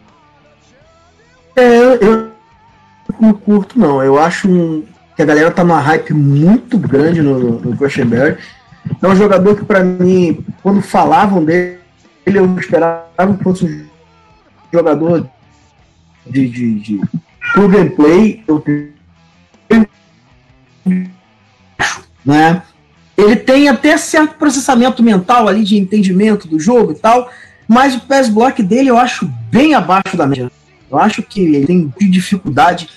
É, 1.55 1.77
eu 2.01 2.28
não 3.21 3.33
curto, 3.33 3.77
não. 3.77 4.03
Eu 4.03 4.17
acho 4.17 4.49
um, 4.49 4.83
que 5.15 5.21
a 5.21 5.25
galera 5.25 5.51
tá 5.51 5.63
numa 5.63 5.79
hype 5.79 6.13
muito 6.13 6.77
grande 6.77 7.21
no, 7.21 7.59
no 7.59 7.77
Cushenberry. 7.77 8.37
É 9.01 9.07
um 9.07 9.15
jogador 9.15 9.55
que, 9.55 9.65
para 9.65 9.83
mim, 9.83 10.45
quando 10.63 10.81
falavam 10.81 11.43
dele, 11.43 11.77
eu 12.25 12.57
esperava 12.57 13.35
que 13.37 13.43
fosse 13.43 13.65
um 13.65 13.85
jogador 14.71 15.29
de, 16.25 16.47
de, 16.47 16.79
de 16.79 17.01
plug 17.53 17.77
and 17.77 17.89
play. 17.89 18.43
Eu 18.47 18.63
né? 22.25 22.61
Ele 23.17 23.35
tem 23.35 23.67
até 23.67 23.97
certo 23.97 24.35
processamento 24.35 25.03
mental 25.03 25.47
ali 25.47 25.63
de 25.63 25.77
entendimento 25.77 26.47
do 26.47 26.59
jogo 26.59 26.93
e 26.93 26.95
tal, 26.95 27.29
mas 27.67 27.95
o 27.95 28.01
pass 28.01 28.29
block 28.29 28.63
dele 28.63 28.89
eu 28.89 28.97
acho 28.97 29.25
bem 29.51 29.73
abaixo 29.73 30.15
da 30.15 30.25
média. 30.25 30.51
Eu 30.89 30.97
acho 30.97 31.21
que 31.21 31.41
ele 31.41 31.65
tem 31.65 31.93
dificuldade 32.09 32.89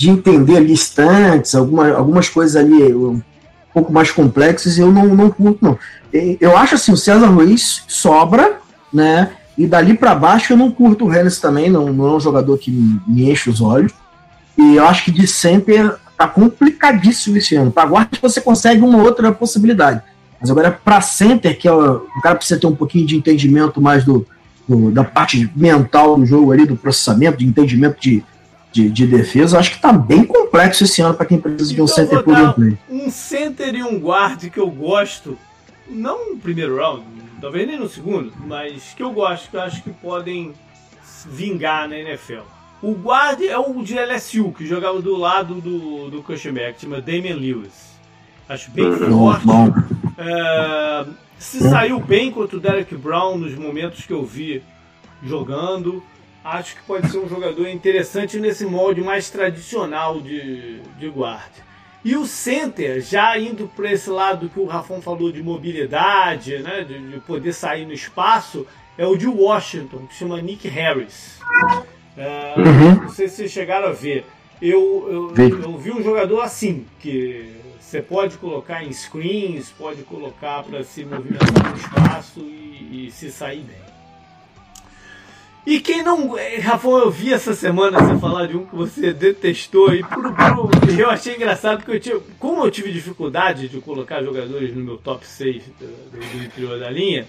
de 0.00 0.08
entender 0.08 0.56
ali 0.56 0.72
instantes, 0.72 1.54
alguma, 1.54 1.90
algumas 1.90 2.26
coisas 2.26 2.56
ali 2.56 2.94
um 2.94 3.20
pouco 3.70 3.92
mais 3.92 4.10
complexas, 4.10 4.78
eu 4.78 4.90
não, 4.90 5.14
não 5.14 5.28
curto, 5.28 5.58
não. 5.62 5.78
Eu 6.40 6.56
acho 6.56 6.76
assim, 6.76 6.90
o 6.90 6.96
César 6.96 7.26
Ruiz 7.26 7.84
sobra, 7.86 8.60
né? 8.90 9.32
E 9.58 9.66
dali 9.66 9.92
para 9.92 10.14
baixo 10.14 10.54
eu 10.54 10.56
não 10.56 10.70
curto 10.70 11.04
o 11.04 11.08
Rennes 11.08 11.38
também, 11.38 11.68
não, 11.68 11.92
não 11.92 12.06
é 12.06 12.16
um 12.16 12.20
jogador 12.20 12.56
que 12.56 12.70
me, 12.70 12.98
me 13.06 13.30
enche 13.30 13.50
os 13.50 13.60
olhos. 13.60 13.92
E 14.56 14.76
eu 14.76 14.86
acho 14.86 15.04
que 15.04 15.10
de 15.10 15.26
center 15.26 15.94
tá 16.16 16.26
complicadíssimo 16.26 17.36
esse 17.36 17.54
ano. 17.54 17.70
Para 17.70 17.86
guarda 17.86 18.16
você 18.22 18.40
consegue 18.40 18.80
uma 18.80 19.02
outra 19.02 19.30
possibilidade. 19.30 20.00
Mas 20.40 20.50
agora 20.50 20.70
para 20.82 21.02
center, 21.02 21.58
que 21.58 21.68
é 21.68 21.72
o, 21.72 21.96
o, 21.96 22.22
cara 22.22 22.36
precisa 22.36 22.58
ter 22.58 22.66
um 22.66 22.74
pouquinho 22.74 23.06
de 23.06 23.16
entendimento 23.16 23.82
mais 23.82 24.02
do, 24.02 24.26
do, 24.66 24.90
da 24.90 25.04
parte 25.04 25.50
mental 25.54 26.16
do 26.16 26.24
jogo 26.24 26.52
ali, 26.52 26.64
do 26.64 26.74
processamento, 26.74 27.36
de 27.36 27.46
entendimento 27.46 28.00
de, 28.00 28.24
de, 28.72 28.88
de 28.88 29.06
defesa, 29.06 29.58
acho 29.58 29.70
que 29.70 29.76
está 29.76 29.92
bem 29.92 30.24
complexo 30.24 30.84
esse 30.84 31.02
ano 31.02 31.14
para 31.14 31.26
quem 31.26 31.40
precisa 31.40 31.74
de 31.74 31.80
um 31.80 31.84
então, 31.84 31.94
center 31.94 32.22
por 32.22 32.54
play. 32.54 32.78
Um 32.88 33.10
center 33.10 33.74
e 33.74 33.82
um 33.82 33.98
guard 33.98 34.48
que 34.48 34.58
eu 34.58 34.70
gosto, 34.70 35.36
não 35.88 36.30
no 36.30 36.36
primeiro 36.36 36.76
round, 36.76 37.04
talvez 37.40 37.66
nem 37.66 37.78
no 37.78 37.88
segundo, 37.88 38.32
mas 38.46 38.94
que 38.94 39.02
eu 39.02 39.12
gosto, 39.12 39.50
que 39.50 39.56
eu 39.56 39.62
acho 39.62 39.82
que 39.82 39.90
podem 39.90 40.52
vingar 41.26 41.88
na 41.88 41.98
NFL. 41.98 42.42
O 42.82 42.94
guarda 42.94 43.44
é 43.44 43.58
o 43.58 43.82
de 43.82 43.98
LSU, 43.98 44.52
que 44.52 44.66
jogava 44.66 45.02
do 45.02 45.16
lado 45.16 45.54
do, 45.56 46.08
do 46.08 46.22
Cushionback, 46.22 46.74
que 46.74 46.80
chama 46.82 47.00
Damian 47.00 47.36
Lewis. 47.36 47.90
Acho 48.48 48.70
bem 48.70 48.86
uhum. 48.86 49.32
forte. 49.38 49.46
É, 50.16 51.06
se 51.38 51.60
saiu 51.60 52.00
bem 52.00 52.30
contra 52.30 52.56
o 52.56 52.60
Derek 52.60 52.94
Brown 52.96 53.36
nos 53.36 53.54
momentos 53.54 54.04
que 54.06 54.12
eu 54.12 54.24
vi 54.24 54.62
jogando. 55.22 56.02
Acho 56.44 56.76
que 56.76 56.82
pode 56.82 57.10
ser 57.10 57.18
um 57.18 57.28
jogador 57.28 57.68
interessante 57.68 58.40
nesse 58.40 58.64
molde 58.64 59.02
mais 59.02 59.28
tradicional 59.28 60.20
de, 60.20 60.80
de 60.98 61.08
guarda. 61.08 61.70
E 62.02 62.16
o 62.16 62.24
center, 62.24 63.02
já 63.02 63.38
indo 63.38 63.70
para 63.76 63.92
esse 63.92 64.08
lado 64.08 64.48
que 64.48 64.58
o 64.58 64.64
Rafão 64.64 65.02
falou 65.02 65.30
de 65.30 65.42
mobilidade, 65.42 66.58
né, 66.60 66.82
de, 66.82 66.98
de 67.10 67.20
poder 67.20 67.52
sair 67.52 67.84
no 67.84 67.92
espaço, 67.92 68.66
é 68.96 69.06
o 69.06 69.16
de 69.16 69.26
Washington, 69.26 70.06
que 70.06 70.14
chama 70.14 70.40
Nick 70.40 70.66
Harris. 70.66 71.38
É, 72.16 72.54
uhum. 72.56 73.02
Não 73.02 73.08
sei 73.10 73.28
se 73.28 73.36
vocês 73.36 73.50
chegaram 73.50 73.88
a 73.88 73.92
ver. 73.92 74.24
Eu, 74.60 75.32
eu, 75.36 75.46
eu, 75.62 75.78
vi 75.78 75.90
um 75.90 76.02
jogador 76.02 76.40
assim, 76.40 76.86
que 76.98 77.54
você 77.78 78.02
pode 78.02 78.36
colocar 78.36 78.84
em 78.84 78.92
screens, 78.92 79.70
pode 79.70 80.02
colocar 80.02 80.62
para 80.62 80.84
se 80.84 81.04
movimentar 81.04 81.70
no 81.70 81.76
espaço 81.76 82.40
e, 82.40 83.06
e, 83.06 83.10
se 83.10 83.30
sair 83.30 83.62
bem. 83.62 83.90
E 85.66 85.78
quem 85.78 86.02
não. 86.02 86.38
Eh, 86.38 86.58
Rafael, 86.58 86.98
eu 86.98 87.10
vi 87.10 87.32
essa 87.32 87.54
semana 87.54 88.00
você 88.00 88.18
falar 88.18 88.46
de 88.46 88.56
um 88.56 88.64
que 88.64 88.74
você 88.74 89.12
detestou 89.12 89.94
e 89.94 90.02
eu 90.98 91.10
achei 91.10 91.36
engraçado 91.36 91.78
porque 91.78 91.92
eu 91.92 92.00
tinha, 92.00 92.16
como 92.38 92.64
eu 92.64 92.70
tive 92.70 92.90
dificuldade 92.90 93.68
de 93.68 93.80
colocar 93.80 94.22
jogadores 94.22 94.74
no 94.74 94.82
meu 94.82 94.96
top 94.96 95.26
6 95.26 95.62
do, 95.78 95.86
do 95.86 96.44
interior 96.44 96.78
da 96.78 96.90
linha, 96.90 97.26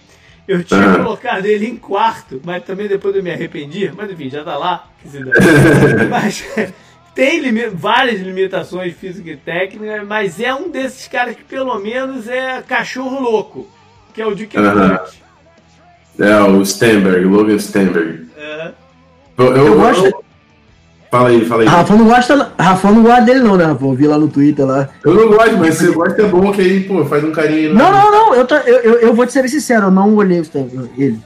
eu 0.47 0.63
tinha 0.63 0.95
colocado 0.97 1.45
ele 1.45 1.67
em 1.67 1.75
quarto, 1.75 2.41
mas 2.43 2.63
também 2.63 2.87
depois 2.87 3.15
eu 3.15 3.23
me 3.23 3.31
arrependi. 3.31 3.91
Mas 3.95 4.09
enfim, 4.11 4.29
já 4.29 4.43
tá 4.43 4.57
lá. 4.57 4.89
mas 6.09 6.43
tem 7.13 7.39
limi 7.39 7.67
várias 7.67 8.21
limitações 8.21 8.95
físicas 8.95 9.33
e 9.33 9.37
técnicas, 9.37 10.07
mas 10.07 10.39
é 10.39 10.53
um 10.53 10.69
desses 10.69 11.07
caras 11.07 11.35
que 11.35 11.43
pelo 11.43 11.77
menos 11.79 12.27
é 12.29 12.61
cachorro 12.61 13.19
louco, 13.19 13.69
que 14.13 14.21
é 14.21 14.25
o 14.25 14.33
Duke 14.33 14.57
uhum. 14.57 14.97
É, 16.19 16.41
o 16.41 16.63
Stenberg, 16.65 17.25
Logan 17.25 17.57
Stenberg. 17.57 18.20
Eu, 19.41 19.55
eu, 19.55 19.67
eu 19.67 19.75
gosto. 19.75 20.23
Fala 21.11 21.27
aí, 21.27 21.43
fala 21.43 21.63
aí. 21.63 21.67
Rafa 21.67 21.95
não 21.95 22.05
gosta, 22.05 22.53
Rafa 22.57 22.91
não 22.91 23.03
gosta 23.03 23.21
dele, 23.21 23.41
não, 23.41 23.57
né, 23.57 23.65
Rafa? 23.65 23.83
Eu 23.83 23.93
vi 23.93 24.07
lá 24.07 24.17
no 24.17 24.29
Twitter 24.29 24.65
lá. 24.65 24.87
Eu 25.03 25.13
não 25.13 25.27
gosto, 25.27 25.57
mas 25.57 25.75
você 25.75 25.91
gosta 25.91 26.21
é 26.21 26.25
bom 26.25 26.51
que 26.53 26.61
aí, 26.61 26.83
pô, 26.85 27.03
faz 27.03 27.23
um 27.23 27.33
carinho. 27.33 27.73
Não, 27.73 27.91
não, 27.91 28.11
não. 28.11 28.35
Eu, 28.35 28.47
tô, 28.47 28.55
eu, 28.55 28.79
eu, 28.79 28.93
eu, 28.99 29.13
vou 29.13 29.25
te 29.25 29.33
ser 29.33 29.47
sincero, 29.49 29.87
eu 29.87 29.91
não 29.91 30.15
olhei 30.15 30.41
ele. 30.97 31.19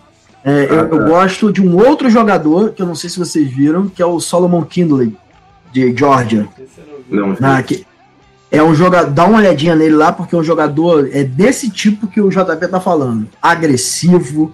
É, 0.43 0.51
ah, 0.51 0.63
eu, 0.63 0.89
tá. 0.89 0.95
eu, 0.95 1.05
gosto 1.05 1.53
de 1.53 1.61
um 1.61 1.77
outro 1.77 2.09
jogador, 2.09 2.71
que 2.71 2.81
eu 2.81 2.85
não 2.87 2.95
sei 2.95 3.11
se 3.11 3.19
vocês 3.19 3.47
viram, 3.47 3.87
que 3.87 4.01
é 4.01 4.05
o 4.05 4.19
Solomon 4.19 4.63
Kindley, 4.63 5.15
de 5.71 5.95
Georgia. 5.95 6.47
Não, 7.07 7.35
ah, 7.41 7.61
que 7.61 7.85
é 8.51 8.63
um 8.63 8.73
jogador. 8.73 9.11
Dá 9.11 9.25
uma 9.25 9.37
olhadinha 9.37 9.75
nele 9.75 9.95
lá, 9.95 10.11
porque 10.11 10.33
é 10.33 10.37
um 10.37 10.43
jogador 10.43 11.09
é 11.11 11.23
desse 11.23 11.69
tipo 11.69 12.07
que 12.07 12.19
o 12.19 12.29
JP 12.29 12.67
tá 12.69 12.79
falando. 12.79 13.27
Agressivo, 13.39 14.51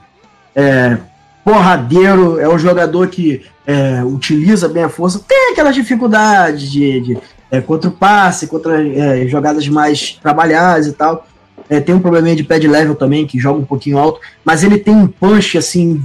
é, 0.54 0.98
porradeiro, 1.44 2.40
é 2.40 2.48
um 2.48 2.58
jogador 2.58 3.08
que 3.08 3.42
é, 3.66 4.04
utiliza 4.04 4.68
bem 4.68 4.84
a 4.84 4.90
força, 4.90 5.24
tem 5.28 5.52
aquelas 5.52 5.76
dificuldades 5.76 6.72
de, 6.72 7.00
de 7.02 7.18
é, 7.50 7.60
contra 7.60 7.90
o 7.90 7.94
passe, 7.94 8.48
contra 8.48 8.82
é, 8.88 9.28
jogadas 9.28 9.68
mais 9.68 10.18
trabalhadas 10.22 10.88
e 10.88 10.94
tal. 10.94 11.28
É, 11.70 11.80
tem 11.80 11.96
um 11.96 12.00
probleminha 12.00 12.36
de 12.36 12.44
pad 12.44 12.66
level 12.68 12.96
também, 12.96 13.26
que 13.26 13.40
joga 13.40 13.60
um 13.60 13.66
pouquinho 13.66 13.98
alto, 13.98 14.20
mas 14.44 14.64
ele 14.64 14.78
tem 14.78 14.94
um 14.94 15.08
punch 15.08 15.58
assim 15.58 16.02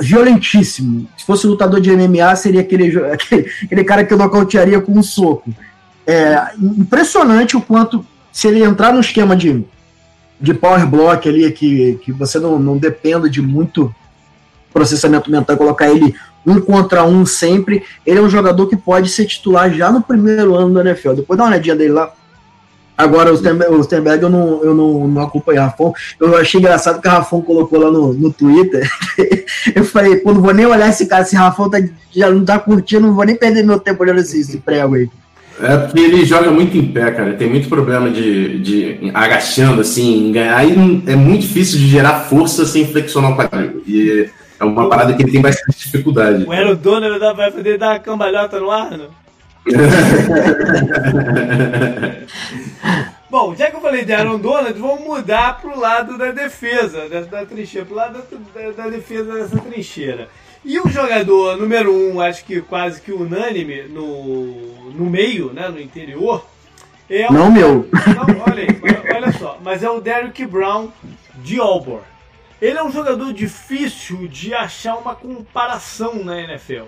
violentíssimo. 0.00 1.06
Se 1.16 1.24
fosse 1.24 1.46
lutador 1.46 1.80
de 1.80 1.90
MMA, 1.90 2.34
seria 2.36 2.60
aquele, 2.60 2.98
aquele, 3.12 3.50
aquele 3.64 3.84
cara 3.84 4.04
que 4.04 4.12
eu 4.12 4.18
nocautearia 4.18 4.80
com 4.80 4.92
um 4.92 5.02
soco. 5.02 5.50
É 6.06 6.50
impressionante 6.58 7.56
o 7.56 7.60
quanto, 7.60 8.04
se 8.32 8.48
ele 8.48 8.62
entrar 8.62 8.92
no 8.92 9.00
esquema 9.00 9.36
de, 9.36 9.64
de 10.40 10.54
power 10.54 10.86
block 10.86 11.28
ali, 11.28 11.50
que, 11.52 11.98
que 12.02 12.12
você 12.12 12.38
não, 12.38 12.58
não 12.58 12.76
dependa 12.76 13.28
de 13.28 13.40
muito 13.40 13.94
processamento 14.72 15.30
mental, 15.30 15.56
colocar 15.56 15.90
ele 15.90 16.14
um 16.46 16.60
contra 16.60 17.04
um 17.04 17.26
sempre, 17.26 17.82
ele 18.06 18.18
é 18.18 18.22
um 18.22 18.30
jogador 18.30 18.66
que 18.66 18.76
pode 18.76 19.10
ser 19.10 19.26
titular 19.26 19.72
já 19.72 19.90
no 19.90 20.00
primeiro 20.00 20.54
ano 20.54 20.74
da 20.74 20.80
NFL. 20.80 21.12
Depois 21.12 21.36
dá 21.36 21.44
uma 21.44 21.50
olhadinha 21.50 21.76
dele 21.76 21.92
lá. 21.92 22.12
Agora, 22.96 23.32
o 23.32 23.82
Stenberg, 23.82 24.22
eu 24.22 24.28
não, 24.28 24.62
eu 24.62 24.74
não, 24.74 25.08
não 25.08 25.22
acompanhei 25.22 25.58
Rafon. 25.60 25.92
Eu 26.18 26.36
achei 26.36 26.60
engraçado 26.60 27.00
que 27.00 27.08
o 27.08 27.10
Rafon 27.10 27.40
colocou 27.40 27.78
lá 27.78 27.90
no, 27.90 28.12
no 28.12 28.30
Twitter. 28.30 28.90
eu 29.74 29.84
falei, 29.84 30.16
pô, 30.16 30.34
não 30.34 30.42
vou 30.42 30.52
nem 30.52 30.66
olhar 30.66 30.90
esse 30.90 31.06
cara. 31.06 31.24
Se 31.24 31.34
Rafon 31.34 31.70
tá, 31.70 31.78
já 32.14 32.30
não 32.30 32.44
tá 32.44 32.58
curtindo, 32.58 33.06
não 33.06 33.14
vou 33.14 33.24
nem 33.24 33.34
perder 33.34 33.64
meu 33.64 33.80
tempo 33.80 34.02
olhando 34.02 34.20
esse, 34.20 34.40
esse 34.40 34.58
prego 34.58 34.96
aí. 34.96 35.08
É 35.62 35.76
porque 35.78 35.98
ele 35.98 36.24
joga 36.26 36.50
muito 36.50 36.76
em 36.76 36.86
pé, 36.92 37.10
cara. 37.10 37.32
Tem 37.34 37.48
muito 37.48 37.70
problema 37.70 38.10
de, 38.10 38.58
de 38.58 39.10
agachando, 39.14 39.80
assim, 39.80 40.30
ganhar. 40.32 40.56
Aí 40.56 41.02
é 41.06 41.16
muito 41.16 41.42
difícil 41.42 41.78
de 41.78 41.88
gerar 41.88 42.20
força 42.20 42.66
sem 42.66 42.86
flexionar 42.86 43.32
o 43.32 43.36
quadril. 43.36 43.82
E 43.86 44.28
é 44.60 44.64
uma 44.64 44.88
parada 44.88 45.14
que 45.14 45.22
ele 45.22 45.32
tem 45.32 45.40
bastante 45.40 45.78
dificuldade. 45.78 46.44
O 46.44 46.52
Aaron 46.52 46.76
Donald 46.76 47.18
vai 47.34 47.50
poder 47.50 47.78
dar 47.78 47.92
uma 47.92 47.98
cambalhota 47.98 48.60
no 48.60 48.70
ar, 48.70 48.90
não? 48.90 49.08
Bom, 53.30 53.54
já 53.54 53.70
que 53.70 53.76
eu 53.76 53.80
falei 53.80 54.04
de 54.04 54.12
Aaron 54.12 54.38
Donald, 54.38 54.78
vamos 54.78 55.00
mudar 55.00 55.60
pro 55.60 55.78
lado 55.78 56.18
da 56.18 56.32
defesa, 56.32 57.08
da, 57.08 57.20
da 57.20 57.46
trincheira, 57.46 57.86
pro 57.86 57.94
lado 57.94 58.22
da, 58.54 58.70
da, 58.72 58.90
defesa 58.90 59.32
dessa 59.32 59.56
trincheira. 59.58 60.28
E 60.64 60.78
o 60.78 60.88
jogador 60.88 61.56
número 61.56 61.94
um, 61.94 62.20
acho 62.20 62.44
que 62.44 62.60
quase 62.60 63.00
que 63.00 63.12
unânime 63.12 63.84
no, 63.84 64.92
no 64.92 65.06
meio, 65.06 65.52
né, 65.52 65.68
no 65.68 65.80
interior, 65.80 66.44
é 67.08 67.28
o, 67.28 67.32
Não 67.32 67.50
meu. 67.50 67.88
Não, 67.92 68.42
olha 68.46 68.62
aí, 68.62 68.78
olha 69.14 69.32
só, 69.32 69.58
mas 69.62 69.82
é 69.82 69.88
o 69.88 70.00
Derrick 70.00 70.44
Brown 70.44 70.88
de 71.36 71.58
Auburn. 71.58 72.02
Ele 72.60 72.78
é 72.78 72.84
um 72.84 72.92
jogador 72.92 73.32
difícil 73.32 74.28
de 74.28 74.54
achar 74.54 74.96
uma 74.96 75.14
comparação 75.14 76.22
na 76.22 76.40
NFL. 76.40 76.84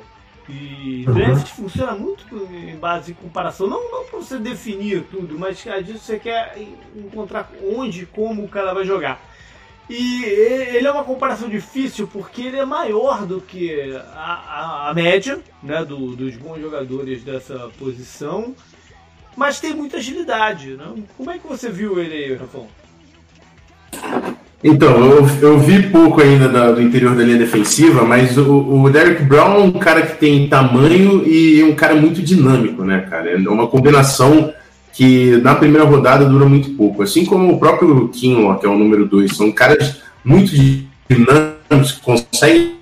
E 0.48 1.04
uhum. 1.06 1.14
draft 1.14 1.48
funciona 1.48 1.92
muito 1.92 2.36
em 2.52 2.76
base 2.76 3.12
de 3.12 3.14
comparação, 3.14 3.68
não, 3.68 3.90
não 3.90 4.04
para 4.04 4.18
você 4.18 4.38
definir 4.38 5.04
tudo, 5.04 5.38
mas 5.38 5.64
às 5.66 5.86
vezes 5.86 6.02
você 6.02 6.18
quer 6.18 6.58
encontrar 6.94 7.50
onde, 7.64 8.06
como 8.06 8.44
o 8.44 8.48
cara 8.48 8.74
vai 8.74 8.84
jogar. 8.84 9.20
E 9.88 10.24
ele 10.24 10.86
é 10.86 10.90
uma 10.90 11.04
comparação 11.04 11.48
difícil 11.48 12.06
porque 12.06 12.42
ele 12.42 12.58
é 12.58 12.64
maior 12.64 13.26
do 13.26 13.40
que 13.40 13.94
a, 14.14 14.86
a, 14.86 14.90
a 14.90 14.94
média 14.94 15.40
né, 15.62 15.84
do, 15.84 16.16
dos 16.16 16.36
bons 16.36 16.60
jogadores 16.60 17.22
dessa 17.22 17.70
posição, 17.78 18.54
mas 19.36 19.60
tem 19.60 19.74
muita 19.74 19.98
agilidade. 19.98 20.76
Né? 20.76 21.04
Como 21.16 21.30
é 21.30 21.38
que 21.38 21.46
você 21.46 21.68
viu 21.70 22.00
ele 22.00 22.14
aí, 22.14 22.34
Rafão? 22.34 22.68
Então, 24.64 24.96
eu, 25.04 25.28
eu 25.40 25.58
vi 25.58 25.82
pouco 25.88 26.20
ainda 26.20 26.48
da, 26.48 26.70
do 26.70 26.80
interior 26.80 27.16
da 27.16 27.24
linha 27.24 27.38
defensiva, 27.38 28.04
mas 28.04 28.38
o, 28.38 28.82
o 28.82 28.90
Derek 28.90 29.24
Brown 29.24 29.56
é 29.56 29.58
um 29.58 29.72
cara 29.72 30.02
que 30.02 30.18
tem 30.18 30.48
tamanho 30.48 31.26
e 31.26 31.64
um 31.64 31.74
cara 31.74 31.96
muito 31.96 32.22
dinâmico, 32.22 32.84
né, 32.84 33.00
cara? 33.10 33.30
É 33.30 33.36
uma 33.36 33.66
combinação 33.66 34.52
que 34.92 35.38
na 35.38 35.54
primeira 35.54 35.84
rodada 35.84 36.24
dura 36.24 36.44
muito 36.44 36.70
pouco. 36.74 37.02
Assim 37.02 37.24
como 37.24 37.54
o 37.54 37.58
próprio 37.58 38.08
Kinlaw, 38.08 38.58
que 38.58 38.66
é 38.66 38.68
o 38.68 38.78
número 38.78 39.06
2, 39.06 39.36
são 39.36 39.50
caras 39.50 40.00
muito 40.24 40.52
dinâmicos 40.54 41.92
que 41.92 42.00
conseguem 42.00 42.76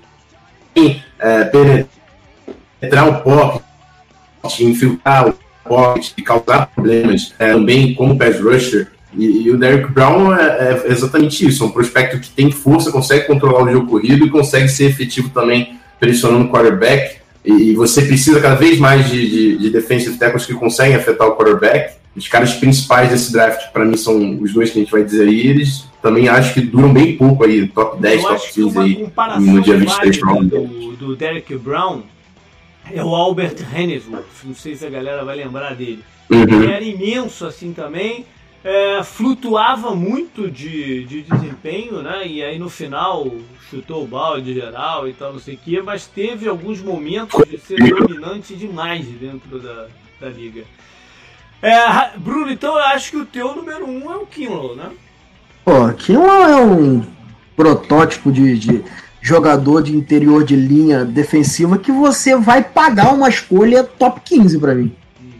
é, 1.19 1.43
penetrar 1.45 3.09
o 3.09 3.21
pocket, 3.21 4.59
infiltrar 4.59 5.29
o 5.29 5.35
pocket 5.63 6.11
e 6.17 6.21
causar 6.21 6.67
problemas 6.67 7.33
é, 7.39 7.53
também 7.53 7.95
como 7.95 8.17
pass 8.17 8.39
rusher. 8.39 8.91
E, 9.13 9.43
e, 9.43 9.51
o 9.51 9.57
Derrick 9.57 9.91
Brown 9.91 10.33
é, 10.33 10.83
é, 10.85 10.91
exatamente 10.91 11.45
isso, 11.45 11.63
é 11.63 11.67
um 11.67 11.71
prospecto 11.71 12.19
que 12.19 12.29
tem 12.29 12.49
força, 12.51 12.91
consegue 12.91 13.27
controlar 13.27 13.63
o 13.63 13.71
jogo 13.71 13.87
corrido 13.87 14.25
e 14.25 14.29
consegue 14.29 14.69
ser 14.69 14.85
efetivo 14.85 15.29
também 15.29 15.77
pressionando 15.99 16.45
o 16.45 16.49
quarterback. 16.49 17.17
E, 17.43 17.51
e 17.51 17.73
você 17.73 18.03
precisa 18.03 18.39
cada 18.39 18.55
vez 18.55 18.79
mais 18.79 19.09
de, 19.09 19.29
de, 19.29 19.57
de 19.57 19.69
defensive 19.69 20.17
tackles 20.17 20.45
que 20.45 20.53
conseguem 20.53 20.95
afetar 20.95 21.27
o 21.27 21.35
quarterback. 21.35 21.95
Os 22.15 22.27
caras 22.27 22.53
principais 22.53 23.09
desse 23.09 23.31
draft, 23.31 23.71
para 23.71 23.85
mim, 23.85 23.95
são 23.97 24.39
os 24.41 24.53
dois 24.53 24.69
que 24.69 24.79
a 24.79 24.81
gente 24.81 24.91
vai 24.91 25.03
dizer 25.03 25.27
aí. 25.27 25.47
Eles 25.47 25.85
também 26.01 26.27
acho 26.27 26.53
que 26.53 26.61
duram 26.61 26.91
bem 26.91 27.15
pouco 27.15 27.43
aí, 27.43 27.67
top 27.67 28.01
10, 28.01 28.23
Eu 28.23 28.29
top 28.29 28.51
15 28.53 28.79
aí, 28.79 29.07
no 29.39 29.61
dia 29.61 29.77
23 29.77 30.17
do, 30.19 30.95
do 30.97 31.15
Derrick 31.15 31.55
Brown 31.55 32.01
é 32.93 33.03
o 33.03 33.15
Albert 33.15 33.55
Hennesworth. 33.73 34.25
Não 34.43 34.55
sei 34.55 34.75
se 34.75 34.85
a 34.85 34.89
galera 34.89 35.23
vai 35.23 35.35
lembrar 35.35 35.75
dele. 35.75 36.03
Uhum. 36.29 36.41
Ele 36.41 36.71
era 36.71 36.83
imenso 36.83 37.45
assim 37.45 37.73
também 37.73 38.25
é, 38.63 39.03
flutuava 39.03 39.95
muito 39.95 40.49
de, 40.49 41.03
de 41.05 41.21
desempenho, 41.23 42.01
né? 42.01 42.27
E 42.27 42.43
aí 42.43 42.59
no 42.59 42.69
final 42.69 43.31
chutou 43.69 44.03
o 44.03 44.07
balde 44.07 44.53
geral 44.53 45.07
e 45.07 45.13
tal, 45.13 45.33
não 45.33 45.39
sei 45.39 45.55
o 45.55 45.57
quê, 45.57 45.81
mas 45.81 46.05
teve 46.05 46.47
alguns 46.47 46.81
momentos 46.81 47.43
de 47.49 47.57
ser 47.57 47.77
dominante 47.77 48.55
demais 48.55 49.05
dentro 49.05 49.59
da, 49.59 49.87
da 50.19 50.29
liga. 50.29 50.63
É, 51.61 52.17
Bruno, 52.17 52.51
então 52.51 52.73
eu 52.73 52.83
acho 52.85 53.11
que 53.11 53.17
o 53.17 53.25
teu 53.25 53.55
número 53.55 53.87
um 53.87 54.11
é 54.11 54.17
o 54.17 54.25
Kinlow, 54.25 54.75
né? 54.75 54.89
Pô, 55.63 55.91
Kinlow 55.93 56.43
é 56.43 56.61
um 56.61 57.03
protótipo 57.55 58.31
de, 58.31 58.57
de 58.57 58.83
jogador 59.21 59.83
de 59.83 59.95
interior 59.95 60.43
de 60.43 60.55
linha 60.55 61.05
defensiva 61.05 61.77
que 61.77 61.91
você 61.91 62.35
vai 62.35 62.63
pagar 62.63 63.13
uma 63.13 63.29
escolha 63.29 63.83
top 63.83 64.21
15 64.21 64.59
para 64.59 64.73
mim. 64.73 64.95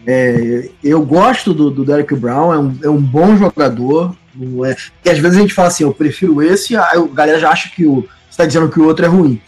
É, 0.06 0.68
eu 0.82 1.04
gosto 1.04 1.54
do, 1.54 1.70
do 1.70 1.84
Derek 1.84 2.14
Brown, 2.14 2.52
é 2.52 2.58
um, 2.58 2.78
é 2.84 2.88
um 2.88 3.00
bom 3.00 3.36
jogador. 3.36 4.14
Não 4.34 4.64
é, 4.64 4.74
porque 4.74 5.10
às 5.10 5.18
vezes 5.18 5.38
a 5.38 5.40
gente 5.40 5.54
fala 5.54 5.68
assim, 5.68 5.84
eu 5.84 5.92
prefiro 5.92 6.42
esse, 6.42 6.76
aí 6.76 6.98
a 6.98 7.14
galera 7.14 7.38
já 7.38 7.50
acha 7.50 7.70
que 7.70 7.86
o. 7.86 8.06
está 8.30 8.46
dizendo 8.46 8.68
que 8.68 8.80
o 8.80 8.86
outro 8.86 9.04
é 9.04 9.08
ruim. 9.08 9.40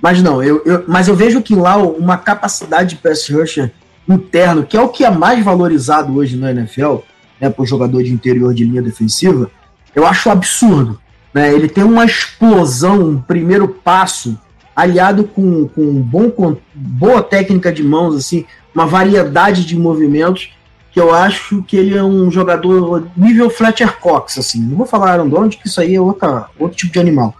Mas 0.00 0.20
não, 0.20 0.42
eu, 0.42 0.60
eu, 0.66 0.84
mas 0.88 1.06
eu 1.06 1.14
vejo 1.14 1.40
que 1.40 1.54
lá 1.54 1.76
uma 1.76 2.18
capacidade 2.18 2.90
de 2.90 2.96
pass 2.96 3.28
rusher 3.28 3.70
interno, 4.08 4.64
que 4.64 4.76
é 4.76 4.80
o 4.80 4.88
que 4.88 5.04
é 5.04 5.10
mais 5.10 5.44
valorizado 5.44 6.14
hoje 6.16 6.36
no 6.36 6.48
NFL, 6.48 6.96
né, 7.40 7.48
para 7.48 7.62
o 7.62 7.66
jogador 7.66 8.02
de 8.02 8.12
interior 8.12 8.52
de 8.52 8.64
linha 8.64 8.82
defensiva, 8.82 9.48
eu 9.94 10.04
acho 10.04 10.28
absurdo. 10.28 11.00
Né? 11.32 11.52
Ele 11.52 11.68
tem 11.68 11.84
uma 11.84 12.04
explosão, 12.04 13.00
um 13.00 13.22
primeiro 13.22 13.68
passo, 13.68 14.38
aliado 14.74 15.24
com, 15.24 15.68
com, 15.68 15.92
bom, 16.02 16.30
com 16.30 16.56
boa 16.74 17.22
técnica 17.22 17.72
de 17.72 17.82
mãos, 17.82 18.16
assim, 18.16 18.44
uma 18.74 18.86
variedade 18.86 19.64
de 19.64 19.76
movimentos 19.76 20.50
que 20.92 21.00
eu 21.00 21.12
acho 21.14 21.62
que 21.62 21.76
ele 21.76 21.96
é 21.96 22.02
um 22.02 22.30
jogador 22.30 23.08
nível 23.16 23.48
Fletcher 23.48 23.98
Cox, 23.98 24.38
assim. 24.38 24.60
Não 24.60 24.76
vou 24.76 24.86
falar 24.86 25.12
Aaron 25.12 25.28
Donald, 25.28 25.56
que 25.56 25.66
isso 25.66 25.80
aí 25.80 25.94
é 25.94 26.00
outra, 26.00 26.46
outro 26.58 26.76
tipo 26.76 26.92
de 26.92 27.00
animal. 27.00 27.34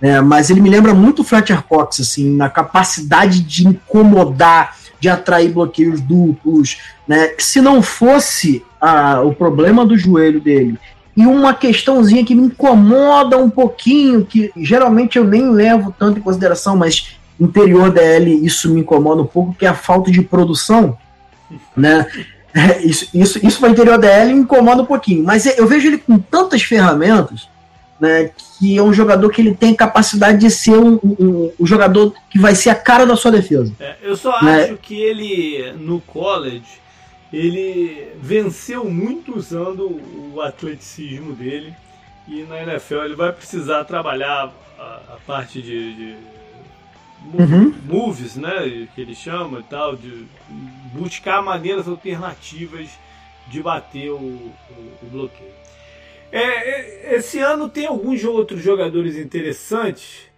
É, 0.00 0.20
mas 0.20 0.50
ele 0.50 0.60
me 0.60 0.70
lembra 0.70 0.94
muito 0.94 1.24
Fletcher 1.24 1.62
Cox, 1.62 2.00
assim, 2.00 2.36
na 2.36 2.50
capacidade 2.50 3.40
de 3.40 3.66
incomodar, 3.66 4.76
de 5.00 5.08
atrair 5.08 5.50
bloqueios 5.50 6.00
duplos, 6.00 6.78
né? 7.06 7.32
Se 7.38 7.60
não 7.60 7.80
fosse 7.80 8.62
a, 8.80 9.22
o 9.22 9.34
problema 9.34 9.86
do 9.86 9.96
joelho 9.96 10.40
dele 10.40 10.78
e 11.16 11.26
uma 11.26 11.52
questãozinha 11.52 12.24
que 12.24 12.32
me 12.32 12.46
incomoda 12.46 13.36
um 13.36 13.50
pouquinho, 13.50 14.24
que 14.24 14.52
geralmente 14.56 15.18
eu 15.18 15.24
nem 15.24 15.50
levo 15.50 15.92
tanto 15.98 16.18
em 16.18 16.22
consideração, 16.22 16.76
mas 16.76 17.16
interior 17.40 17.90
da 17.90 18.02
L 18.02 18.44
isso 18.44 18.72
me 18.72 18.80
incomoda 18.80 19.22
um 19.22 19.26
pouco, 19.26 19.54
que 19.54 19.66
é 19.66 19.68
a 19.68 19.74
falta 19.74 20.10
de 20.10 20.22
produção, 20.22 20.96
né? 21.76 22.06
É, 22.54 22.82
isso, 22.82 23.08
isso, 23.14 23.46
isso 23.46 23.60
para 23.60 23.68
o 23.68 23.72
interior 23.72 23.98
da 23.98 24.08
L 24.08 24.32
me 24.32 24.40
incomoda 24.40 24.82
um 24.82 24.86
pouquinho, 24.86 25.22
mas 25.24 25.46
eu 25.46 25.66
vejo 25.66 25.86
ele 25.86 25.98
com 25.98 26.18
tantas 26.18 26.62
ferramentas, 26.62 27.48
né, 28.00 28.30
que 28.58 28.76
é 28.76 28.82
um 28.82 28.92
jogador 28.92 29.28
que 29.30 29.40
ele 29.40 29.54
tem 29.54 29.74
capacidade 29.74 30.38
de 30.38 30.50
ser 30.50 30.78
um, 30.78 30.98
um, 31.02 31.52
um 31.60 31.66
jogador 31.66 32.14
que 32.30 32.38
vai 32.38 32.54
ser 32.54 32.70
a 32.70 32.74
cara 32.74 33.04
da 33.04 33.16
sua 33.16 33.32
defesa. 33.32 33.72
É, 33.78 33.96
eu 34.02 34.16
só 34.16 34.42
né? 34.42 34.64
acho 34.64 34.76
que 34.76 34.94
ele, 35.00 35.72
no 35.78 36.00
college, 36.00 36.80
ele 37.32 38.08
venceu 38.20 38.84
muito 38.84 39.36
usando 39.36 40.00
o 40.32 40.40
atleticismo 40.40 41.32
dele, 41.34 41.74
e 42.26 42.42
na 42.42 42.62
NFL 42.62 43.04
ele 43.04 43.16
vai 43.16 43.32
precisar 43.32 43.84
trabalhar 43.84 44.52
a, 44.78 44.82
a 44.82 45.16
parte 45.26 45.60
de, 45.60 45.94
de 45.94 46.16
uhum. 47.34 47.74
moves, 47.84 48.36
né, 48.36 48.88
que 48.94 49.00
ele 49.00 49.14
chama 49.14 49.60
e 49.60 49.62
tal, 49.64 49.96
de 49.96 50.26
buscar 50.92 51.42
maneiras 51.42 51.88
alternativas 51.88 52.90
de 53.48 53.62
bater 53.62 54.10
o, 54.10 54.16
o, 54.16 54.52
o 55.02 55.06
bloqueio. 55.10 55.52
É, 56.30 56.42
é, 56.42 57.16
esse 57.16 57.38
ano 57.38 57.68
tem 57.68 57.86
alguns 57.86 58.22
outros 58.24 58.62
jogadores 58.62 59.16
interessantes, 59.16 60.28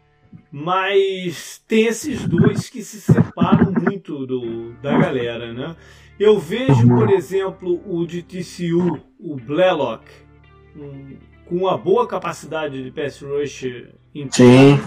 mas 0.51 1.61
tem 1.67 1.87
esses 1.87 2.27
dois 2.27 2.69
que 2.69 2.83
se 2.83 3.01
separam 3.01 3.73
muito 3.73 4.27
do, 4.27 4.73
da 4.75 4.97
galera, 4.97 5.53
né? 5.53 5.75
Eu 6.19 6.39
vejo, 6.39 6.87
por 6.87 7.11
exemplo, 7.11 7.81
o 7.87 8.07
de 8.07 8.23
TCU, 8.23 9.01
o 9.19 9.37
Blaylock, 9.37 10.05
um, 10.77 11.17
com 11.47 11.57
uma 11.57 11.77
boa 11.77 12.07
capacidade 12.07 12.85
de 12.85 12.91
pass 12.91 13.21
rush 13.21 13.67
Sim 14.31 14.79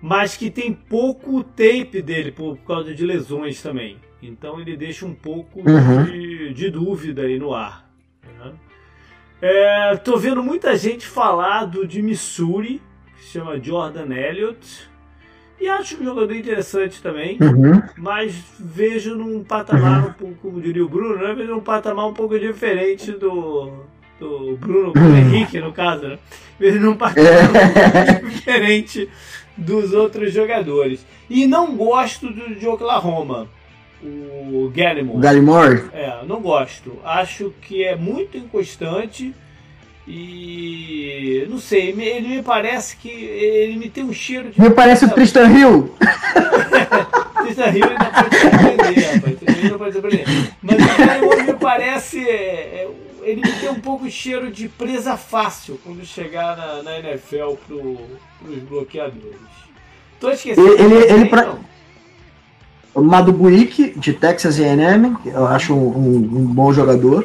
mas 0.00 0.36
que 0.36 0.50
tem 0.50 0.72
pouco 0.72 1.42
tape 1.42 2.00
dele 2.02 2.32
por, 2.32 2.56
causa 2.58 2.94
de 2.94 3.04
lesões 3.04 3.60
também. 3.62 3.98
Então 4.22 4.60
ele 4.60 4.76
deixa 4.76 5.04
um 5.04 5.14
pouco 5.14 5.60
uhum. 5.60 6.04
de, 6.04 6.54
de, 6.54 6.70
dúvida 6.70 7.22
aí 7.22 7.38
no 7.38 7.54
ar. 7.54 7.90
Né? 8.38 8.52
É, 9.42 9.96
tô 9.96 10.16
vendo 10.16 10.42
muita 10.42 10.76
gente 10.76 11.06
falar 11.06 11.64
do 11.64 11.86
de 11.86 12.02
Missouri, 12.02 12.80
que 13.16 13.24
se 13.24 13.32
chama 13.32 13.62
Jordan 13.62 14.14
Elliott. 14.14 14.88
E 15.60 15.68
acho 15.68 16.00
um 16.00 16.04
jogador 16.04 16.34
interessante 16.34 17.02
também, 17.02 17.36
uhum. 17.38 17.82
mas 17.98 18.34
vejo 18.58 19.14
num 19.14 19.44
patamar, 19.44 20.08
um 20.08 20.12
pouco, 20.14 20.34
como 20.36 20.60
diria 20.60 20.82
o 20.82 20.88
Bruno, 20.88 21.16
né? 21.18 21.34
vejo 21.34 21.50
num 21.50 21.60
patamar 21.60 22.06
um 22.06 22.14
pouco 22.14 22.38
diferente 22.38 23.12
do, 23.12 23.84
do 24.18 24.56
Bruno, 24.56 24.92
Bruno 24.92 25.16
Henrique, 25.18 25.60
no 25.60 25.70
caso, 25.70 26.08
né? 26.08 26.18
Vejo 26.58 26.80
num 26.80 26.96
patamar 26.96 27.50
um 27.50 28.12
pouco 28.12 28.30
diferente 28.30 29.06
dos 29.56 29.92
outros 29.92 30.32
jogadores. 30.32 31.04
E 31.28 31.46
não 31.46 31.76
gosto 31.76 32.28
do 32.28 32.54
de 32.54 32.66
Oklahoma, 32.66 33.48
o 34.02 34.70
Gallimore. 34.74 35.20
Gallimore? 35.20 35.84
É, 35.92 36.20
não 36.26 36.40
gosto. 36.40 36.98
Acho 37.04 37.52
que 37.60 37.84
é 37.84 37.94
muito 37.94 38.36
inconstante 38.36 39.34
e 40.06 41.46
não 41.48 41.58
sei, 41.58 41.90
ele 41.90 42.28
me 42.28 42.42
parece 42.42 42.96
que 42.96 43.08
ele 43.08 43.76
me 43.76 43.88
tem 43.88 44.02
um 44.02 44.12
cheiro 44.12 44.50
de. 44.50 44.60
Me 44.60 44.70
parece 44.70 45.04
o 45.04 45.10
Tristan 45.10 45.48
Hill! 45.50 45.94
Tristan 47.42 47.68
Hill 47.70 47.84
ainda 47.84 48.04
pode 48.06 48.36
surpreender, 48.36 49.14
rapaz. 49.14 49.38
Tristan 49.38 49.66
Hill 49.66 49.78
pode 49.78 49.92
surpreender. 49.92 50.26
Mas 50.62 50.76
o 50.76 51.06
Gallimore 51.06 51.42
me 51.44 51.54
parece. 51.54 52.28
É, 52.28 52.32
é, 52.32 52.88
ele 53.32 53.42
tem 53.42 53.70
um 53.70 53.80
pouco 53.80 54.04
de 54.04 54.10
cheiro 54.10 54.50
de 54.50 54.68
presa 54.68 55.16
fácil 55.16 55.80
quando 55.84 56.04
chegar 56.04 56.56
na, 56.56 56.82
na 56.82 56.98
NFL 56.98 57.54
pro, 57.66 57.96
pros 58.42 58.62
bloqueadores. 58.68 59.38
Tô 60.18 60.30
esquecendo. 60.30 60.68
Ele, 60.68 60.94
ele, 60.94 61.12
ele 61.12 61.24
pra... 61.26 61.54
O 62.94 63.02
Madu 63.02 63.32
Buick, 63.32 63.98
de 63.98 64.12
Texas 64.12 64.58
A&M, 64.58 65.16
eu 65.24 65.46
acho 65.46 65.72
um, 65.72 65.96
um, 65.96 66.16
um, 66.16 66.44
bom 66.46 66.72
jogador. 66.72 67.24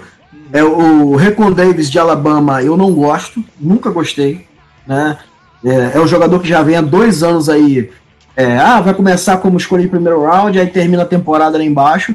É 0.54 0.64
o 0.64 1.16
Recon 1.16 1.52
Davis 1.52 1.90
de 1.90 1.98
Alabama, 1.98 2.62
eu 2.62 2.78
não 2.78 2.94
gosto, 2.94 3.44
nunca 3.60 3.90
gostei, 3.90 4.46
né? 4.86 5.18
É, 5.64 5.98
é 5.98 6.00
um 6.00 6.08
jogador 6.08 6.40
que 6.40 6.48
já 6.48 6.62
vem 6.62 6.76
há 6.76 6.82
dois 6.82 7.24
anos 7.24 7.50
aí. 7.50 7.90
É, 8.38 8.58
ah, 8.58 8.80
vai 8.80 8.94
começar 8.94 9.38
como 9.38 9.58
escolha 9.58 9.82
de 9.82 9.90
primeiro 9.90 10.24
round, 10.24 10.60
aí 10.60 10.68
termina 10.68 11.02
a 11.02 11.08
temporada 11.08 11.58
lá 11.58 11.64
embaixo. 11.64 12.14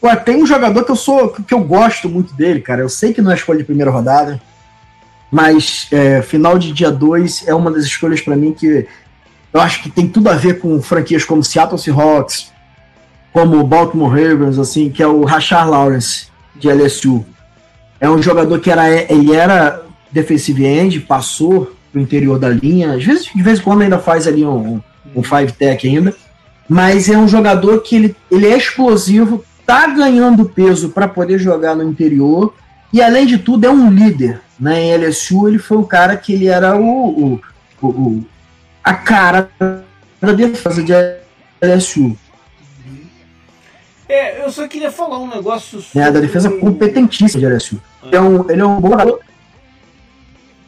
Pô, 0.00 0.14
tem 0.16 0.42
um 0.42 0.46
jogador 0.46 0.84
que 0.84 0.90
eu 0.90 0.96
sou 0.96 1.28
que 1.28 1.52
eu 1.52 1.60
gosto 1.60 2.08
muito 2.08 2.32
dele, 2.32 2.60
cara. 2.60 2.80
Eu 2.80 2.88
sei 2.88 3.12
que 3.12 3.20
não 3.20 3.30
é 3.30 3.34
escolha 3.34 3.58
de 3.58 3.64
primeira 3.64 3.90
rodada, 3.90 4.40
mas 5.30 5.86
é, 5.92 6.22
final 6.22 6.58
de 6.58 6.72
dia 6.72 6.90
2 6.90 7.46
é 7.46 7.54
uma 7.54 7.70
das 7.70 7.84
escolhas 7.84 8.20
para 8.20 8.34
mim 8.34 8.52
que 8.52 8.86
eu 9.52 9.60
acho 9.60 9.82
que 9.82 9.90
tem 9.90 10.08
tudo 10.08 10.28
a 10.28 10.34
ver 10.34 10.58
com 10.58 10.80
franquias 10.80 11.24
como 11.24 11.44
Seattle 11.44 11.78
Seahawks, 11.78 12.50
como 13.32 13.62
Baltimore 13.64 14.10
Ravens, 14.10 14.58
assim, 14.58 14.90
que 14.90 15.02
é 15.02 15.06
o 15.06 15.24
Rashard 15.24 15.70
Lawrence 15.70 16.28
de 16.56 16.68
LSU. 16.68 17.24
É 18.00 18.08
um 18.08 18.22
jogador 18.22 18.58
que 18.58 18.70
era 18.70 18.88
ele 18.90 19.34
era 19.34 19.82
defensive 20.10 20.64
end, 20.64 21.00
passou 21.00 21.76
pro 21.92 22.00
interior 22.00 22.38
da 22.38 22.48
linha, 22.48 22.94
às 22.94 23.04
vezes 23.04 23.26
de 23.26 23.42
vez 23.42 23.58
em 23.58 23.62
quando 23.62 23.82
ainda 23.82 23.98
faz 23.98 24.26
ali 24.26 24.44
um, 24.44 24.80
um 25.14 25.22
five 25.22 25.52
tech 25.52 25.86
ainda, 25.86 26.14
mas 26.68 27.08
é 27.08 27.18
um 27.18 27.28
jogador 27.28 27.82
que 27.82 27.96
ele, 27.96 28.16
ele 28.30 28.46
é 28.46 28.56
explosivo, 28.56 29.44
tá 29.70 29.86
ganhando 29.86 30.46
peso 30.46 30.88
para 30.88 31.06
poder 31.06 31.38
jogar 31.38 31.76
no 31.76 31.84
interior 31.84 32.52
e 32.92 33.00
além 33.00 33.24
de 33.24 33.38
tudo 33.38 33.64
é 33.64 33.70
um 33.70 33.88
líder. 33.88 34.40
Né? 34.58 34.82
Em 34.82 34.96
LSU 34.96 35.46
ele 35.46 35.60
foi 35.60 35.76
o 35.76 35.84
cara 35.84 36.16
que 36.16 36.32
ele 36.32 36.48
era 36.48 36.76
o, 36.76 37.40
o, 37.80 37.86
o 37.86 38.24
a 38.82 38.94
cara 38.94 39.48
da 40.20 40.32
defesa 40.32 40.82
de 40.82 40.92
LSU. 41.64 42.18
É, 44.08 44.44
eu 44.44 44.50
só 44.50 44.66
queria 44.66 44.90
falar 44.90 45.20
um 45.20 45.28
negócio 45.28 45.80
sobre... 45.80 46.08
É, 46.08 46.10
da 46.10 46.18
defesa 46.18 46.50
competentíssima 46.50 47.40
de 47.40 47.54
LSU. 47.54 47.80
Ah. 48.02 48.06
Ele, 48.08 48.16
é 48.16 48.20
um, 48.20 48.50
ele 48.50 48.60
é 48.60 48.66
um 48.66 48.80
bom 48.80 48.90
jogador. 48.90 49.20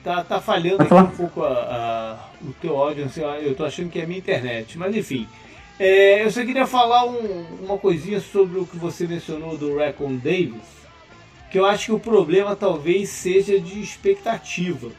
Tá, 0.05 0.23
tá 0.23 0.41
falhando 0.41 0.81
aqui 0.81 0.95
um 0.95 1.07
pouco 1.07 1.43
a, 1.43 1.49
a, 1.49 2.17
o 2.41 2.53
teu 2.53 2.77
áudio, 2.77 3.11
eu 3.43 3.57
tô 3.57 3.65
achando 3.65 3.89
que 3.89 3.99
é 3.99 4.05
a 4.05 4.07
minha 4.07 4.21
internet, 4.21 4.79
mas 4.79 4.95
enfim. 4.95 5.27
É, 5.85 6.25
eu 6.25 6.31
só 6.31 6.45
queria 6.45 6.67
falar 6.67 7.05
um, 7.05 7.45
uma 7.61 7.77
coisinha 7.77 8.21
sobre 8.21 8.59
o 8.59 8.67
que 8.67 8.77
você 8.77 9.07
mencionou 9.07 9.59
do 9.59 9.77
Recon 9.77 10.15
Davis, 10.15 10.63
que 11.51 11.59
eu 11.59 11.67
acho 11.67 11.87
que 11.87 11.93
o 11.93 11.99
problema 11.99 12.55
talvez 12.55 13.09
seja 13.09 13.59
de 13.59 13.81
expectativa 13.81 14.91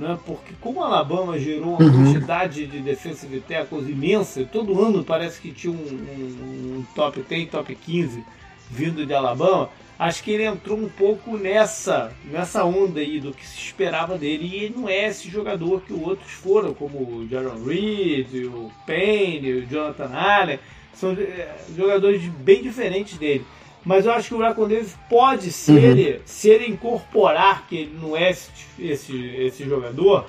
né? 0.00 0.18
porque 0.24 0.54
como 0.60 0.80
o 0.80 0.82
Alabama 0.82 1.38
gerou 1.38 1.74
uma 1.74 1.82
uhum. 1.82 2.04
quantidade 2.04 2.66
de 2.66 2.80
defensive 2.80 3.40
tackles 3.40 3.88
imensa, 3.88 4.48
todo 4.50 4.80
ano 4.80 5.04
parece 5.04 5.40
que 5.40 5.52
tinha 5.52 5.72
um, 5.72 5.76
um, 5.76 6.78
um, 6.78 6.84
top 6.94 7.22
10, 7.28 7.50
top 7.50 7.74
15 7.74 8.24
vindo 8.70 9.04
de 9.04 9.12
Alabama, 9.12 9.68
acho 10.00 10.24
que 10.24 10.30
ele 10.30 10.44
entrou 10.44 10.78
um 10.78 10.88
pouco 10.88 11.36
nessa, 11.36 12.10
nessa 12.24 12.64
onda 12.64 13.00
aí 13.00 13.20
do 13.20 13.34
que 13.34 13.46
se 13.46 13.58
esperava 13.58 14.16
dele, 14.16 14.46
e 14.46 14.64
ele 14.64 14.74
não 14.74 14.88
é 14.88 15.06
esse 15.06 15.28
jogador 15.28 15.82
que 15.82 15.92
outros 15.92 16.30
foram, 16.30 16.72
como 16.72 16.98
o 16.98 17.28
Jaron 17.28 17.62
Reed, 17.62 18.46
o 18.46 18.72
Payne, 18.86 19.52
o 19.52 19.66
Jonathan 19.66 20.10
Allen, 20.10 20.58
são 20.94 21.12
é, 21.12 21.54
jogadores 21.76 22.22
bem 22.22 22.62
diferentes 22.62 23.18
dele. 23.18 23.44
Mas 23.84 24.06
eu 24.06 24.12
acho 24.12 24.28
que 24.28 24.34
o 24.34 24.38
Raccoon 24.38 24.68
Davis 24.68 24.96
pode, 25.06 25.52
se, 25.52 25.70
uhum. 25.70 25.78
ele, 25.78 26.22
se 26.24 26.48
ele 26.48 26.66
incorporar 26.66 27.66
que 27.68 27.76
ele 27.76 27.98
não 28.00 28.16
é 28.16 28.30
esse, 28.30 28.50
esse, 28.78 29.26
esse 29.36 29.64
jogador, 29.64 30.26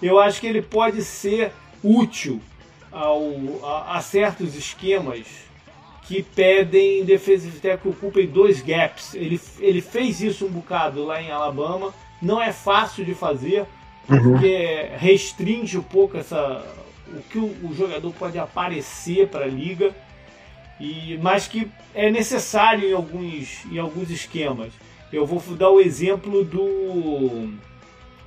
eu 0.00 0.18
acho 0.18 0.40
que 0.40 0.46
ele 0.46 0.62
pode 0.62 1.04
ser 1.04 1.52
útil 1.84 2.40
ao, 2.90 3.20
a, 3.62 3.98
a 3.98 4.00
certos 4.00 4.54
esquemas 4.56 5.49
que 6.10 6.24
pedem 6.24 7.04
defesa 7.04 7.48
de 7.48 7.60
que 7.60 7.88
ocupem 7.88 8.26
dois 8.26 8.60
gaps. 8.60 9.14
Ele, 9.14 9.40
ele 9.60 9.80
fez 9.80 10.20
isso 10.20 10.44
um 10.44 10.48
bocado 10.48 11.04
lá 11.04 11.22
em 11.22 11.30
Alabama, 11.30 11.94
não 12.20 12.42
é 12.42 12.52
fácil 12.52 13.04
de 13.04 13.14
fazer, 13.14 13.64
porque 14.08 14.88
uhum. 14.90 14.98
restringe 14.98 15.78
um 15.78 15.82
pouco 15.84 16.16
essa, 16.16 16.66
o 17.06 17.22
que 17.30 17.38
o, 17.38 17.44
o 17.62 17.72
jogador 17.76 18.12
pode 18.12 18.36
aparecer 18.40 19.28
para 19.28 19.44
a 19.44 19.48
liga 19.48 19.94
e, 20.80 21.16
mas 21.22 21.46
que 21.46 21.70
é 21.94 22.10
necessário 22.10 22.90
em 22.90 22.92
alguns, 22.92 23.64
em 23.70 23.78
alguns 23.78 24.10
esquemas. 24.10 24.72
Eu 25.12 25.24
vou 25.24 25.40
dar 25.54 25.70
o 25.70 25.80
exemplo 25.80 26.42
do 26.42 27.52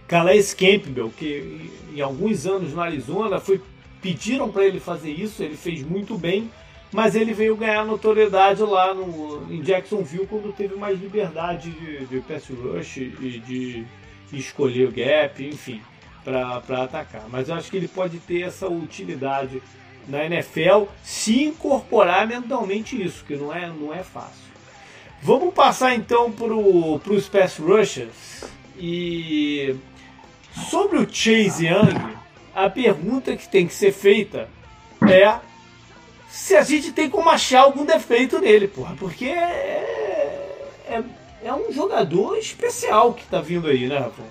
Calais 0.08 0.54
Campbell, 0.54 1.12
que 1.18 1.70
em 1.94 2.00
alguns 2.00 2.46
anos 2.46 2.72
no 2.72 2.80
Arizona 2.80 3.42
foi, 3.42 3.60
pediram 4.02 4.50
para 4.50 4.64
ele 4.64 4.80
fazer 4.80 5.12
isso, 5.12 5.44
ele 5.44 5.58
fez 5.58 5.84
muito 5.84 6.18
bem, 6.18 6.50
mas 6.94 7.16
ele 7.16 7.34
veio 7.34 7.56
ganhar 7.56 7.84
notoriedade 7.84 8.62
lá 8.62 8.94
no, 8.94 9.52
em 9.52 9.62
Jacksonville 9.62 10.28
quando 10.28 10.54
teve 10.54 10.76
mais 10.76 11.00
liberdade 11.00 11.72
de, 11.72 12.06
de 12.06 12.22
pass 12.22 12.48
rush 12.50 12.98
e 12.98 13.42
de, 13.44 13.86
escolher 14.32 14.88
o 14.88 14.92
gap, 14.92 15.46
enfim, 15.46 15.82
para 16.24 16.84
atacar. 16.84 17.26
Mas 17.30 17.50
eu 17.50 17.56
acho 17.56 17.70
que 17.70 17.78
ele 17.78 17.88
pode 17.88 18.18
ter 18.20 18.42
essa 18.42 18.68
utilidade 18.68 19.62
na 20.08 20.26
NFL 20.26 20.86
se 21.04 21.44
incorporar 21.44 22.28
mentalmente 22.28 23.02
isso, 23.02 23.24
que 23.26 23.36
não 23.36 23.54
é, 23.54 23.68
não 23.68 23.94
é 23.94 24.04
fácil. 24.04 24.54
Vamos 25.22 25.54
passar 25.54 25.96
então 25.96 26.32
para 26.32 26.54
os 26.54 27.30
pass 27.30 27.58
rushers. 27.58 28.44
E 28.78 29.76
sobre 30.70 30.98
o 30.98 31.08
Chase 31.10 31.68
Young, 31.68 32.18
a 32.54 32.70
pergunta 32.70 33.36
que 33.36 33.48
tem 33.48 33.68
que 33.68 33.74
ser 33.74 33.92
feita 33.92 34.50
é 35.08 35.40
se 36.34 36.56
a 36.56 36.64
gente 36.64 36.92
tem 36.92 37.08
como 37.08 37.30
achar 37.30 37.62
algum 37.62 37.86
defeito 37.86 38.40
nele, 38.40 38.68
porra, 38.68 38.96
porque 38.98 39.26
é, 39.26 40.58
é, 40.90 41.04
é 41.46 41.54
um 41.54 41.72
jogador 41.72 42.36
especial 42.40 43.14
que 43.14 43.22
está 43.22 43.40
vindo 43.40 43.68
aí, 43.68 43.88
né, 43.88 44.00
Rafael? 44.00 44.28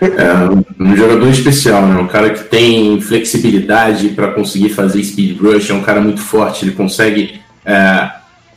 É 0.00 0.82
um 0.82 0.96
jogador 0.96 1.28
especial, 1.28 1.86
né? 1.86 2.00
Um 2.00 2.06
cara 2.06 2.30
que 2.30 2.44
tem 2.44 2.98
flexibilidade 3.02 4.08
para 4.08 4.32
conseguir 4.32 4.70
fazer 4.70 5.04
speed 5.04 5.38
rush, 5.38 5.68
é 5.68 5.74
um 5.74 5.82
cara 5.82 6.00
muito 6.00 6.22
forte, 6.22 6.64
ele 6.64 6.72
consegue 6.72 7.38
é, 7.62 8.10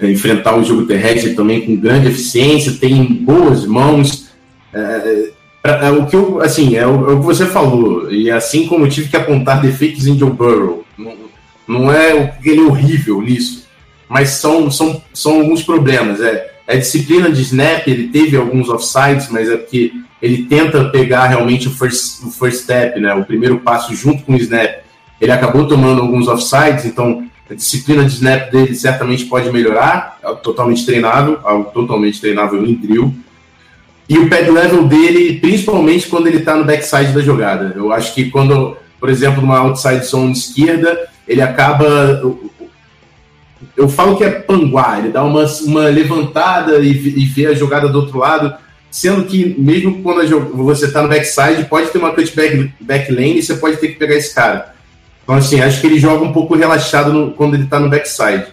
enfrentar 0.04 0.56
o 0.56 0.64
jogo 0.64 0.86
terrestre 0.86 1.36
também 1.36 1.66
com 1.66 1.76
grande 1.76 2.08
eficiência, 2.08 2.78
tem 2.80 3.04
boas 3.04 3.66
mãos. 3.66 4.30
É, 4.74 5.32
é, 5.66 5.92
o 5.92 6.06
que 6.06 6.16
eu, 6.16 6.42
assim, 6.42 6.78
é 6.78 6.88
o, 6.88 7.12
é 7.12 7.14
o, 7.14 7.20
que 7.20 7.26
você 7.26 7.46
falou, 7.46 8.10
e 8.10 8.32
assim 8.32 8.68
como 8.68 8.86
eu 8.86 8.90
tive 8.90 9.10
que 9.10 9.18
apontar 9.18 9.62
defeitos 9.62 10.08
em 10.08 10.18
Joe 10.18 10.32
Burrow, 10.32 10.83
não, 11.68 11.92
é 11.92 12.38
ele 12.44 12.62
é 12.62 12.64
horrível 12.64 13.22
nisso, 13.22 13.68
mas 14.10 14.30
são, 14.30 14.70
são, 14.70 15.02
são 15.14 15.42
alguns 15.42 15.64
problemas. 15.64 16.22
É, 16.22 16.52
é 16.68 16.78
disciplina 16.78 17.32
de 17.32 17.42
snap, 17.42 17.88
ele 17.88 18.08
teve 18.08 18.38
alguns 18.38 18.70
offsides, 18.70 19.30
mas 19.30 19.50
é 19.50 19.58
porque 19.58 19.92
ele 20.22 20.46
tenta 20.46 20.86
pegar 20.86 21.28
realmente 21.28 21.68
o 21.68 21.72
first, 21.72 22.24
o 22.24 22.32
first 22.32 22.64
step, 22.64 23.00
né, 23.00 23.14
o 23.14 23.26
primeiro 23.26 23.60
passo 23.60 23.94
junto 23.94 24.24
com 24.24 24.34
o 24.34 24.38
snap. 24.38 24.84
Ele 25.20 25.32
acabou 25.32 25.68
tomando 25.68 26.02
alguns 26.02 26.28
offsides, 26.28 26.86
então 26.86 27.28
a 27.50 27.54
disciplina 27.54 28.06
de 28.06 28.14
snap 28.14 28.50
dele 28.50 28.74
certamente 28.74 29.26
pode 29.26 29.52
melhorar, 29.52 30.18
é 30.24 30.34
totalmente 30.36 30.86
treinado, 30.86 31.40
algo 31.44 31.72
totalmente 31.72 32.22
treinável 32.22 32.66
em 32.66 32.74
drill. 32.74 33.14
E 34.08 34.18
o 34.18 34.30
pad 34.30 34.50
level 34.50 34.88
dele, 34.88 35.40
principalmente 35.40 36.08
quando 36.08 36.28
ele 36.28 36.38
está 36.38 36.56
no 36.56 36.66
backside 36.66 37.14
da 37.14 37.22
jogada. 37.22 37.74
Eu 37.76 37.92
acho 37.92 38.14
que 38.14 38.30
quando, 38.30 38.78
por 39.00 39.10
exemplo, 39.10 39.42
numa 39.42 39.58
outside 39.60 40.06
zone 40.06 40.34
esquerda, 40.34 41.10
ele 41.28 41.42
acaba. 41.42 42.22
Eu 43.76 43.88
falo 43.90 44.18
que 44.18 44.24
é 44.24 44.30
panguar, 44.30 45.00
ele 45.00 45.10
dá 45.10 45.24
uma, 45.24 45.46
uma 45.64 45.88
levantada 45.88 46.80
e, 46.80 46.90
e 46.90 47.26
vê 47.26 47.48
a 47.48 47.54
jogada 47.54 47.88
do 47.88 48.00
outro 48.00 48.20
lado 48.20 48.56
sendo 48.94 49.24
que 49.26 49.56
mesmo 49.58 50.04
quando 50.04 50.24
você 50.54 50.86
está 50.86 51.02
no 51.02 51.10
backside, 51.10 51.66
pode 51.66 51.90
ter 51.90 51.98
uma 51.98 52.12
cutback 52.12 52.72
back 52.80 53.12
lane 53.12 53.40
e 53.40 53.42
você 53.42 53.56
pode 53.56 53.78
ter 53.78 53.88
que 53.88 53.96
pegar 53.96 54.16
esse 54.16 54.36
cara. 54.36 54.72
Então, 55.24 55.34
assim, 55.34 55.60
acho 55.62 55.82
que 55.82 55.88
ele 55.88 56.00
joga 56.00 56.24
um 56.24 56.32
pouco 56.32 56.56
relaxado 56.56 57.12
no, 57.12 57.32
quando 57.32 57.56
ele 57.56 57.64
está 57.64 57.80
no 57.80 57.90
backside. 57.90 58.46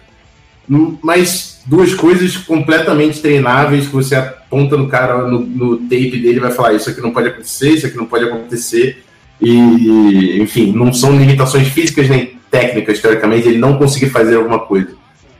Mas 1.03 1.61
duas 1.67 1.93
coisas 1.93 2.37
completamente 2.37 3.21
treináveis 3.21 3.85
que 3.85 3.93
você 3.93 4.15
aponta 4.15 4.75
no 4.75 4.87
cara, 4.87 5.27
no, 5.27 5.41
no 5.41 5.77
tape 5.77 6.17
dele, 6.17 6.39
vai 6.39 6.51
falar: 6.51 6.73
Isso 6.73 6.89
aqui 6.89 7.01
não 7.01 7.11
pode 7.11 7.27
acontecer, 7.27 7.73
isso 7.73 7.85
aqui 7.85 7.97
não 7.97 8.07
pode 8.07 8.25
acontecer. 8.25 9.03
E, 9.39 10.39
enfim, 10.41 10.71
não 10.71 10.91
são 10.91 11.15
limitações 11.15 11.67
físicas 11.67 12.09
nem 12.09 12.40
técnicas, 12.51 12.99
teoricamente, 12.99 13.47
ele 13.47 13.57
não 13.57 13.77
conseguir 13.77 14.11
fazer 14.11 14.35
alguma 14.35 14.59
coisa. 14.59 14.89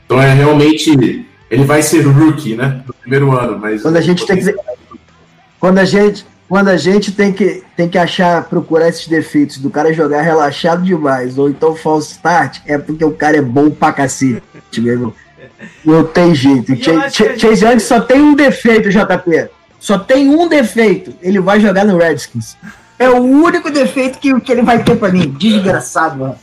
Então, 0.05 0.19
é 0.19 0.33
realmente. 0.33 1.27
Ele 1.49 1.65
vai 1.65 1.81
ser 1.81 2.01
rookie, 2.03 2.55
né? 2.55 2.81
No 2.87 2.93
primeiro 2.93 3.37
ano, 3.37 3.59
mas. 3.59 3.81
Quando 3.81 3.97
a 3.97 4.01
gente 4.01 4.25
tem 4.25 4.37
que 4.37 4.55
quando 5.61 5.77
a 5.77 5.85
gente, 5.85 6.25
quando 6.49 6.69
a 6.69 6.75
gente 6.75 7.11
tem 7.11 7.31
que, 7.31 7.63
tem 7.77 7.87
que 7.87 7.97
achar, 7.99 8.43
procurar 8.45 8.89
esses 8.89 9.07
defeitos 9.07 9.59
do 9.59 9.69
cara 9.69 9.93
jogar 9.93 10.23
relaxado 10.23 10.81
demais, 10.81 11.37
ou 11.37 11.47
então 11.47 11.75
false 11.75 12.13
start, 12.13 12.57
é 12.65 12.79
porque 12.79 13.05
o 13.05 13.11
cara 13.11 13.37
é 13.37 13.41
bom 13.43 13.69
pra 13.69 13.93
cacete, 13.93 14.41
meu 14.79 14.93
irmão. 14.93 15.13
Não 15.85 16.03
tem 16.03 16.33
jeito. 16.33 16.75
Ch 16.75 17.11
Ch 17.11 17.39
Chase 17.39 17.63
Young 17.63 17.79
só 17.79 18.01
tem 18.01 18.19
um 18.19 18.33
defeito, 18.33 18.89
JP. 18.89 19.49
só 19.79 19.99
tem 19.99 20.29
um 20.29 20.49
defeito: 20.49 21.13
ele 21.21 21.39
vai 21.39 21.59
jogar 21.59 21.85
no 21.85 21.95
Redskins. 21.95 22.57
É 22.97 23.07
o 23.07 23.17
único 23.17 23.69
defeito 23.69 24.17
que, 24.17 24.39
que 24.41 24.51
ele 24.51 24.63
vai 24.63 24.83
ter 24.83 24.95
pra 24.95 25.11
mim. 25.11 25.29
Desgraçado, 25.37 26.17
mano. 26.17 26.35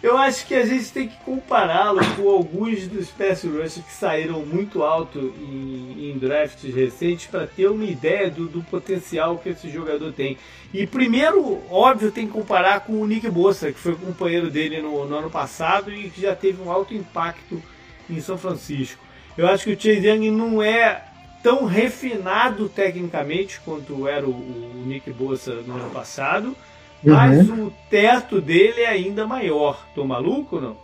Eu 0.00 0.16
acho 0.16 0.46
que 0.46 0.54
a 0.54 0.64
gente 0.64 0.92
tem 0.92 1.08
que 1.08 1.16
compará-lo 1.24 1.98
com 2.14 2.28
alguns 2.28 2.86
dos 2.86 3.08
pass 3.08 3.42
rushers 3.42 3.78
que 3.78 3.92
saíram 3.92 4.46
muito 4.46 4.84
alto 4.84 5.18
em, 5.18 6.10
em 6.10 6.18
drafts 6.18 6.72
recentes 6.72 7.26
para 7.26 7.48
ter 7.48 7.66
uma 7.68 7.84
ideia 7.84 8.30
do, 8.30 8.46
do, 8.46 8.62
potencial 8.62 9.38
que 9.38 9.48
esse 9.48 9.68
jogador 9.68 10.12
tem. 10.12 10.38
E 10.72 10.86
primeiro, 10.86 11.60
óbvio, 11.68 12.12
tem 12.12 12.28
que 12.28 12.32
comparar 12.32 12.80
com 12.80 12.92
o 12.92 13.06
Nick 13.08 13.28
Bossa, 13.28 13.72
que 13.72 13.78
foi 13.78 13.96
companheiro 13.96 14.48
dele 14.48 14.80
no, 14.80 15.04
no 15.04 15.16
ano 15.16 15.30
passado 15.30 15.92
e 15.92 16.08
que 16.10 16.20
já 16.20 16.34
teve 16.36 16.62
um 16.62 16.70
alto 16.70 16.94
impacto 16.94 17.60
em 18.08 18.20
São 18.20 18.38
Francisco. 18.38 19.02
Eu 19.36 19.48
acho 19.48 19.64
que 19.64 19.72
o 19.72 19.80
Chase 19.80 20.06
Young 20.06 20.30
não 20.30 20.62
é 20.62 21.06
tão 21.42 21.64
refinado 21.64 22.68
tecnicamente 22.68 23.60
quanto 23.64 24.06
era 24.06 24.26
o, 24.26 24.30
o 24.30 24.84
Nick 24.86 25.10
Bossa 25.10 25.54
no 25.54 25.74
ano 25.74 25.90
passado 25.90 26.56
mas 27.04 27.48
uhum. 27.48 27.66
o 27.66 27.72
teto 27.90 28.40
dele 28.40 28.80
é 28.80 28.88
ainda 28.88 29.26
maior. 29.26 29.86
Tô 29.94 30.04
maluco 30.04 30.56
ou 30.56 30.62
não? 30.62 30.76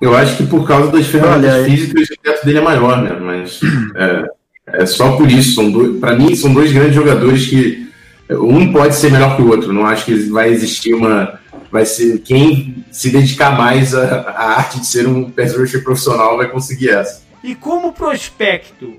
Eu 0.00 0.16
acho 0.16 0.36
que 0.36 0.46
por 0.46 0.66
causa 0.66 0.90
das 0.90 1.06
ferramentas 1.06 1.54
Olha, 1.54 1.64
físicas 1.64 2.08
o 2.10 2.16
teto 2.20 2.44
dele 2.44 2.58
é 2.58 2.62
maior, 2.62 3.00
né? 3.02 3.16
Mas 3.20 3.60
é, 3.94 4.82
é 4.82 4.86
só 4.86 5.16
por 5.16 5.30
isso. 5.30 5.60
Para 6.00 6.16
mim, 6.16 6.34
são 6.34 6.52
dois 6.52 6.72
grandes 6.72 6.94
jogadores 6.94 7.46
que 7.46 7.88
um 8.30 8.72
pode 8.72 8.94
ser 8.94 9.12
melhor 9.12 9.36
que 9.36 9.42
o 9.42 9.48
outro. 9.48 9.72
Não 9.72 9.86
acho 9.86 10.06
que 10.06 10.14
vai 10.30 10.48
existir 10.50 10.94
uma. 10.94 11.40
Vai 11.70 11.86
ser 11.86 12.18
quem 12.18 12.84
se 12.90 13.10
dedicar 13.10 13.56
mais 13.56 13.94
à, 13.94 14.20
à 14.22 14.58
arte 14.58 14.80
de 14.80 14.86
ser 14.86 15.06
um 15.06 15.30
pass 15.30 15.56
rusher 15.56 15.82
profissional 15.82 16.36
vai 16.36 16.48
conseguir 16.48 16.90
essa. 16.90 17.22
E 17.42 17.54
como 17.54 17.92
prospecto, 17.92 18.94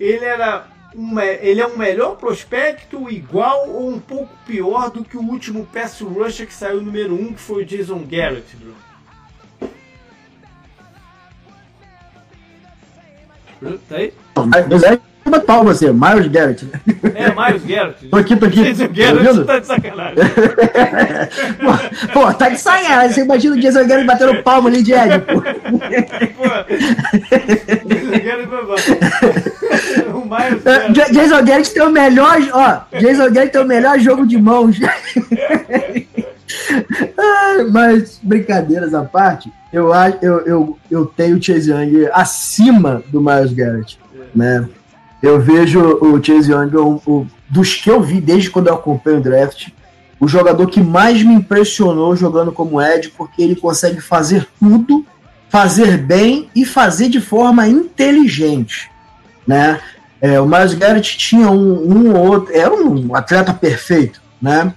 ele 0.00 0.24
era 0.24 0.64
um, 0.96 1.20
ele 1.20 1.60
é 1.60 1.66
um 1.66 1.76
melhor 1.76 2.16
prospecto, 2.16 3.10
igual 3.10 3.68
ou 3.68 3.90
um 3.90 4.00
pouco 4.00 4.34
pior 4.46 4.90
do 4.90 5.04
que 5.04 5.16
o 5.16 5.22
último 5.22 5.68
pass 5.72 6.00
rusher 6.00 6.46
que 6.46 6.54
saiu 6.54 6.80
número 6.80 7.14
1, 7.14 7.20
um, 7.20 7.32
que 7.34 7.40
foi 7.40 7.62
o 7.62 7.66
Jason 7.66 8.02
Garrett, 8.08 8.56
Bruno? 8.56 8.76
Tá 13.88 13.96
aí? 13.96 14.12
Mas 14.68 14.82
é 14.82 15.00
pau 15.46 15.64
você, 15.64 15.92
Miles 15.92 16.28
Garrett. 16.28 16.68
É, 17.14 17.32
Miles 17.34 17.64
Garrett. 17.64 18.08
tô 18.08 18.16
aqui, 18.16 18.36
tô 18.36 18.46
aqui. 18.46 18.62
Jason 18.62 18.88
Garrett 18.92 19.38
tá, 19.38 19.44
tá 19.44 19.58
de 19.58 19.66
sacanagem. 19.66 20.14
pô, 22.12 22.12
pô, 22.12 22.34
tá 22.34 22.48
de 22.48 22.60
sacanagem. 22.60 23.12
Você 23.12 23.20
imagina 23.22 23.56
o 23.56 23.60
Jason 23.60 23.86
Garrett 23.86 24.06
batendo 24.06 24.42
palmo 24.42 24.68
ali 24.68 24.82
de 24.82 24.92
Ed, 24.92 25.18
pô. 25.20 25.40
pô. 26.36 26.48
Jason 27.86 28.24
Garrett 28.24 28.46
vai 28.46 28.64
Miles 30.36 30.62
Garrett. 30.62 31.12
Jason 31.12 31.44
Garrett 31.44 31.74
tem 31.74 31.82
o 31.82 31.90
melhor, 31.90 32.36
ó, 32.52 32.80
Jason 32.98 33.30
Garrett 33.32 33.52
tem 33.52 33.60
o 33.60 33.66
melhor 33.66 33.98
jogo 33.98 34.26
de 34.26 34.38
mãos. 34.38 34.76
mas, 37.70 38.20
brincadeiras 38.22 38.94
à 38.94 39.02
parte, 39.02 39.52
eu, 39.72 39.90
eu, 40.22 40.40
eu, 40.46 40.78
eu 40.90 41.06
tenho 41.06 41.36
o 41.36 41.42
Chase 41.42 41.70
Young 41.70 42.08
acima 42.12 43.02
do 43.08 43.20
Miles 43.20 43.52
Garrett, 43.52 43.98
né? 44.34 44.68
Eu 45.22 45.40
vejo 45.40 45.80
o 45.80 46.22
Chase 46.22 46.52
Young, 46.52 46.76
o, 46.76 47.02
o, 47.06 47.26
dos 47.48 47.74
que 47.74 47.90
eu 47.90 48.00
vi 48.00 48.20
desde 48.20 48.50
quando 48.50 48.68
eu 48.68 48.74
acompanho 48.74 49.18
o 49.18 49.22
draft, 49.22 49.68
o 50.18 50.28
jogador 50.28 50.66
que 50.68 50.80
mais 50.80 51.22
me 51.22 51.34
impressionou 51.34 52.16
jogando 52.16 52.52
como 52.52 52.80
Ed, 52.80 53.10
porque 53.16 53.42
ele 53.42 53.56
consegue 53.56 54.00
fazer 54.00 54.46
tudo, 54.58 55.04
fazer 55.48 55.98
bem 55.98 56.48
e 56.54 56.64
fazer 56.64 57.08
de 57.08 57.20
forma 57.20 57.68
inteligente, 57.68 58.90
né? 59.46 59.80
É, 60.20 60.40
o 60.40 60.46
Miles 60.46 60.74
Garrett 60.74 61.16
tinha 61.16 61.50
um, 61.50 61.90
um 61.90 62.14
ou 62.14 62.26
outro, 62.26 62.54
era 62.54 62.74
um 62.74 63.14
atleta 63.14 63.52
perfeito, 63.52 64.20
né? 64.40 64.72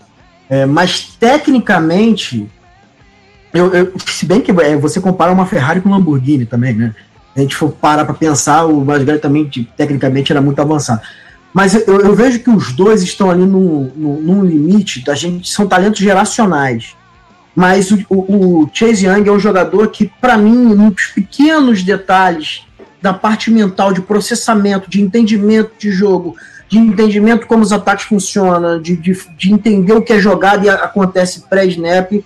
É, 0.49 0.65
mas 0.65 1.15
tecnicamente, 1.19 2.49
eu, 3.53 3.73
eu, 3.73 3.93
se 4.05 4.25
bem 4.25 4.41
que 4.41 4.51
é, 4.51 4.75
você 4.75 4.99
compara 4.99 5.31
uma 5.31 5.45
Ferrari 5.45 5.79
com 5.79 5.89
uma 5.89 5.97
Lamborghini 5.97 6.45
também, 6.45 6.73
né? 6.73 6.93
a 7.35 7.39
gente 7.41 7.55
for 7.55 7.71
parar 7.71 8.05
para 8.05 8.13
pensar, 8.13 8.65
o 8.65 8.83
mais 8.83 9.03
velho 9.03 9.19
também 9.19 9.49
tecnicamente 9.77 10.31
era 10.31 10.41
muito 10.41 10.59
avançado. 10.59 11.01
Mas 11.53 11.73
eu, 11.73 12.01
eu 12.01 12.15
vejo 12.15 12.39
que 12.39 12.49
os 12.49 12.73
dois 12.73 13.01
estão 13.01 13.29
ali 13.29 13.45
num, 13.45 13.91
num, 13.95 14.43
limite 14.43 15.03
da 15.03 15.15
gente, 15.15 15.49
são 15.49 15.67
talentos 15.67 15.99
geracionais. 15.99 16.95
Mas 17.55 17.91
o, 17.91 18.05
o, 18.09 18.63
o 18.63 18.69
Chase 18.71 19.05
Young 19.05 19.27
é 19.27 19.31
um 19.31 19.39
jogador 19.39 19.87
que, 19.87 20.11
para 20.21 20.37
mim, 20.37 20.75
nos 20.75 21.07
pequenos 21.07 21.81
detalhes 21.83 22.63
da 23.01 23.13
parte 23.13 23.49
mental, 23.51 23.93
de 23.93 24.01
processamento, 24.01 24.89
de 24.89 25.01
entendimento 25.01 25.71
de 25.77 25.91
jogo, 25.91 26.35
de 26.67 26.77
entendimento 26.77 27.47
como 27.47 27.63
os 27.63 27.71
ataques 27.71 28.05
funcionam, 28.05 28.81
de, 28.81 28.95
de, 28.95 29.17
de 29.37 29.53
entender 29.53 29.93
o 29.93 30.01
que 30.01 30.13
é 30.13 30.19
jogado 30.19 30.65
e 30.65 30.69
acontece 30.69 31.41
pré-snap, 31.49 32.23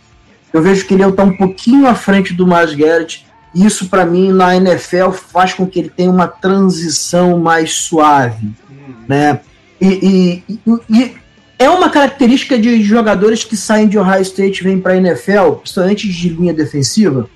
eu 0.51 0.61
vejo 0.61 0.85
que 0.85 0.93
ele 0.93 1.03
está 1.03 1.23
um 1.23 1.35
pouquinho 1.35 1.87
à 1.87 1.95
frente 1.95 2.33
do 2.33 2.45
Miles 2.45 2.75
Garrett 2.75 3.25
isso, 3.53 3.87
para 3.87 4.05
mim, 4.05 4.31
na 4.31 4.55
NFL 4.55 5.11
faz 5.11 5.53
com 5.53 5.67
que 5.67 5.79
ele 5.79 5.89
tenha 5.89 6.09
uma 6.09 6.27
transição 6.27 7.37
mais 7.39 7.73
suave. 7.73 8.47
Uhum. 8.69 8.95
Né? 9.07 9.39
E, 9.79 10.43
e, 10.49 10.59
e, 10.89 11.13
é 11.59 11.69
uma 11.69 11.89
característica 11.89 12.57
de 12.57 12.81
jogadores 12.81 13.43
que 13.43 13.55
saem 13.55 13.87
de 13.87 13.97
Ohio 13.97 14.21
State 14.21 14.61
e 14.61 14.63
vêm 14.63 14.79
para 14.79 14.93
a 14.93 14.97
NFL, 14.97 15.51
principalmente 15.61 16.11
de 16.11 16.29
linha 16.29 16.53
defensiva, 16.53 17.29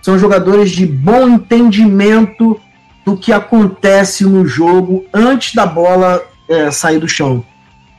são 0.00 0.18
jogadores 0.18 0.70
de 0.70 0.86
bom 0.86 1.28
entendimento 1.28 2.60
do 3.04 3.16
que 3.16 3.32
acontece 3.32 4.24
no 4.24 4.46
jogo 4.46 5.04
antes 5.12 5.54
da 5.54 5.66
bola 5.66 6.22
é, 6.48 6.70
sair 6.70 6.98
do 6.98 7.08
chão. 7.08 7.44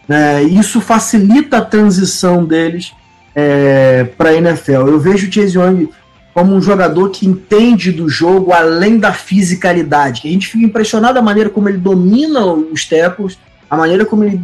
É, 0.07 0.43
isso 0.43 0.81
facilita 0.81 1.57
a 1.57 1.65
transição 1.65 2.45
deles 2.45 2.93
é, 3.33 4.03
para 4.17 4.29
a 4.29 4.35
NFL. 4.35 4.87
Eu 4.87 4.99
vejo 4.99 5.27
o 5.27 5.31
Chase 5.31 5.57
Young 5.57 5.89
como 6.33 6.53
um 6.53 6.61
jogador 6.61 7.09
que 7.09 7.25
entende 7.25 7.91
do 7.91 8.09
jogo 8.09 8.51
além 8.51 8.97
da 8.97 9.13
fisicalidade. 9.13 10.21
A 10.25 10.31
gente 10.31 10.47
fica 10.47 10.65
impressionado 10.65 11.13
da 11.13 11.21
maneira 11.21 11.49
como 11.49 11.69
ele 11.69 11.77
domina 11.77 12.45
os 12.45 12.85
tackles, 12.85 13.37
a 13.69 13.77
maneira 13.77 14.05
como 14.05 14.23
ele 14.23 14.41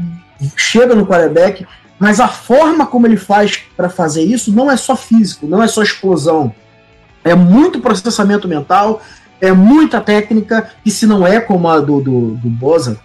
chega 0.56 0.96
no 0.96 1.06
quarterback, 1.06 1.66
mas 2.00 2.20
a 2.20 2.28
forma 2.28 2.86
como 2.86 3.06
ele 3.06 3.18
faz 3.18 3.60
para 3.76 3.90
fazer 3.90 4.24
isso 4.24 4.52
não 4.52 4.72
é 4.72 4.78
só 4.78 4.96
físico, 4.96 5.46
não 5.46 5.62
é 5.62 5.68
só 5.68 5.84
explosão. 5.84 6.54
É 7.24 7.36
muito 7.36 7.80
processamento 7.80 8.48
mental, 8.48 9.02
é 9.42 9.52
muita 9.52 10.00
técnica, 10.00 10.70
e 10.86 10.92
se 10.92 11.06
não 11.06 11.26
é 11.26 11.42
como 11.42 11.68
a 11.68 11.80
do, 11.80 12.00
do, 12.00 12.36
do 12.36 12.50
Boza, 12.50 13.00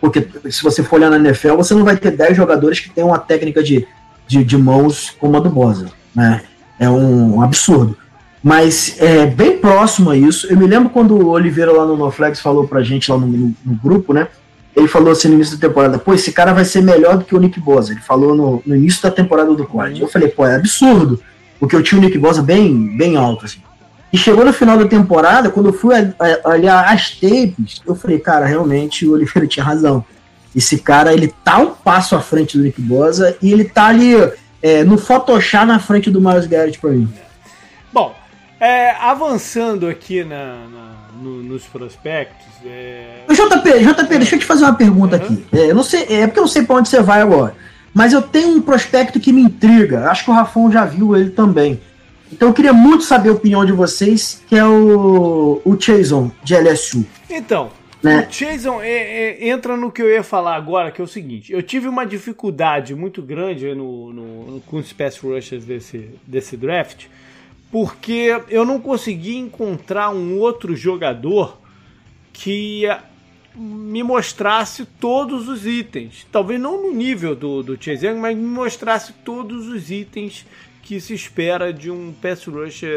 porque 0.00 0.28
se 0.50 0.62
você 0.62 0.82
for 0.82 0.96
olhar 0.96 1.10
na 1.10 1.16
NFL, 1.16 1.56
você 1.56 1.74
não 1.74 1.82
vai 1.82 1.96
ter 1.96 2.10
10 2.10 2.36
jogadores 2.36 2.78
que 2.78 2.90
têm 2.90 3.02
uma 3.02 3.18
técnica 3.18 3.62
de, 3.62 3.86
de, 4.26 4.44
de 4.44 4.56
mãos 4.58 5.16
como 5.18 5.36
a 5.36 5.40
do 5.40 5.48
Boza, 5.48 5.90
né? 6.14 6.42
É 6.78 6.88
um 6.88 7.40
absurdo. 7.40 7.96
Mas 8.42 8.96
é 9.00 9.26
bem 9.26 9.58
próximo 9.58 10.10
a 10.10 10.16
isso. 10.16 10.46
Eu 10.46 10.56
me 10.56 10.66
lembro 10.66 10.90
quando 10.90 11.16
o 11.16 11.30
Oliveira 11.30 11.72
lá 11.72 11.84
no 11.86 11.96
NoFlex 11.96 12.38
falou 12.38 12.68
pra 12.68 12.82
gente 12.82 13.10
lá 13.10 13.18
no, 13.18 13.26
no, 13.26 13.54
no, 13.64 13.74
grupo, 13.74 14.12
né? 14.12 14.28
Ele 14.76 14.86
falou 14.86 15.10
assim 15.10 15.28
no 15.28 15.34
início 15.34 15.56
da 15.56 15.66
temporada, 15.66 15.98
pô, 15.98 16.12
esse 16.12 16.30
cara 16.30 16.52
vai 16.52 16.64
ser 16.64 16.82
melhor 16.82 17.16
do 17.16 17.24
que 17.24 17.34
o 17.34 17.40
Nick 17.40 17.58
Bosa. 17.58 17.92
Ele 17.92 18.00
falou 18.02 18.36
no, 18.36 18.62
no 18.64 18.76
início 18.76 19.02
da 19.02 19.10
temporada 19.10 19.52
do 19.54 19.66
college. 19.66 20.02
Eu 20.02 20.08
falei, 20.08 20.28
pô, 20.28 20.46
é 20.46 20.54
absurdo. 20.54 21.20
Porque 21.58 21.74
eu 21.74 21.82
tinha 21.82 21.98
o 21.98 22.04
Nick 22.04 22.18
Bosa 22.18 22.42
bem, 22.42 22.96
bem 22.96 23.16
alto, 23.16 23.46
assim. 23.46 23.58
E 24.16 24.18
chegou 24.18 24.46
no 24.46 24.52
final 24.54 24.78
da 24.78 24.86
temporada, 24.86 25.50
quando 25.50 25.66
eu 25.66 25.72
fui 25.74 25.94
olhar 26.42 26.90
as 26.90 27.10
tapes, 27.10 27.82
eu 27.86 27.94
falei, 27.94 28.18
cara, 28.18 28.46
realmente 28.46 29.06
o 29.06 29.12
Oliveira 29.12 29.46
tinha 29.46 29.62
razão. 29.62 30.02
Esse 30.54 30.78
cara, 30.78 31.12
ele 31.12 31.34
tá 31.44 31.58
um 31.58 31.74
passo 31.74 32.16
à 32.16 32.20
frente 32.22 32.56
do 32.56 32.64
Nick 32.64 32.80
Bosa 32.80 33.36
e 33.42 33.52
ele 33.52 33.64
tá 33.64 33.88
ali 33.88 34.14
é, 34.62 34.82
no 34.84 34.96
Photoshop 34.96 35.66
na 35.66 35.78
frente 35.78 36.10
do 36.10 36.18
Miles 36.18 36.46
Garrett 36.46 36.78
pra 36.78 36.92
mim. 36.92 37.12
Bom, 37.92 38.16
é, 38.58 38.92
avançando 38.92 39.86
aqui 39.86 40.24
na, 40.24 40.66
na 40.66 40.92
no, 41.22 41.42
nos 41.42 41.64
prospectos. 41.64 42.46
É... 42.64 43.26
JP, 43.28 43.84
JP, 43.84 44.16
deixa 44.16 44.36
eu 44.36 44.38
te 44.38 44.46
fazer 44.46 44.64
uma 44.64 44.74
pergunta 44.74 45.16
uhum. 45.16 45.22
aqui. 45.24 45.46
É, 45.52 45.70
eu 45.72 45.74
não 45.74 45.82
sei, 45.82 46.06
é 46.08 46.26
porque 46.26 46.38
eu 46.38 46.44
não 46.44 46.48
sei 46.48 46.62
para 46.62 46.76
onde 46.76 46.88
você 46.88 47.02
vai 47.02 47.20
agora. 47.20 47.54
Mas 47.92 48.14
eu 48.14 48.22
tenho 48.22 48.48
um 48.48 48.62
prospecto 48.62 49.20
que 49.20 49.30
me 49.30 49.42
intriga. 49.42 50.08
Acho 50.10 50.24
que 50.24 50.30
o 50.30 50.34
Rafão 50.34 50.72
já 50.72 50.86
viu 50.86 51.14
ele 51.14 51.28
também. 51.28 51.82
Então 52.32 52.48
eu 52.48 52.54
queria 52.54 52.72
muito 52.72 53.04
saber 53.04 53.28
a 53.28 53.32
opinião 53.32 53.64
de 53.64 53.72
vocês, 53.72 54.42
que 54.48 54.56
é 54.56 54.64
o, 54.64 55.60
o 55.64 55.80
Chason, 55.80 56.30
de 56.42 56.54
LSU. 56.56 57.06
Então, 57.30 57.70
né? 58.02 58.20
O 58.20 58.26
Jason 58.30 58.80
é, 58.80 58.90
é, 58.90 59.48
entra 59.48 59.76
no 59.76 59.90
que 59.90 60.02
eu 60.02 60.08
ia 60.08 60.22
falar 60.22 60.54
agora, 60.54 60.90
que 60.90 61.00
é 61.00 61.04
o 61.04 61.08
seguinte: 61.08 61.52
eu 61.52 61.62
tive 61.62 61.88
uma 61.88 62.04
dificuldade 62.04 62.94
muito 62.94 63.22
grande 63.22 63.74
no, 63.74 64.12
no, 64.12 64.60
com 64.62 64.76
os 64.76 64.92
pass 64.92 65.18
rushers 65.18 65.64
desse, 65.64 66.10
desse 66.26 66.56
draft, 66.56 67.06
porque 67.70 68.40
eu 68.48 68.64
não 68.64 68.80
consegui 68.80 69.36
encontrar 69.36 70.10
um 70.10 70.38
outro 70.38 70.76
jogador 70.76 71.58
que 72.32 72.84
me 73.54 74.02
mostrasse 74.02 74.84
todos 74.84 75.48
os 75.48 75.66
itens. 75.66 76.26
Talvez 76.30 76.60
não 76.60 76.82
no 76.82 76.92
nível 76.92 77.34
do, 77.34 77.62
do 77.62 77.82
Chase 77.82 78.06
Young, 78.06 78.20
mas 78.20 78.36
me 78.36 78.44
mostrasse 78.44 79.14
todos 79.24 79.66
os 79.68 79.90
itens 79.90 80.44
que 80.86 81.00
se 81.00 81.12
espera 81.14 81.72
de 81.72 81.90
um 81.90 82.12
pass 82.12 82.44
rusher 82.44 82.92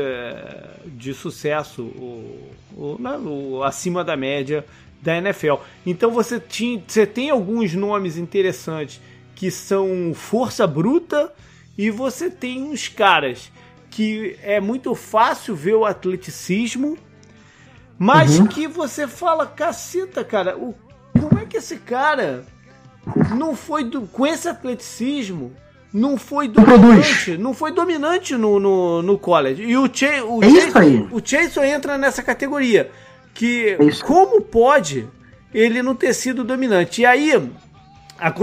de 0.86 1.12
sucesso, 1.12 1.92
ou, 2.00 2.52
ou, 2.78 3.00
né, 3.00 3.18
acima 3.66 4.04
da 4.04 4.16
média 4.16 4.64
da 5.02 5.18
NFL. 5.18 5.56
Então 5.84 6.12
você, 6.12 6.40
tinha, 6.40 6.84
você 6.88 7.08
tem 7.08 7.32
alguns 7.32 7.74
nomes 7.74 8.16
interessantes 8.16 9.02
que 9.34 9.50
são 9.50 10.14
força 10.14 10.68
bruta 10.68 11.34
e 11.76 11.90
você 11.90 12.30
tem 12.30 12.62
uns 12.62 12.88
caras 12.88 13.52
que 13.90 14.38
é 14.44 14.60
muito 14.60 14.94
fácil 14.94 15.56
ver 15.56 15.74
o 15.74 15.84
atleticismo, 15.84 16.96
mas 17.98 18.38
uhum. 18.38 18.46
que 18.46 18.68
você 18.68 19.08
fala, 19.08 19.48
caceta, 19.48 20.24
cara, 20.24 20.56
o, 20.56 20.76
como 21.20 21.42
é 21.42 21.46
que 21.48 21.58
esse 21.58 21.78
cara 21.78 22.46
não 23.36 23.56
foi 23.56 23.84
do, 23.84 24.04
com 24.04 24.28
esse 24.28 24.48
atleticismo 24.48 25.56
não 25.94 26.18
foi 26.18 26.48
dominante, 26.48 27.38
não 27.38 27.54
foi 27.54 27.72
dominante 27.72 28.36
no, 28.36 28.60
no, 28.60 29.02
no 29.02 29.18
college. 29.18 29.64
E 29.64 29.76
o, 29.76 29.88
Ch 29.88 30.04
o, 30.24 30.44
é 30.44 30.50
Chase, 30.50 31.08
o 31.12 31.22
Chason 31.24 31.64
entra 31.64 31.98
nessa 31.98 32.22
categoria. 32.22 32.90
Que 33.34 33.70
é 33.70 33.78
como 34.04 34.42
pode 34.42 35.08
ele 35.54 35.82
não 35.82 35.96
ter 35.96 36.14
sido 36.14 36.44
dominante? 36.44 37.02
E 37.02 37.06
aí, 37.06 37.32
a, 38.20 38.34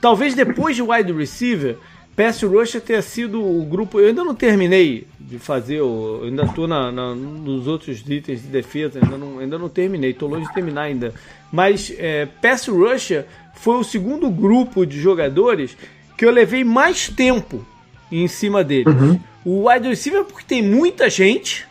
talvez 0.00 0.34
depois 0.34 0.74
de 0.74 0.82
wide 0.82 1.12
receiver, 1.12 1.76
Pass 2.16 2.42
Rusher 2.42 2.80
tenha 2.80 3.02
sido 3.02 3.42
o 3.42 3.64
grupo. 3.64 4.00
Eu 4.00 4.08
ainda 4.08 4.24
não 4.24 4.34
terminei 4.34 5.06
de 5.18 5.38
fazer, 5.38 5.76
eu 5.76 6.22
ainda 6.24 6.42
estou 6.42 6.66
na, 6.66 6.90
na, 6.90 7.14
nos 7.14 7.66
outros 7.66 8.02
itens 8.08 8.42
de 8.42 8.48
defesa, 8.48 8.98
ainda 9.02 9.16
não, 9.16 9.38
ainda 9.38 9.58
não 9.58 9.68
terminei, 9.68 10.10
estou 10.10 10.28
longe 10.28 10.46
de 10.46 10.52
terminar 10.52 10.82
ainda. 10.82 11.14
Mas 11.52 11.92
é, 11.96 12.26
Pass 12.26 12.66
Rusher 12.66 13.26
foi 13.54 13.76
o 13.76 13.84
segundo 13.84 14.28
grupo 14.30 14.84
de 14.84 15.00
jogadores 15.00 15.76
que 16.20 16.26
eu 16.26 16.30
levei 16.30 16.62
mais 16.62 17.08
tempo 17.08 17.64
em 18.12 18.28
cima 18.28 18.62
dele. 18.62 18.90
Uhum. 18.90 19.18
O 19.42 19.70
wide 19.70 19.88
receiver 19.88 20.22
porque 20.22 20.44
tem 20.46 20.62
muita 20.62 21.08
gente. 21.08 21.66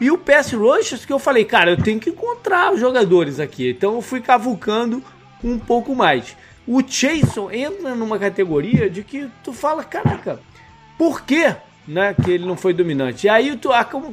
E 0.00 0.12
o 0.12 0.16
pass 0.16 0.52
rush 0.52 1.04
que 1.04 1.12
eu 1.12 1.18
falei, 1.18 1.44
cara, 1.44 1.72
eu 1.72 1.76
tenho 1.76 1.98
que 1.98 2.10
encontrar 2.10 2.72
os 2.72 2.78
jogadores 2.78 3.40
aqui. 3.40 3.70
Então 3.70 3.96
eu 3.96 4.00
fui 4.00 4.20
cavucando 4.20 5.02
um 5.42 5.58
pouco 5.58 5.92
mais. 5.92 6.36
O 6.68 6.80
Jason 6.82 7.50
entra 7.50 7.96
numa 7.96 8.16
categoria 8.16 8.88
de 8.88 9.02
que 9.02 9.28
tu 9.42 9.52
fala, 9.52 9.82
caraca, 9.82 10.38
por 10.96 11.22
que, 11.22 11.52
né, 11.88 12.14
que 12.14 12.30
ele 12.30 12.46
não 12.46 12.56
foi 12.56 12.72
dominante? 12.72 13.26
E 13.26 13.28
aí 13.28 13.56
tu, 13.56 13.70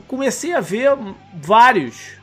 comecei 0.07 0.55
a 0.55 0.59
ver 0.59 0.97
vários 1.35 2.13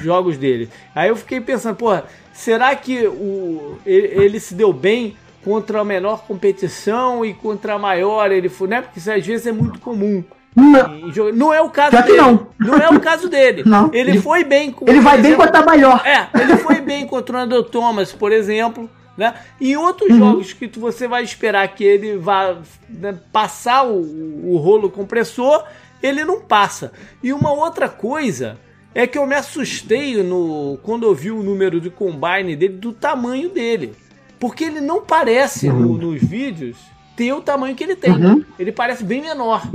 jogos 0.00 0.38
dele. 0.38 0.70
Aí 0.94 1.08
eu 1.08 1.16
fiquei 1.16 1.40
pensando, 1.40 1.74
porra, 1.74 2.04
será 2.32 2.76
que 2.76 3.04
o, 3.08 3.78
ele, 3.84 4.06
ele 4.06 4.38
se 4.38 4.54
deu 4.54 4.72
bem 4.72 5.16
contra 5.44 5.80
a 5.80 5.84
menor 5.84 6.24
competição 6.26 7.24
e 7.24 7.32
contra 7.32 7.74
a 7.74 7.78
maior 7.78 8.30
ele 8.30 8.48
foi, 8.48 8.68
né? 8.68 8.82
Porque 8.82 8.98
isso 8.98 9.10
às 9.10 9.24
vezes 9.24 9.46
é 9.46 9.52
muito 9.52 9.78
comum. 9.80 10.22
Não, 10.54 11.32
não 11.32 11.54
é 11.54 11.60
o 11.60 11.70
caso 11.70 11.96
dele. 12.02 12.16
Não. 12.16 12.46
não 12.58 12.76
é 12.76 12.88
o 12.88 13.00
caso 13.00 13.28
dele. 13.28 13.62
Não. 13.66 13.88
Ele, 13.92 14.10
ele 14.10 14.20
foi 14.20 14.42
bem 14.42 14.72
com, 14.72 14.88
Ele 14.88 15.00
vai 15.00 15.18
exemplo, 15.18 15.38
bem 15.38 15.46
contra 15.46 15.62
a 15.62 15.64
maior. 15.64 16.02
É, 16.04 16.28
ele 16.40 16.56
foi 16.56 16.80
bem 16.80 17.06
contra 17.06 17.36
o 17.36 17.40
Andrew 17.40 17.62
Thomas, 17.62 18.12
por 18.12 18.32
exemplo. 18.32 18.90
Né? 19.16 19.34
E 19.60 19.76
outros 19.76 20.10
uhum. 20.10 20.18
jogos 20.18 20.52
que 20.52 20.66
você 20.78 21.06
vai 21.06 21.22
esperar 21.22 21.68
que 21.68 21.84
ele 21.84 22.16
vá 22.16 22.56
né, 22.88 23.16
passar 23.32 23.86
o, 23.86 24.52
o 24.52 24.56
rolo 24.56 24.90
compressor, 24.90 25.64
ele 26.02 26.24
não 26.24 26.40
passa. 26.40 26.92
E 27.22 27.32
uma 27.32 27.52
outra 27.52 27.88
coisa 27.88 28.58
é 28.94 29.06
que 29.06 29.18
eu 29.18 29.26
me 29.26 29.34
assustei 29.34 30.22
no, 30.22 30.78
quando 30.82 31.04
eu 31.04 31.14
vi 31.14 31.30
o 31.30 31.42
número 31.42 31.80
de 31.80 31.90
combine 31.90 32.56
dele, 32.56 32.74
do 32.74 32.92
tamanho 32.92 33.50
dele. 33.50 33.94
Porque 34.40 34.64
ele 34.64 34.80
não 34.80 35.02
parece 35.02 35.68
uhum. 35.68 35.80
no, 35.80 35.98
nos 35.98 36.20
vídeos 36.20 36.76
ter 37.14 37.32
o 37.32 37.42
tamanho 37.42 37.76
que 37.76 37.84
ele 37.84 37.94
tem. 37.94 38.12
Uhum. 38.12 38.42
Ele 38.58 38.72
parece 38.72 39.04
bem 39.04 39.20
menor. 39.20 39.68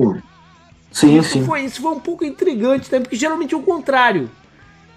Sim, 0.92 1.20
isso 1.20 1.34
sim. 1.34 1.46
Foi, 1.46 1.62
isso 1.62 1.82
foi 1.82 1.92
um 1.92 2.00
pouco 2.00 2.26
intrigante 2.26 2.90
também, 2.90 3.04
porque 3.04 3.16
geralmente 3.16 3.54
é 3.54 3.58
o 3.58 3.62
contrário. 3.62 4.30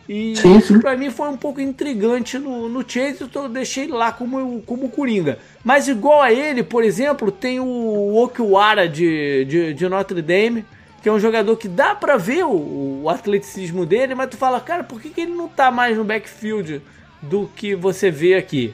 E 0.08 0.34
sim, 0.36 0.56
isso 0.56 0.80
para 0.80 0.96
mim 0.96 1.10
foi 1.10 1.28
um 1.28 1.36
pouco 1.36 1.60
intrigante 1.60 2.38
no, 2.38 2.66
no 2.66 2.82
Chase, 2.88 3.24
então 3.24 3.42
eu 3.42 3.48
deixei 3.50 3.86
lá 3.86 4.10
como, 4.10 4.62
como 4.62 4.88
Coringa. 4.88 5.38
Mas 5.62 5.86
igual 5.86 6.22
a 6.22 6.32
ele, 6.32 6.62
por 6.62 6.82
exemplo, 6.82 7.30
tem 7.30 7.60
o 7.60 8.16
Okiwara 8.16 8.88
de, 8.88 9.44
de, 9.44 9.74
de 9.74 9.88
Notre 9.88 10.22
Dame, 10.22 10.64
que 11.02 11.10
é 11.10 11.12
um 11.12 11.20
jogador 11.20 11.54
que 11.56 11.68
dá 11.68 11.94
para 11.94 12.16
ver 12.16 12.44
o, 12.44 13.02
o, 13.02 13.10
atleticismo 13.10 13.84
dele, 13.84 14.14
mas 14.14 14.30
tu 14.30 14.38
fala, 14.38 14.60
cara, 14.60 14.82
por 14.82 14.98
que, 14.98 15.10
que 15.10 15.20
ele 15.20 15.34
não 15.34 15.46
tá 15.46 15.70
mais 15.70 15.96
no 15.98 16.04
backfield 16.04 16.80
do 17.20 17.50
que 17.54 17.74
você 17.74 18.10
vê 18.10 18.34
aqui? 18.34 18.72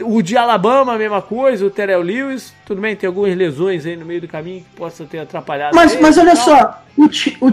O 0.00 0.20
de 0.20 0.36
Alabama, 0.36 0.94
a 0.94 0.98
mesma 0.98 1.22
coisa, 1.22 1.64
o 1.64 1.70
Terrell 1.70 2.02
Lewis, 2.02 2.52
tudo 2.66 2.80
bem, 2.80 2.94
tem 2.94 3.06
algumas 3.06 3.34
lesões 3.34 3.86
aí 3.86 3.96
no 3.96 4.04
meio 4.04 4.20
do 4.20 4.28
caminho 4.28 4.60
que 4.60 4.76
possa 4.76 5.04
ter 5.04 5.18
atrapalhado. 5.18 5.74
Mas, 5.74 5.92
ele, 5.92 6.02
mas 6.02 6.18
olha 6.18 6.36
só, 6.36 6.82
o, 6.96 7.10
Ch 7.10 7.36
o 7.40 7.46
o 7.46 7.50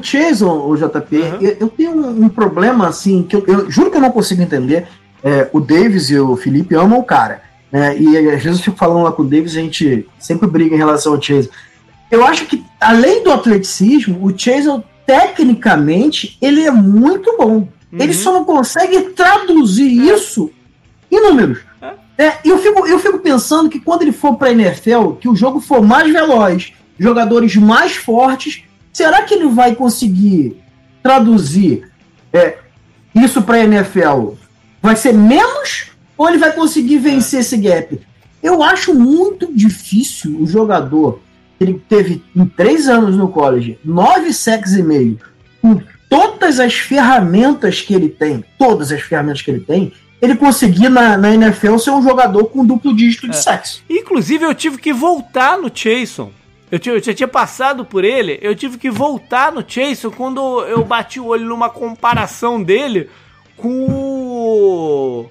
JP, 0.77 1.15
uhum. 1.15 1.37
eu, 1.41 1.57
eu, 1.61 1.69
tenho 1.69 1.91
um, 1.91 2.25
um, 2.25 2.29
problema 2.29 2.87
assim, 2.87 3.23
que 3.23 3.35
eu, 3.35 3.45
eu, 3.47 3.71
juro 3.71 3.89
que 3.89 3.97
eu 3.97 4.01
não 4.01 4.11
consigo 4.11 4.41
entender. 4.41 4.87
É, 5.23 5.49
o 5.53 5.61
Davis 5.61 6.09
e 6.09 6.19
o 6.19 6.35
Felipe 6.35 6.75
amam 6.75 6.99
o 6.99 7.03
cara. 7.03 7.41
Né, 7.71 7.97
e 7.97 8.17
às 8.29 8.43
vezes 8.43 8.59
eu 8.59 8.65
fico 8.65 8.77
falando 8.77 9.03
lá 9.03 9.11
com 9.11 9.23
o 9.23 9.27
Davis, 9.27 9.55
a 9.55 9.61
gente 9.61 10.05
sempre 10.19 10.47
briga 10.47 10.75
em 10.75 10.77
relação 10.77 11.13
ao 11.13 11.21
Chason. 11.21 11.49
Eu 12.11 12.25
acho 12.25 12.45
que, 12.45 12.63
além 12.79 13.23
do 13.23 13.31
atleticismo, 13.31 14.23
o 14.23 14.37
Chason, 14.37 14.83
tecnicamente, 15.05 16.37
ele 16.41 16.61
é 16.63 16.71
muito 16.71 17.35
bom. 17.37 17.67
Uhum. 17.91 17.99
Ele 17.99 18.13
só 18.13 18.31
não 18.31 18.43
consegue 18.43 19.01
traduzir 19.11 20.09
é. 20.09 20.13
isso 20.13 20.51
em 21.11 21.21
números. 21.21 21.59
É, 22.17 22.33
eu, 22.45 22.59
fico, 22.59 22.85
eu 22.85 22.99
fico 22.99 23.19
pensando 23.19 23.69
que 23.69 23.79
quando 23.79 24.03
ele 24.03 24.11
for 24.11 24.35
para 24.35 24.49
a 24.49 24.51
NFL, 24.51 25.13
que 25.19 25.27
o 25.27 25.35
jogo 25.35 25.59
for 25.59 25.81
mais 25.81 26.11
veloz, 26.11 26.73
jogadores 26.97 27.55
mais 27.55 27.95
fortes, 27.95 28.63
será 28.91 29.23
que 29.23 29.33
ele 29.33 29.47
vai 29.49 29.75
conseguir 29.75 30.61
traduzir 31.01 31.89
é, 32.31 32.57
isso 33.15 33.41
para 33.41 33.57
a 33.57 33.63
NFL? 33.63 34.33
Vai 34.81 34.95
ser 34.95 35.13
menos 35.13 35.91
ou 36.17 36.29
ele 36.29 36.37
vai 36.37 36.51
conseguir 36.51 36.99
vencer 36.99 37.39
esse 37.39 37.57
gap? 37.57 37.99
Eu 38.41 38.61
acho 38.61 38.93
muito 38.93 39.51
difícil 39.53 40.39
o 40.39 40.45
jogador 40.45 41.19
ele 41.59 41.81
teve 41.87 42.23
em 42.35 42.45
três 42.45 42.87
anos 42.87 43.15
no 43.15 43.29
college 43.29 43.79
nove 43.83 44.33
sacks 44.33 44.73
e 44.73 44.83
meio, 44.83 45.19
com 45.61 45.79
todas 46.09 46.59
as 46.59 46.73
ferramentas 46.73 47.81
que 47.81 47.93
ele 47.93 48.09
tem, 48.09 48.43
todas 48.57 48.91
as 48.91 49.01
ferramentas 49.01 49.41
que 49.41 49.49
ele 49.49 49.61
tem, 49.61 49.93
ele 50.23 50.35
conseguir 50.35 50.87
na, 50.87 51.17
na 51.17 51.33
NFL 51.33 51.77
ser 51.77 51.91
um 51.91 52.01
jogador 52.01 52.45
com 52.45 52.65
duplo 52.65 52.95
dígito 52.95 53.27
de 53.27 53.35
é. 53.35 53.39
sexo. 53.39 53.83
Inclusive, 53.89 54.45
eu 54.45 54.55
tive 54.55 54.77
que 54.77 54.93
voltar 54.93 55.57
no 55.57 55.69
Jason. 55.69 56.31
Eu, 56.71 56.79
tinha, 56.79 56.95
eu 56.95 57.03
já 57.03 57.13
tinha 57.13 57.27
passado 57.27 57.83
por 57.83 58.05
ele, 58.05 58.39
eu 58.41 58.55
tive 58.55 58.77
que 58.77 58.89
voltar 58.89 59.51
no 59.51 59.61
Jason 59.61 60.09
quando 60.09 60.61
eu 60.61 60.83
bati 60.83 61.19
o 61.19 61.25
olho 61.25 61.45
numa 61.45 61.69
comparação 61.69 62.63
dele 62.63 63.09
com 63.57 63.85
o 63.85 65.29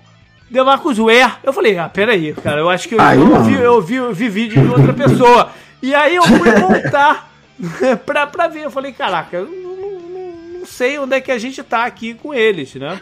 DeMarcus 0.51 0.99
Ware. 0.99 1.37
Eu 1.43 1.55
falei, 1.55 1.79
ah, 1.79 1.89
peraí, 1.89 2.35
cara, 2.35 2.61
eu 2.61 2.69
acho 2.69 2.87
que 2.87 2.95
eu, 2.95 3.01
eu, 3.01 3.43
vi, 3.43 3.55
eu, 3.55 3.81
vi, 3.81 3.95
eu 3.95 4.13
vi 4.13 4.29
vídeo 4.29 4.63
de 4.63 4.69
outra 4.69 4.93
pessoa. 4.93 5.51
E 5.83 5.95
aí 5.95 6.15
eu 6.15 6.23
fui 6.23 6.53
voltar 6.61 7.33
pra, 8.05 8.27
pra 8.27 8.47
ver. 8.47 8.65
Eu 8.65 8.71
falei, 8.71 8.93
caraca, 8.93 9.39
eu 9.39 9.47
não, 9.47 9.77
não, 9.77 10.59
não 10.59 10.67
sei 10.67 10.99
onde 10.99 11.17
é 11.17 11.21
que 11.21 11.33
a 11.33 11.39
gente 11.39 11.63
tá 11.63 11.85
aqui 11.87 12.13
com 12.13 12.35
eles, 12.35 12.75
né? 12.75 13.01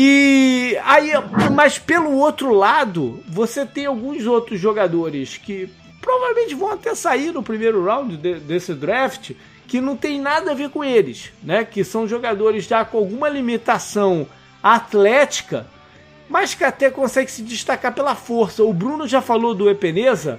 E 0.00 0.78
aí, 0.84 1.10
mas 1.52 1.76
pelo 1.76 2.12
outro 2.18 2.54
lado, 2.54 3.20
você 3.26 3.66
tem 3.66 3.86
alguns 3.86 4.24
outros 4.26 4.60
jogadores 4.60 5.36
que 5.36 5.68
provavelmente 6.00 6.54
vão 6.54 6.70
até 6.70 6.94
sair 6.94 7.32
no 7.32 7.42
primeiro 7.42 7.84
round 7.84 8.16
de, 8.16 8.38
desse 8.38 8.74
draft 8.74 9.32
que 9.66 9.80
não 9.80 9.96
tem 9.96 10.20
nada 10.20 10.52
a 10.52 10.54
ver 10.54 10.70
com 10.70 10.84
eles, 10.84 11.32
né? 11.42 11.64
Que 11.64 11.82
são 11.82 12.06
jogadores 12.06 12.62
já 12.66 12.84
com 12.84 12.96
alguma 12.96 13.28
limitação 13.28 14.24
atlética, 14.62 15.66
mas 16.28 16.54
que 16.54 16.62
até 16.62 16.92
consegue 16.92 17.28
se 17.28 17.42
destacar 17.42 17.92
pela 17.92 18.14
força. 18.14 18.62
O 18.62 18.72
Bruno 18.72 19.04
já 19.04 19.20
falou 19.20 19.52
do 19.52 19.68
Epeneza 19.68 20.38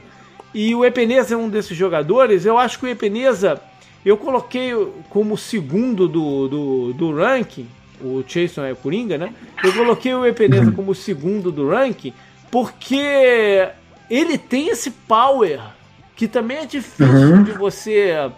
e 0.54 0.74
o 0.74 0.86
Epeneza 0.86 1.36
é 1.36 1.38
um 1.38 1.50
desses 1.50 1.76
jogadores. 1.76 2.46
Eu 2.46 2.58
acho 2.58 2.80
que 2.80 2.86
o 2.86 2.90
Epeneza 2.90 3.62
eu 4.06 4.16
coloquei 4.16 4.72
como 5.10 5.38
segundo 5.38 6.08
do, 6.08 6.48
do, 6.48 6.94
do 6.94 7.14
ranking 7.14 7.68
o 8.02 8.24
Jason 8.24 8.64
é 8.66 8.76
Coringa, 8.76 9.18
né? 9.18 9.34
Eu 9.64 9.74
coloquei 9.74 10.14
o 10.14 10.26
Epeneza 10.26 10.72
como 10.72 10.94
segundo 10.96 11.52
do 11.52 11.70
ranking 11.70 12.14
porque 12.52 13.70
ele 14.10 14.38
tem 14.38 14.70
esse 14.70 14.92
power 14.92 15.60
que 16.16 16.28
também 16.28 16.58
é 16.58 16.66
difícil 16.66 17.06
uhum. 17.08 17.44
de 17.44 17.52
você. 17.54 18.30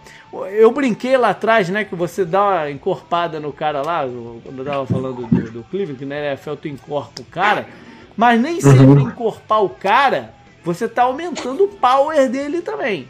Eu 0.52 0.72
brinquei 0.72 1.18
lá 1.18 1.30
atrás, 1.30 1.68
né? 1.70 1.84
Que 1.84 1.96
você 1.96 2.24
dá 2.24 2.44
uma 2.44 2.70
encorpada 2.70 3.40
no 3.40 3.52
cara 3.52 3.82
lá, 3.82 4.08
quando 4.44 4.60
eu 4.60 4.66
tava 4.66 4.86
falando 4.86 5.28
do, 5.28 5.52
do 5.52 5.64
Cleveland, 5.64 5.98
que 5.98 6.06
na 6.06 6.16
NFL 6.16 6.54
tu 6.54 6.68
encorpa 6.68 7.22
o 7.22 7.26
cara, 7.26 7.68
mas 8.16 8.40
nem 8.40 8.56
uhum. 8.56 8.62
sempre 8.62 9.04
encorpar 9.04 9.64
o 9.64 9.70
cara, 9.70 10.32
você 10.64 10.88
tá 10.88 11.04
aumentando 11.04 11.64
o 11.64 11.68
power 11.68 12.30
dele 12.30 12.62
também. 12.62 13.10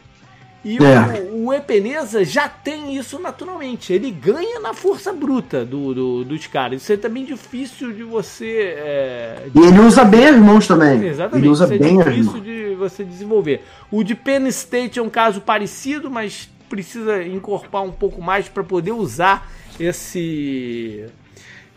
E 0.64 0.78
é. 0.78 1.30
o, 1.32 1.48
o 1.48 1.54
Epeneza 1.54 2.24
já 2.24 2.48
tem 2.48 2.96
isso 2.96 3.20
naturalmente. 3.20 3.92
Ele 3.92 4.12
ganha 4.12 4.60
na 4.60 4.74
força 4.74 5.12
bruta 5.12 5.66
do, 5.66 5.94
do 5.94 6.24
dos 6.24 6.46
caras. 6.48 6.84
Isso 6.84 6.94
é 6.94 6.98
também 6.98 7.26
difícil 7.26 7.92
de 7.92 8.04
você. 8.04 8.76
É, 8.78 9.48
de... 9.54 9.60
E 9.60 9.66
ele 9.68 9.80
usa 9.80 10.04
bem 10.04 10.28
as 10.28 10.38
mãos 10.38 10.68
também. 10.68 11.04
Exatamente. 11.08 11.44
Ele 11.44 11.50
usa 11.50 11.66
isso 11.66 11.74
é 11.74 11.78
bem 11.78 12.00
é 12.00 12.04
difícil 12.04 12.40
de 12.40 12.76
você 12.76 13.04
desenvolver. 13.04 13.64
O 13.92 14.04
de 14.04 14.14
Penn 14.14 14.46
State 14.48 15.00
é 15.00 15.02
um 15.02 15.10
caso 15.10 15.42
parecido, 15.42 16.12
mas 16.12 16.48
precisa 16.70 17.24
encorpar 17.24 17.84
um 17.84 17.92
pouco 17.92 18.22
mais 18.22 18.48
para 18.48 18.64
poder 18.64 18.92
usar 18.92 19.52
esse 19.80 21.06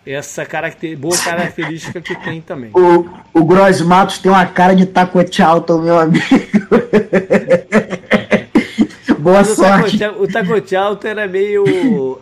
essa 0.07 0.45
caracter... 0.45 0.97
boa 0.99 1.17
característica 1.17 2.01
que 2.01 2.15
tem 2.23 2.41
também. 2.41 2.71
O, 2.75 3.09
o 3.33 3.45
Gross 3.45 3.81
Matos 3.81 4.19
tem 4.19 4.31
uma 4.31 4.45
cara 4.45 4.75
de 4.75 4.85
taco 4.85 5.19
Charlton, 5.33 5.81
meu 5.81 5.99
amigo. 5.99 6.25
Boa 9.25 9.43
sorte. 9.43 10.05
O 10.21 10.29
Taco 10.29 10.53
Charlton 10.69 11.09
era 11.09 11.27
meio. 11.27 11.65
Uh, 11.65 12.19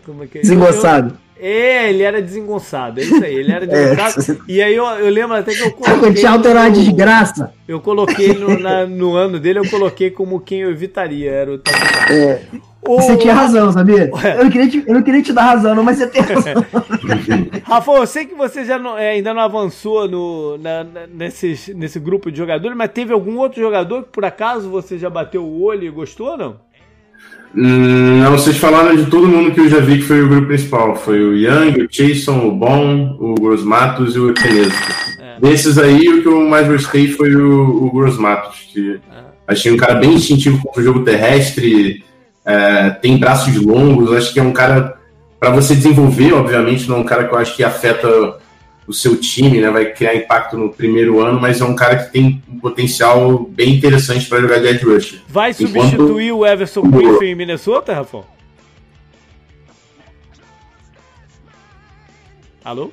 como 0.06 0.24
é 0.24 0.26
que 0.26 0.38
é? 0.38 0.40
Desengonçado. 0.40 1.18
É, 1.38 1.90
ele 1.90 2.02
era 2.02 2.22
desengonçado, 2.22 3.00
é 3.00 3.02
isso 3.02 3.22
aí, 3.22 3.34
ele 3.34 3.52
era 3.52 3.66
desengonçado. 3.66 4.32
É. 4.32 4.52
E 4.52 4.62
aí 4.62 4.74
eu, 4.74 4.84
eu 4.84 5.10
lembro 5.10 5.36
até 5.36 5.52
que 5.52 5.62
eu 5.62 5.72
coloquei. 5.72 6.16
Charlton 6.16 6.48
era 6.48 6.60
uma 6.60 6.70
desgraça. 6.70 7.52
Eu 7.66 7.80
coloquei 7.80 8.34
no, 8.34 8.58
na, 8.58 8.86
no 8.86 9.14
ano 9.14 9.40
dele, 9.40 9.58
eu 9.58 9.68
coloquei 9.68 10.10
como 10.10 10.40
quem 10.40 10.60
eu 10.60 10.70
evitaria, 10.70 11.30
era 11.30 11.54
o. 11.54 11.60
É. 12.10 12.40
Você 12.86 13.16
tinha 13.16 13.32
razão, 13.32 13.72
sabia? 13.72 14.10
Eu 14.36 14.44
não, 14.44 14.50
queria 14.50 14.68
te, 14.68 14.84
eu 14.86 14.94
não 14.94 15.02
queria 15.02 15.22
te 15.22 15.32
dar 15.32 15.44
razão, 15.44 15.74
não, 15.74 15.82
mas 15.82 15.96
você 15.96 16.06
tem 16.06 16.20
razão. 16.20 16.52
Rafa, 17.64 17.92
eu 17.92 18.06
sei 18.06 18.26
que 18.26 18.34
você 18.34 18.62
já 18.62 18.78
não, 18.78 18.98
é, 18.98 19.12
ainda 19.12 19.32
não 19.32 19.40
avançou 19.40 20.06
no, 20.06 20.58
na, 20.58 20.84
nesse, 21.08 21.72
nesse 21.74 21.98
grupo 21.98 22.30
de 22.30 22.36
jogadores, 22.36 22.76
mas 22.76 22.90
teve 22.92 23.12
algum 23.12 23.38
outro 23.38 23.58
jogador 23.58 24.02
que 24.02 24.10
por 24.10 24.24
acaso 24.24 24.68
você 24.68 24.98
já 24.98 25.08
bateu 25.08 25.42
o 25.42 25.62
olho 25.62 25.84
e 25.84 25.90
gostou 25.90 26.32
ou 26.32 26.36
não? 26.36 26.56
Hum, 27.56 28.20
não, 28.20 28.32
vocês 28.32 28.56
falaram 28.56 28.96
de 28.96 29.06
todo 29.06 29.28
mundo 29.28 29.52
que 29.52 29.60
eu 29.60 29.68
já 29.68 29.78
vi 29.78 29.98
que 29.98 30.04
foi 30.04 30.22
o 30.22 30.28
grupo 30.28 30.48
principal. 30.48 30.96
Foi 30.96 31.22
o 31.22 31.36
Young, 31.36 31.82
o 31.82 31.88
Jason, 31.88 32.48
o 32.48 32.50
Bon, 32.50 33.16
o 33.18 33.34
Gross 33.34 33.62
Matos 33.62 34.16
e 34.16 34.18
o 34.18 34.30
Epenesco. 34.30 34.92
É. 35.20 35.40
Desses 35.40 35.78
aí, 35.78 36.08
o 36.08 36.22
que 36.22 36.28
eu 36.28 36.40
mais 36.48 36.66
gostei 36.66 37.08
foi 37.08 37.34
o, 37.34 37.84
o 37.84 37.90
Gross 37.92 38.18
Matos, 38.18 38.68
que 38.72 38.94
é. 38.94 39.20
achei 39.46 39.70
um 39.70 39.76
cara 39.76 39.94
bem 39.94 40.14
instintivo 40.14 40.60
contra 40.62 40.80
o 40.80 40.84
jogo 40.84 41.04
terrestre, 41.04 42.04
é, 42.44 42.90
tem 42.90 43.16
braços 43.16 43.54
longos, 43.56 44.12
acho 44.12 44.32
que 44.32 44.40
é 44.40 44.42
um 44.42 44.52
cara 44.52 44.98
para 45.38 45.50
você 45.50 45.74
desenvolver, 45.74 46.32
obviamente, 46.32 46.88
não 46.88 46.96
é 46.96 47.00
um 47.00 47.04
cara 47.04 47.24
que 47.24 47.34
eu 47.34 47.38
acho 47.38 47.54
que 47.54 47.62
afeta 47.62 48.08
o 48.86 48.92
seu 48.92 49.16
time, 49.16 49.60
né? 49.60 49.70
Vai 49.70 49.86
criar 49.92 50.14
impacto 50.14 50.56
no 50.56 50.70
primeiro 50.70 51.20
ano, 51.20 51.40
mas 51.40 51.60
é 51.60 51.64
um 51.64 51.74
cara 51.74 51.96
que 51.96 52.12
tem 52.12 52.42
um 52.48 52.58
potencial 52.58 53.44
bem 53.44 53.74
interessante 53.74 54.26
para 54.26 54.40
jogar 54.40 54.58
de 54.58 54.66
edge 54.66 54.84
rusher. 54.84 55.20
Vai 55.28 55.52
substituir 55.52 56.26
Enquanto... 56.26 56.38
o 56.38 56.46
Everson 56.46 56.82
Griffin 56.82 57.26
em 57.26 57.34
Minnesota, 57.34 57.94
Rafa? 57.94 58.20
Alô? 62.64 62.90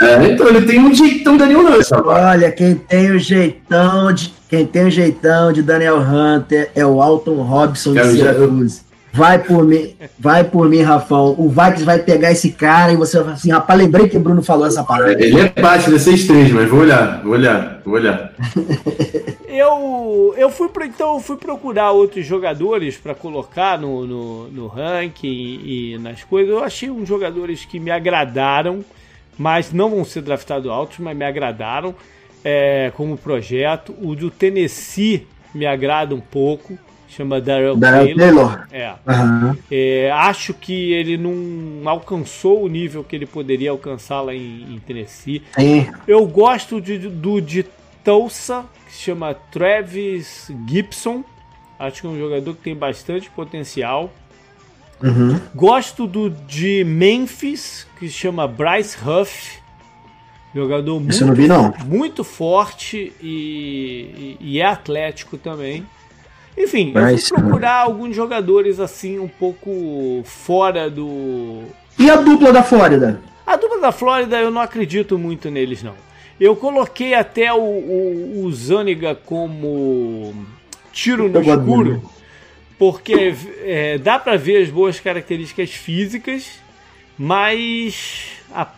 É, 0.00 0.30
então 0.30 0.48
ele 0.48 0.62
tem 0.62 0.78
um 0.78 0.94
jeitão 0.94 1.36
Daniel 1.36 1.60
Hunter. 1.60 2.06
Olha, 2.06 2.52
quem 2.52 2.76
tem 2.76 3.10
o 3.10 3.18
jeitão 3.18 4.12
de 4.12 4.32
quem 4.48 4.64
tem 4.64 4.86
o 4.86 4.90
jeitão 4.90 5.52
de 5.52 5.62
Daniel 5.62 5.98
Hunter 5.98 6.70
é 6.74 6.86
o 6.86 7.02
Alton 7.02 7.42
Robson 7.42 7.92
de 7.92 8.02
Syracuse. 8.12 8.80
Vai 9.12 9.38
por 9.38 9.64
mim, 9.64 9.94
vai 10.18 10.44
por 10.44 10.68
mim, 10.68 10.82
Rafão. 10.82 11.34
O 11.38 11.48
Vikings 11.48 11.84
vai 11.84 11.98
pegar 11.98 12.30
esse 12.30 12.52
cara 12.52 12.92
e 12.92 12.96
você 12.96 13.16
vai 13.16 13.24
falar 13.24 13.36
assim, 13.36 13.50
rapaz, 13.50 13.78
lembrei 13.78 14.08
que 14.08 14.16
o 14.16 14.20
Bruno 14.20 14.42
falou 14.42 14.66
essa 14.66 14.84
parada. 14.84 15.12
Ele 15.12 15.24
é 15.24 15.26
ele 15.26 15.42
é 15.46 15.50
6-3, 15.50 16.52
mas 16.52 16.68
vou 16.68 16.80
olhar, 16.80 17.22
vou 17.22 17.32
olhar, 17.32 17.80
vou 17.84 17.94
olhar. 17.94 18.32
eu, 19.48 20.34
eu 20.36 20.50
fui 20.50 20.68
então 20.84 21.14
eu 21.14 21.20
fui 21.20 21.36
procurar 21.36 21.90
outros 21.90 22.24
jogadores 22.24 22.96
para 22.96 23.14
colocar 23.14 23.78
no, 23.78 24.06
no, 24.06 24.48
no 24.48 24.66
ranking 24.66 25.26
e, 25.26 25.94
e 25.94 25.98
nas 25.98 26.22
coisas. 26.22 26.50
Eu 26.50 26.62
achei 26.62 26.90
uns 26.90 27.08
jogadores 27.08 27.64
que 27.64 27.80
me 27.80 27.90
agradaram, 27.90 28.84
mas 29.36 29.72
não 29.72 29.90
vão 29.90 30.04
ser 30.04 30.22
draftados 30.22 30.70
altos, 30.70 30.98
mas 30.98 31.16
me 31.16 31.24
agradaram 31.24 31.94
é, 32.44 32.92
como 32.96 33.16
projeto. 33.16 33.94
O 34.00 34.14
do 34.14 34.30
Tennessee 34.30 35.26
me 35.54 35.66
agrada 35.66 36.14
um 36.14 36.20
pouco. 36.20 36.78
Chama 37.08 37.40
Darrell 37.40 37.78
Taylor. 37.78 38.16
Taylor. 38.16 38.66
É. 38.70 38.90
Uhum. 39.06 39.56
é. 39.70 40.10
Acho 40.10 40.52
que 40.52 40.92
ele 40.92 41.16
não 41.16 41.88
alcançou 41.88 42.62
o 42.62 42.68
nível 42.68 43.02
que 43.02 43.16
ele 43.16 43.26
poderia 43.26 43.70
alcançar 43.70 44.20
lá 44.20 44.34
em, 44.34 44.74
em 44.74 44.78
Tennessee. 44.78 45.42
Sim. 45.58 45.86
Eu 46.06 46.26
gosto 46.26 46.80
de, 46.80 46.98
do 46.98 47.40
de 47.40 47.64
Tulsa, 48.04 48.64
que 48.86 48.92
se 48.92 49.02
chama 49.04 49.34
Travis 49.34 50.50
Gibson. 50.68 51.24
Acho 51.78 52.02
que 52.02 52.06
é 52.06 52.10
um 52.10 52.18
jogador 52.18 52.54
que 52.54 52.62
tem 52.62 52.76
bastante 52.76 53.30
potencial. 53.30 54.12
Uhum. 55.02 55.40
Gosto 55.54 56.06
do 56.06 56.28
de 56.28 56.84
Memphis, 56.84 57.86
que 57.98 58.08
se 58.08 58.14
chama 58.14 58.46
Bryce 58.46 58.96
Huff. 58.98 59.58
Jogador 60.54 60.98
muito, 60.98 61.26
não 61.26 61.34
vi, 61.34 61.46
não. 61.46 61.74
muito 61.86 62.24
forte 62.24 63.12
e, 63.20 64.36
e, 64.40 64.52
e 64.54 64.60
é 64.60 64.64
atlético 64.66 65.36
também. 65.36 65.86
Enfim, 66.58 66.92
eu 66.94 67.18
fui 67.18 67.40
procurar 67.40 67.82
alguns 67.82 68.16
jogadores 68.16 68.80
assim 68.80 69.18
um 69.18 69.28
pouco 69.28 70.22
fora 70.24 70.90
do. 70.90 71.62
E 71.98 72.10
a 72.10 72.16
dupla 72.16 72.52
da 72.52 72.62
Flórida? 72.62 73.20
A 73.46 73.56
dupla 73.56 73.80
da 73.80 73.92
Flórida 73.92 74.38
eu 74.38 74.50
não 74.50 74.60
acredito 74.60 75.16
muito 75.16 75.50
neles, 75.50 75.82
não. 75.82 75.94
Eu 76.40 76.54
coloquei 76.54 77.14
até 77.14 77.52
o, 77.52 77.58
o, 77.58 78.44
o 78.44 78.52
Zaniga 78.52 79.14
como 79.14 80.34
tiro 80.92 81.28
no 81.28 81.40
escuro, 81.40 82.02
porque 82.78 83.34
é, 83.62 83.98
dá 83.98 84.18
para 84.18 84.36
ver 84.36 84.62
as 84.62 84.70
boas 84.70 85.00
características 85.00 85.70
físicas, 85.70 86.60
mas 87.16 88.32
a, 88.52 88.68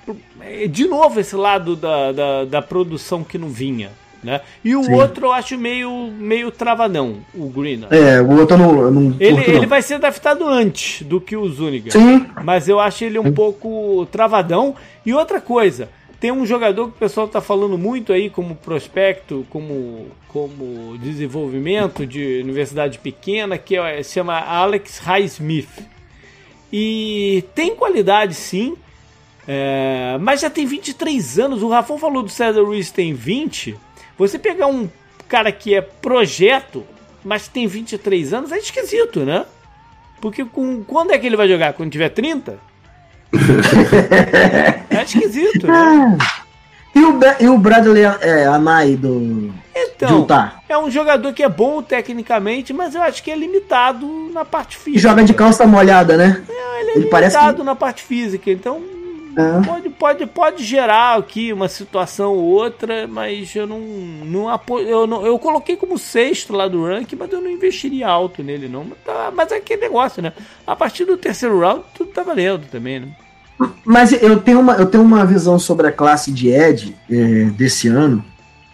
é, 0.41 0.67
de 0.67 0.87
novo 0.87 1.21
esse 1.21 1.37
lado 1.37 1.77
da, 1.77 2.13
da, 2.13 2.45
da, 2.45 2.63
produção 2.63 3.23
que 3.25 3.37
não 3.37 3.49
vinha. 3.49 3.91
Né? 4.23 4.41
E 4.63 4.77
o 4.77 4.85
Sim. 4.85 4.93
outro 4.93 5.27
eu 5.27 5.33
acho 5.33 5.57
meio, 5.57 6.11
meio 6.13 6.51
travadão, 6.51 7.19
o 7.35 7.49
Green. 7.49 7.87
É, 7.91 8.21
o 8.21 8.39
outro 8.39 8.57
não. 8.59 8.91
não 8.91 9.17
ele, 9.19 9.43
ele 9.51 9.67
vai 9.67 9.81
ser 9.81 9.95
adaptado 9.95 10.47
antes 10.47 11.03
do 11.07 11.21
que 11.21 11.37
o 11.37 11.49
Zuniga. 11.49 11.91
Sim. 11.91 12.27
Mas 12.45 12.69
eu 12.69 12.79
acho 12.79 13.05
ele 13.05 13.19
um 13.19 13.25
Sim. 13.25 13.33
pouco 13.33 14.07
travadão. 14.13 14.75
E 15.07 15.15
outra 15.15 15.41
coisa, 15.41 15.89
tem 16.21 16.31
um 16.31 16.45
jogador 16.45 16.89
que 16.89 16.97
o 16.97 16.99
pessoal 16.99 17.27
está 17.27 17.41
falando 17.41 17.79
muito 17.79 18.13
aí 18.13 18.29
como 18.29 18.55
prospecto, 18.55 19.47
como, 19.49 20.09
como 20.29 20.99
desenvolvimento 20.99 22.07
de 22.07 22.43
universidade 22.43 22.99
pequena, 22.99 23.57
que 23.57 23.77
é, 23.77 24.03
se 24.03 24.15
chama 24.15 24.39
Alex 24.39 24.99
Highsmith. 24.99 25.83
E 26.71 27.43
tem 27.55 27.75
qualidade 27.75 28.35
sim, 28.35 28.77
é, 29.49 30.19
mas 30.21 30.43
já 30.43 30.51
tem 30.51 30.67
23 30.67 31.39
anos. 31.39 31.63
O 31.63 31.69
Rafão 31.69 31.99
falou 31.99 32.23
do 32.23 32.29
César 32.29 32.63
Ruiz 32.63 32.91
tem 32.91 33.15
20. 33.15 33.77
Você 34.21 34.39
pegar 34.39 34.67
um 34.67 34.87
cara 35.27 35.51
que 35.51 35.75
é 35.75 35.81
projeto, 35.81 36.85
mas 37.25 37.49
tem 37.49 37.67
23 37.67 38.35
anos, 38.35 38.53
é 38.53 38.59
esquisito, 38.59 39.21
né? 39.21 39.47
Porque 40.21 40.45
com, 40.45 40.85
quando 40.85 41.13
é 41.13 41.19
que 41.19 41.27
ele 41.27 41.39
vai 41.39 41.49
jogar? 41.49 41.73
Quando 41.73 41.91
tiver 41.91 42.11
30? 42.11 42.59
é 44.91 45.03
esquisito, 45.03 45.67
né? 45.67 46.19
E 46.95 47.01
o, 47.01 47.19
e 47.41 47.49
o 47.49 47.57
Bradley 47.57 48.03
é, 48.03 48.45
Anai 48.45 48.95
do. 48.95 49.55
Então, 49.97 50.27
é 50.69 50.77
um 50.77 50.91
jogador 50.91 51.33
que 51.33 51.43
é 51.43 51.49
bom 51.49 51.83
tecnicamente, 51.83 52.75
mas 52.75 52.95
eu 52.95 53.01
acho 53.01 53.23
que 53.23 53.31
é 53.31 53.37
limitado 53.37 54.07
na 54.35 54.45
parte 54.45 54.77
física. 54.77 54.99
E 54.99 55.01
joga 55.01 55.25
de 55.25 55.33
calça 55.33 55.67
molhada, 55.67 56.19
né? 56.19 56.45
É, 56.47 56.81
ele 56.81 56.91
é 56.91 56.95
ele 56.97 57.05
limitado 57.07 57.59
que... 57.59 57.63
na 57.63 57.75
parte 57.75 58.03
física, 58.03 58.51
então 58.51 58.83
é. 59.37 59.65
Pode, 59.65 59.89
pode, 59.91 60.27
pode 60.27 60.65
gerar 60.65 61.19
aqui 61.19 61.53
uma 61.53 61.69
situação 61.69 62.33
ou 62.33 62.43
outra, 62.43 63.07
mas 63.07 63.55
eu 63.55 63.67
não, 63.67 63.79
não 63.79 64.49
apoio. 64.49 64.89
Eu, 64.89 65.07
não, 65.07 65.25
eu 65.25 65.39
coloquei 65.39 65.77
como 65.77 65.99
sexto 65.99 66.53
lá 66.53 66.67
do 66.67 66.85
ranking, 66.85 67.17
mas 67.17 67.31
eu 67.33 67.41
não 67.41 67.51
investiria 67.51 68.09
alto 68.09 68.43
nele, 68.43 68.69
não. 68.69 68.85
Mas, 68.85 68.99
tá, 69.05 69.33
mas 69.35 69.53
é 69.53 69.57
aquele 69.57 69.83
negócio, 69.83 70.23
né? 70.23 70.33
A 70.67 70.75
partir 70.75 71.05
do 71.05 71.17
terceiro 71.17 71.61
round, 71.61 71.85
tudo 71.95 72.11
tá 72.11 72.23
valendo 72.23 72.67
também, 72.71 73.01
né? 73.01 73.09
Mas 73.85 74.13
eu 74.13 74.41
tenho 74.41 74.61
uma, 74.61 74.75
eu 74.75 74.87
tenho 74.87 75.05
uma 75.05 75.25
visão 75.25 75.59
sobre 75.59 75.87
a 75.87 75.93
classe 75.93 76.33
de 76.33 76.49
Ed 76.49 76.97
é, 77.11 77.45
desse 77.51 77.89
ano, 77.89 78.25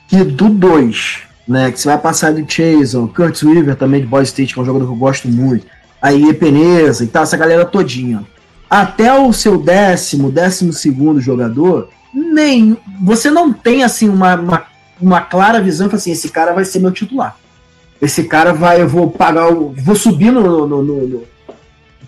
que 0.08 0.22
do 0.24 0.48
2, 0.48 1.22
né? 1.46 1.70
Que 1.70 1.80
você 1.80 1.88
vai 1.88 1.98
passar 1.98 2.32
do 2.32 2.50
Chase, 2.50 2.96
o 2.96 3.08
Curtis 3.08 3.42
Weaver 3.42 3.76
também 3.76 4.00
de 4.00 4.06
Boy 4.06 4.22
State, 4.22 4.54
que 4.54 4.60
é 4.60 4.62
um 4.62 4.66
jogador 4.66 4.86
que 4.86 4.92
eu 4.92 4.96
gosto 4.96 5.28
muito. 5.28 5.66
Aí 6.00 6.28
Epeneza 6.28 7.04
e 7.04 7.08
tal, 7.08 7.24
essa 7.24 7.36
galera 7.36 7.64
todinha 7.64 8.24
até 8.68 9.12
o 9.12 9.32
seu 9.32 9.58
décimo, 9.58 10.30
décimo 10.30 10.72
segundo 10.72 11.20
jogador, 11.20 11.88
nem 12.12 12.76
você 13.00 13.30
não 13.30 13.52
tem 13.52 13.84
assim 13.84 14.08
uma, 14.08 14.34
uma, 14.34 14.66
uma 15.00 15.20
clara 15.20 15.60
visão 15.60 15.88
assim, 15.92 16.10
esse 16.10 16.28
cara 16.28 16.52
vai 16.52 16.64
ser 16.64 16.80
meu 16.80 16.90
titular. 16.90 17.36
Esse 18.00 18.24
cara 18.24 18.52
vai, 18.52 18.82
eu 18.82 18.88
vou 18.88 19.10
pagar, 19.10 19.50
o, 19.50 19.74
vou 19.78 19.96
subir 19.96 20.30
no, 20.30 20.66
no, 20.66 20.82
no, 20.82 21.06
no, 21.06 21.26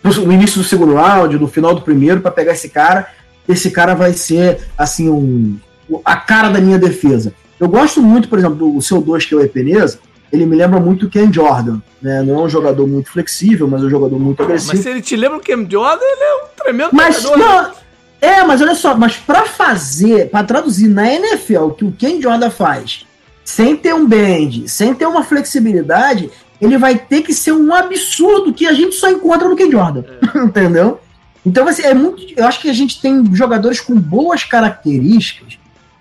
no 0.03 0.33
início 0.33 0.61
do 0.61 0.67
segundo 0.67 0.95
round, 0.95 1.39
no 1.39 1.49
final 1.49 1.75
do 1.75 1.83
primeiro 1.83 2.21
para 2.21 2.31
pegar 2.31 2.53
esse 2.53 2.69
cara. 2.69 3.09
Esse 3.49 3.71
cara 3.71 3.95
vai 3.95 4.13
ser 4.13 4.69
assim 4.77 5.09
um 5.09 5.59
a 6.05 6.17
cara 6.17 6.51
da 6.51 6.61
minha 6.61 6.79
defesa. 6.79 7.33
Eu 7.59 7.69
gosto 7.69 8.03
muito, 8.03 8.29
por 8.29 8.39
exemplo, 8.39 8.73
do 8.73 8.83
seu 8.83 9.01
2 9.01 9.25
que 9.25 9.35
é 9.35 9.37
o 9.39 9.43
Epeneza, 9.43 9.99
ele 10.33 10.47
me 10.47 10.57
lembra 10.57 10.79
muito 10.79 11.07
o 11.07 11.11
Ken 11.11 11.33
Jordan. 11.33 11.81
Né? 12.01 12.23
Não 12.23 12.41
é 12.41 12.43
um 12.43 12.49
jogador 12.49 12.87
muito 12.87 13.11
flexível, 13.11 13.67
mas 13.67 13.83
é 13.83 13.87
um 13.87 13.91
jogador 13.91 14.19
muito 14.19 14.43
agressivo. 14.43 14.75
Mas 14.75 14.83
se 14.83 14.89
ele 14.89 15.03
te 15.03 15.17
lembra 15.17 15.39
o 15.39 15.41
Ken 15.41 15.67
Jordan, 15.69 16.05
ele 16.05 16.23
é 16.23 16.35
um 16.35 16.47
tremendo 16.57 16.91
mas, 16.93 17.23
jogador. 17.23 17.39
Não, 17.39 17.73
é, 18.21 18.45
mas 18.45 18.61
olha 18.61 18.75
só, 18.75 18.97
mas 18.97 19.17
para 19.17 19.45
fazer, 19.47 20.31
para 20.31 20.45
traduzir 20.45 20.89
na 20.89 21.09
NFL 21.13 21.65
o 21.65 21.71
que 21.71 21.85
o 21.85 21.93
Ken 21.93 22.21
Jordan 22.21 22.51
faz, 22.51 23.07
sem 23.45 23.77
ter 23.77 23.95
um 23.95 24.07
bend, 24.07 24.69
sem 24.69 24.95
ter 24.95 25.07
uma 25.07 25.23
flexibilidade, 25.23 26.31
ele 26.61 26.77
vai 26.77 26.99
ter 26.99 27.23
que 27.23 27.33
ser 27.33 27.53
um 27.53 27.73
absurdo 27.73 28.53
que 28.53 28.67
a 28.67 28.73
gente 28.73 28.97
só 28.97 29.09
encontra 29.11 29.49
no 29.49 29.57
Ken 29.57 29.71
Jordan. 29.71 30.03
É. 30.35 30.39
Entendeu? 30.45 31.01
Então 31.47 31.67
assim, 31.67 31.83
é 31.83 31.95
muito, 31.95 32.25
eu 32.37 32.45
acho 32.45 32.61
que 32.61 32.69
a 32.69 32.73
gente 32.73 33.01
tem 33.01 33.25
jogadores 33.35 33.81
com 33.81 33.95
boas 33.95 34.45
características, 34.45 35.59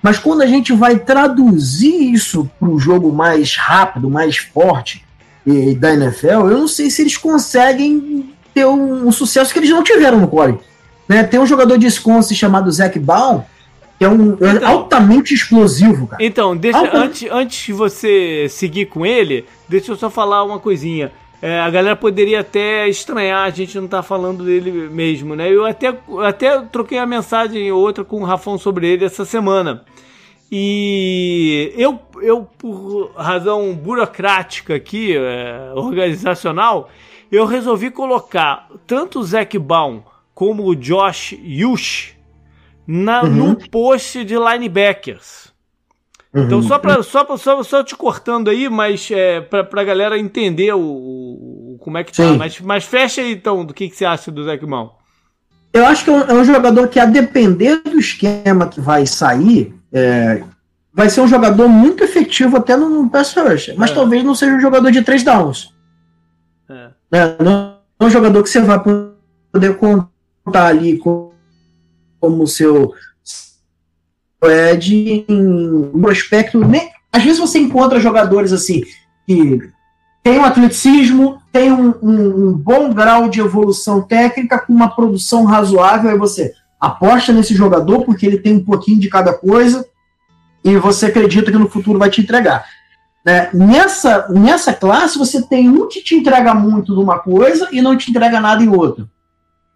mas 0.07 0.17
quando 0.17 0.41
a 0.41 0.45
gente 0.45 0.71
vai 0.71 0.97
traduzir 0.97 2.13
isso 2.13 2.49
para 2.57 2.69
um 2.69 2.79
jogo 2.79 3.11
mais 3.11 3.57
rápido, 3.57 4.09
mais 4.09 4.37
forte 4.37 5.03
e, 5.45 5.75
da 5.75 5.93
NFL, 5.93 6.47
eu 6.49 6.59
não 6.59 6.67
sei 6.69 6.89
se 6.89 7.01
eles 7.01 7.17
conseguem 7.17 8.29
ter 8.53 8.65
um, 8.65 9.05
um 9.05 9.11
sucesso 9.11 9.51
que 9.51 9.59
eles 9.59 9.69
não 9.69 9.83
tiveram 9.83 10.21
no 10.21 10.29
college. 10.29 10.59
Né? 11.09 11.25
Tem 11.25 11.37
um 11.37 11.45
jogador 11.45 11.77
de 11.77 11.87
Wisconsin 11.87 12.35
chamado 12.35 12.71
Zach 12.71 12.97
Baum, 12.97 13.43
que 13.99 14.05
é 14.05 14.07
um 14.07 14.37
é 14.39 14.51
então, 14.51 14.69
altamente 14.69 15.33
explosivo, 15.33 16.07
cara. 16.07 16.23
Então, 16.23 16.55
deixa, 16.55 16.97
antes, 16.97 17.29
antes 17.29 17.65
de 17.65 17.73
você 17.73 18.47
seguir 18.49 18.85
com 18.85 19.05
ele, 19.05 19.43
deixa 19.67 19.91
eu 19.91 19.97
só 19.97 20.09
falar 20.09 20.41
uma 20.45 20.57
coisinha. 20.57 21.11
É, 21.41 21.59
a 21.59 21.69
galera 21.69 21.97
poderia 21.97 22.39
até 22.39 22.87
estranhar 22.87 23.43
a 23.43 23.49
gente 23.49 23.77
não 23.77 23.89
tá 23.89 24.01
falando 24.01 24.45
dele 24.45 24.71
mesmo, 24.89 25.35
né? 25.35 25.51
Eu 25.51 25.65
até, 25.65 25.93
até 26.25 26.61
troquei 26.61 26.97
a 26.97 27.05
mensagem 27.05 27.69
ou 27.73 27.81
outra 27.81 28.05
com 28.05 28.21
o 28.21 28.25
Rafão 28.25 28.57
sobre 28.57 28.87
ele 28.87 29.03
essa 29.03 29.25
semana. 29.25 29.83
E 30.51 31.73
eu, 31.75 31.99
eu 32.21 32.47
por 32.57 33.11
razão 33.15 33.73
burocrática 33.75 34.75
aqui, 34.75 35.15
é, 35.15 35.71
organizacional, 35.75 36.89
eu 37.31 37.45
resolvi 37.45 37.91
colocar 37.91 38.69
tanto 38.85 39.19
o 39.19 39.23
Zac 39.23 39.57
Baum 39.59 40.01
como 40.33 40.65
o 40.65 40.75
Josh 40.75 41.33
Yush 41.33 42.15
na, 42.85 43.23
uhum. 43.23 43.29
num 43.29 43.55
post 43.55 44.23
de 44.23 44.35
linebackers. 44.35 45.51
Uhum. 46.33 46.43
Então, 46.43 46.63
só, 46.63 46.77
pra, 46.79 47.01
só, 47.03 47.25
pra, 47.25 47.37
só, 47.37 47.63
só 47.63 47.83
te 47.83 47.95
cortando 47.95 48.49
aí, 48.49 48.69
mas 48.69 49.09
é, 49.11 49.41
pra, 49.41 49.63
pra 49.63 49.83
galera 49.83 50.17
entender 50.17 50.73
o, 50.73 50.79
o 50.79 51.77
como 51.79 51.97
é 51.97 52.03
que 52.03 52.11
tá. 52.11 52.23
Sim. 52.23 52.31
tá. 52.33 52.37
Mas, 52.37 52.61
mas 52.61 52.83
fecha 52.85 53.21
aí 53.21 53.33
então 53.33 53.65
do 53.65 53.73
que, 53.73 53.89
que 53.89 53.95
você 53.95 54.05
acha 54.05 54.31
do 54.31 54.43
Zé 54.45 54.57
Mal. 54.61 54.99
Eu 55.73 55.85
acho 55.85 56.03
que 56.03 56.09
é 56.09 56.13
um, 56.13 56.21
é 56.21 56.33
um, 56.33 56.43
jogador 56.43 56.87
que, 56.87 56.99
a 56.99 57.05
depender 57.05 57.81
do 57.83 57.99
esquema 57.99 58.67
que 58.67 58.79
vai 58.79 59.05
sair, 59.05 59.73
é, 59.93 60.43
vai 60.93 61.09
ser 61.09 61.21
um 61.21 61.27
jogador 61.27 61.67
muito 61.67 62.03
efetivo 62.03 62.57
até 62.57 62.75
no, 62.75 62.89
no 62.89 63.09
pass 63.09 63.33
rush. 63.33 63.73
Mas 63.77 63.91
é. 63.91 63.93
talvez 63.93 64.23
não 64.23 64.35
seja 64.35 64.55
um 64.55 64.61
jogador 64.61 64.91
de 64.91 65.03
três 65.03 65.23
downs. 65.23 65.73
É. 66.69 66.89
é 67.11 67.43
não 67.43 67.77
é 67.99 68.05
um 68.05 68.09
jogador 68.09 68.43
que 68.43 68.49
você 68.49 68.61
vai 68.61 68.79
poder 69.51 69.77
contar 69.77 70.67
ali 70.67 70.97
com 70.97 71.31
como 72.19 72.47
seu 72.47 72.93
Ed 74.43 75.25
em 75.27 75.91
um 75.93 76.07
aspecto. 76.07 76.59
Nem, 76.59 76.91
às 77.11 77.23
vezes 77.23 77.39
você 77.39 77.59
encontra 77.59 77.99
jogadores 77.99 78.51
assim 78.51 78.83
que 79.25 79.71
tem 80.23 80.39
um 80.39 80.45
atleticismo, 80.45 81.41
tem 81.51 81.71
um, 81.71 81.93
um, 82.01 82.49
um, 82.49 82.53
bom 82.53 82.93
grau 82.93 83.29
de 83.29 83.39
evolução 83.39 84.01
técnica, 84.01 84.59
com 84.59 84.73
uma 84.73 84.93
produção 84.93 85.45
razoável, 85.45 86.09
aí 86.09 86.17
você 86.17 86.53
aposta 86.79 87.33
nesse 87.33 87.55
jogador 87.55 88.03
porque 88.03 88.25
ele 88.25 88.37
tem 88.37 88.55
um 88.55 88.63
pouquinho 88.63 88.99
de 88.99 89.09
cada 89.09 89.33
coisa 89.33 89.85
e 90.63 90.75
você 90.77 91.07
acredita 91.07 91.51
que 91.51 91.57
no 91.57 91.69
futuro 91.69 91.97
vai 91.97 92.09
te 92.09 92.21
entregar. 92.21 92.65
Né? 93.25 93.49
Nessa, 93.53 94.27
nessa 94.29 94.73
classe, 94.73 95.17
você 95.17 95.41
tem 95.41 95.69
um 95.69 95.87
que 95.87 96.01
te 96.01 96.15
entrega 96.15 96.53
muito 96.53 96.93
de 96.93 96.99
uma 96.99 97.19
coisa 97.19 97.67
e 97.71 97.81
não 97.81 97.97
te 97.97 98.09
entrega 98.09 98.39
nada 98.39 98.63
em 98.63 98.69
outra. 98.69 99.05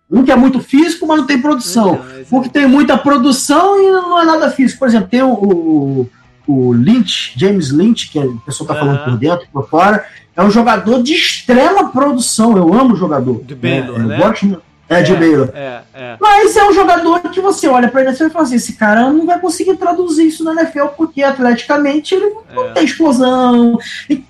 Um 0.09 0.23
que 0.23 0.31
é 0.31 0.35
muito 0.35 0.59
físico, 0.59 1.07
mas 1.07 1.19
não 1.19 1.25
tem 1.25 1.41
produção. 1.41 1.99
Não, 2.31 2.39
um 2.39 2.41
que 2.41 2.49
tem 2.49 2.67
muita 2.67 2.97
produção 2.97 3.81
e 3.81 3.89
não 3.91 4.21
é 4.21 4.25
nada 4.25 4.49
físico. 4.49 4.79
Por 4.79 4.87
exemplo, 4.87 5.09
tem 5.09 5.21
o, 5.21 5.33
o, 5.33 6.09
o 6.47 6.73
Lynch, 6.73 7.33
James 7.37 7.71
Lynch, 7.71 8.09
que 8.09 8.19
a 8.19 8.27
pessoa 8.45 8.65
está 8.65 8.75
falando 8.79 9.03
por 9.05 9.17
dentro, 9.17 9.47
por 9.51 9.69
fora. 9.69 10.05
É 10.35 10.43
um 10.43 10.51
jogador 10.51 11.01
de 11.01 11.13
extrema 11.13 11.89
produção. 11.89 12.57
Eu 12.57 12.73
amo 12.73 12.93
o 12.93 12.97
jogador. 12.97 13.41
De 13.43 13.55
Baylor, 13.55 14.01
é, 14.01 14.03
né? 14.03 14.17
Gosto, 14.17 14.61
é, 14.97 15.01
de 15.01 15.13
é, 15.13 15.15
Baylor. 15.15 15.49
É, 15.53 15.81
é. 15.93 16.17
Mas 16.19 16.55
é 16.55 16.67
um 16.67 16.73
jogador 16.73 17.21
que 17.21 17.39
você 17.39 17.67
olha 17.67 17.87
para 17.87 18.01
ele 18.01 18.11
e 18.11 18.29
fala 18.29 18.43
assim: 18.43 18.55
esse 18.55 18.73
cara 18.73 19.09
não 19.09 19.25
vai 19.25 19.39
conseguir 19.39 19.75
traduzir 19.75 20.27
isso 20.27 20.43
na 20.43 20.53
NFL 20.53 20.87
porque 20.97 21.23
atleticamente 21.23 22.13
ele 22.13 22.33
não 22.53 22.65
é. 22.65 22.71
tem 22.73 22.83
explosão. 22.83 23.79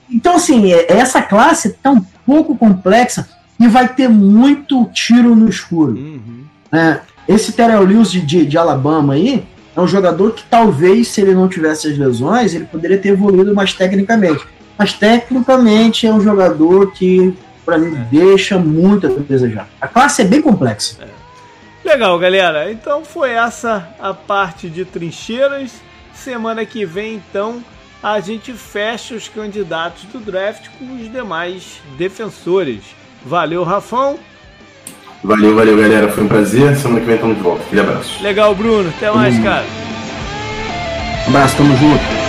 Então, 0.09 0.35
assim, 0.35 0.71
é, 0.71 0.91
essa 0.91 1.21
classe 1.21 1.69
é 1.69 1.75
tão 1.81 2.05
pouco 2.25 2.55
complexa 2.55 3.27
e 3.59 3.67
vai 3.67 3.87
ter 3.87 4.07
muito 4.07 4.85
tiro 4.93 5.35
no 5.35 5.49
escuro. 5.49 5.93
Uhum. 5.93 6.43
É, 6.71 6.99
esse 7.27 7.51
Terrell 7.51 7.83
Lewis 7.83 8.11
de, 8.11 8.21
de, 8.21 8.45
de, 8.45 8.57
Alabama 8.57 9.13
aí 9.13 9.43
é 9.75 9.79
um 9.81 9.87
jogador 9.87 10.31
que 10.31 10.43
talvez, 10.49 11.09
se 11.09 11.21
ele 11.21 11.33
não 11.33 11.47
tivesse 11.47 11.87
as 11.87 11.97
lesões, 11.97 12.53
ele 12.53 12.65
poderia 12.65 12.97
ter 12.97 13.09
evoluído 13.09 13.53
mais 13.53 13.73
tecnicamente. 13.73 14.45
Mas 14.77 14.93
tecnicamente 14.93 16.07
é 16.07 16.13
um 16.13 16.21
jogador 16.21 16.91
que, 16.91 17.33
para 17.71 17.77
mim, 17.77 17.95
é. 17.95 18.05
deixa 18.11 18.57
muito 18.57 19.07
a 19.07 19.09
desejar. 19.09 19.69
A 19.79 19.87
classe 19.87 20.21
é 20.21 20.25
bem 20.25 20.41
complexa. 20.41 20.97
É. 21.01 21.87
Legal, 21.87 22.19
galera. 22.19 22.69
Então 22.69 23.05
foi 23.05 23.31
essa 23.31 23.87
a 23.97 24.13
parte 24.13 24.69
de 24.69 24.83
trincheiras. 24.83 25.71
Semana 26.13 26.65
que 26.65 26.85
vem, 26.85 27.15
então, 27.15 27.63
a 28.03 28.19
gente 28.19 28.51
fecha 28.51 29.15
os 29.15 29.29
candidatos 29.29 30.03
do 30.03 30.19
draft 30.19 30.67
com 30.77 30.95
os 30.95 31.09
demais 31.09 31.81
defensores. 31.97 32.81
Valeu, 33.25 33.63
Rafão. 33.63 34.19
Valeu, 35.23 35.55
valeu, 35.55 35.77
galera. 35.77 36.11
Foi 36.11 36.25
um 36.25 36.27
prazer. 36.27 36.75
Semana 36.75 36.99
que 36.99 37.05
vem 37.05 37.15
estamos 37.15 37.37
de 37.37 37.43
volta. 37.43 37.63
Aquele 37.63 37.81
abraço. 37.81 38.21
Legal, 38.21 38.53
Bruno. 38.53 38.89
Até 38.89 39.09
mais, 39.11 39.35
hum. 39.35 39.43
cara. 39.43 39.65
Um 41.25 41.29
abraço, 41.29 41.55
tamo 41.55 41.75
junto. 41.77 42.20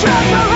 Shut 0.00 0.49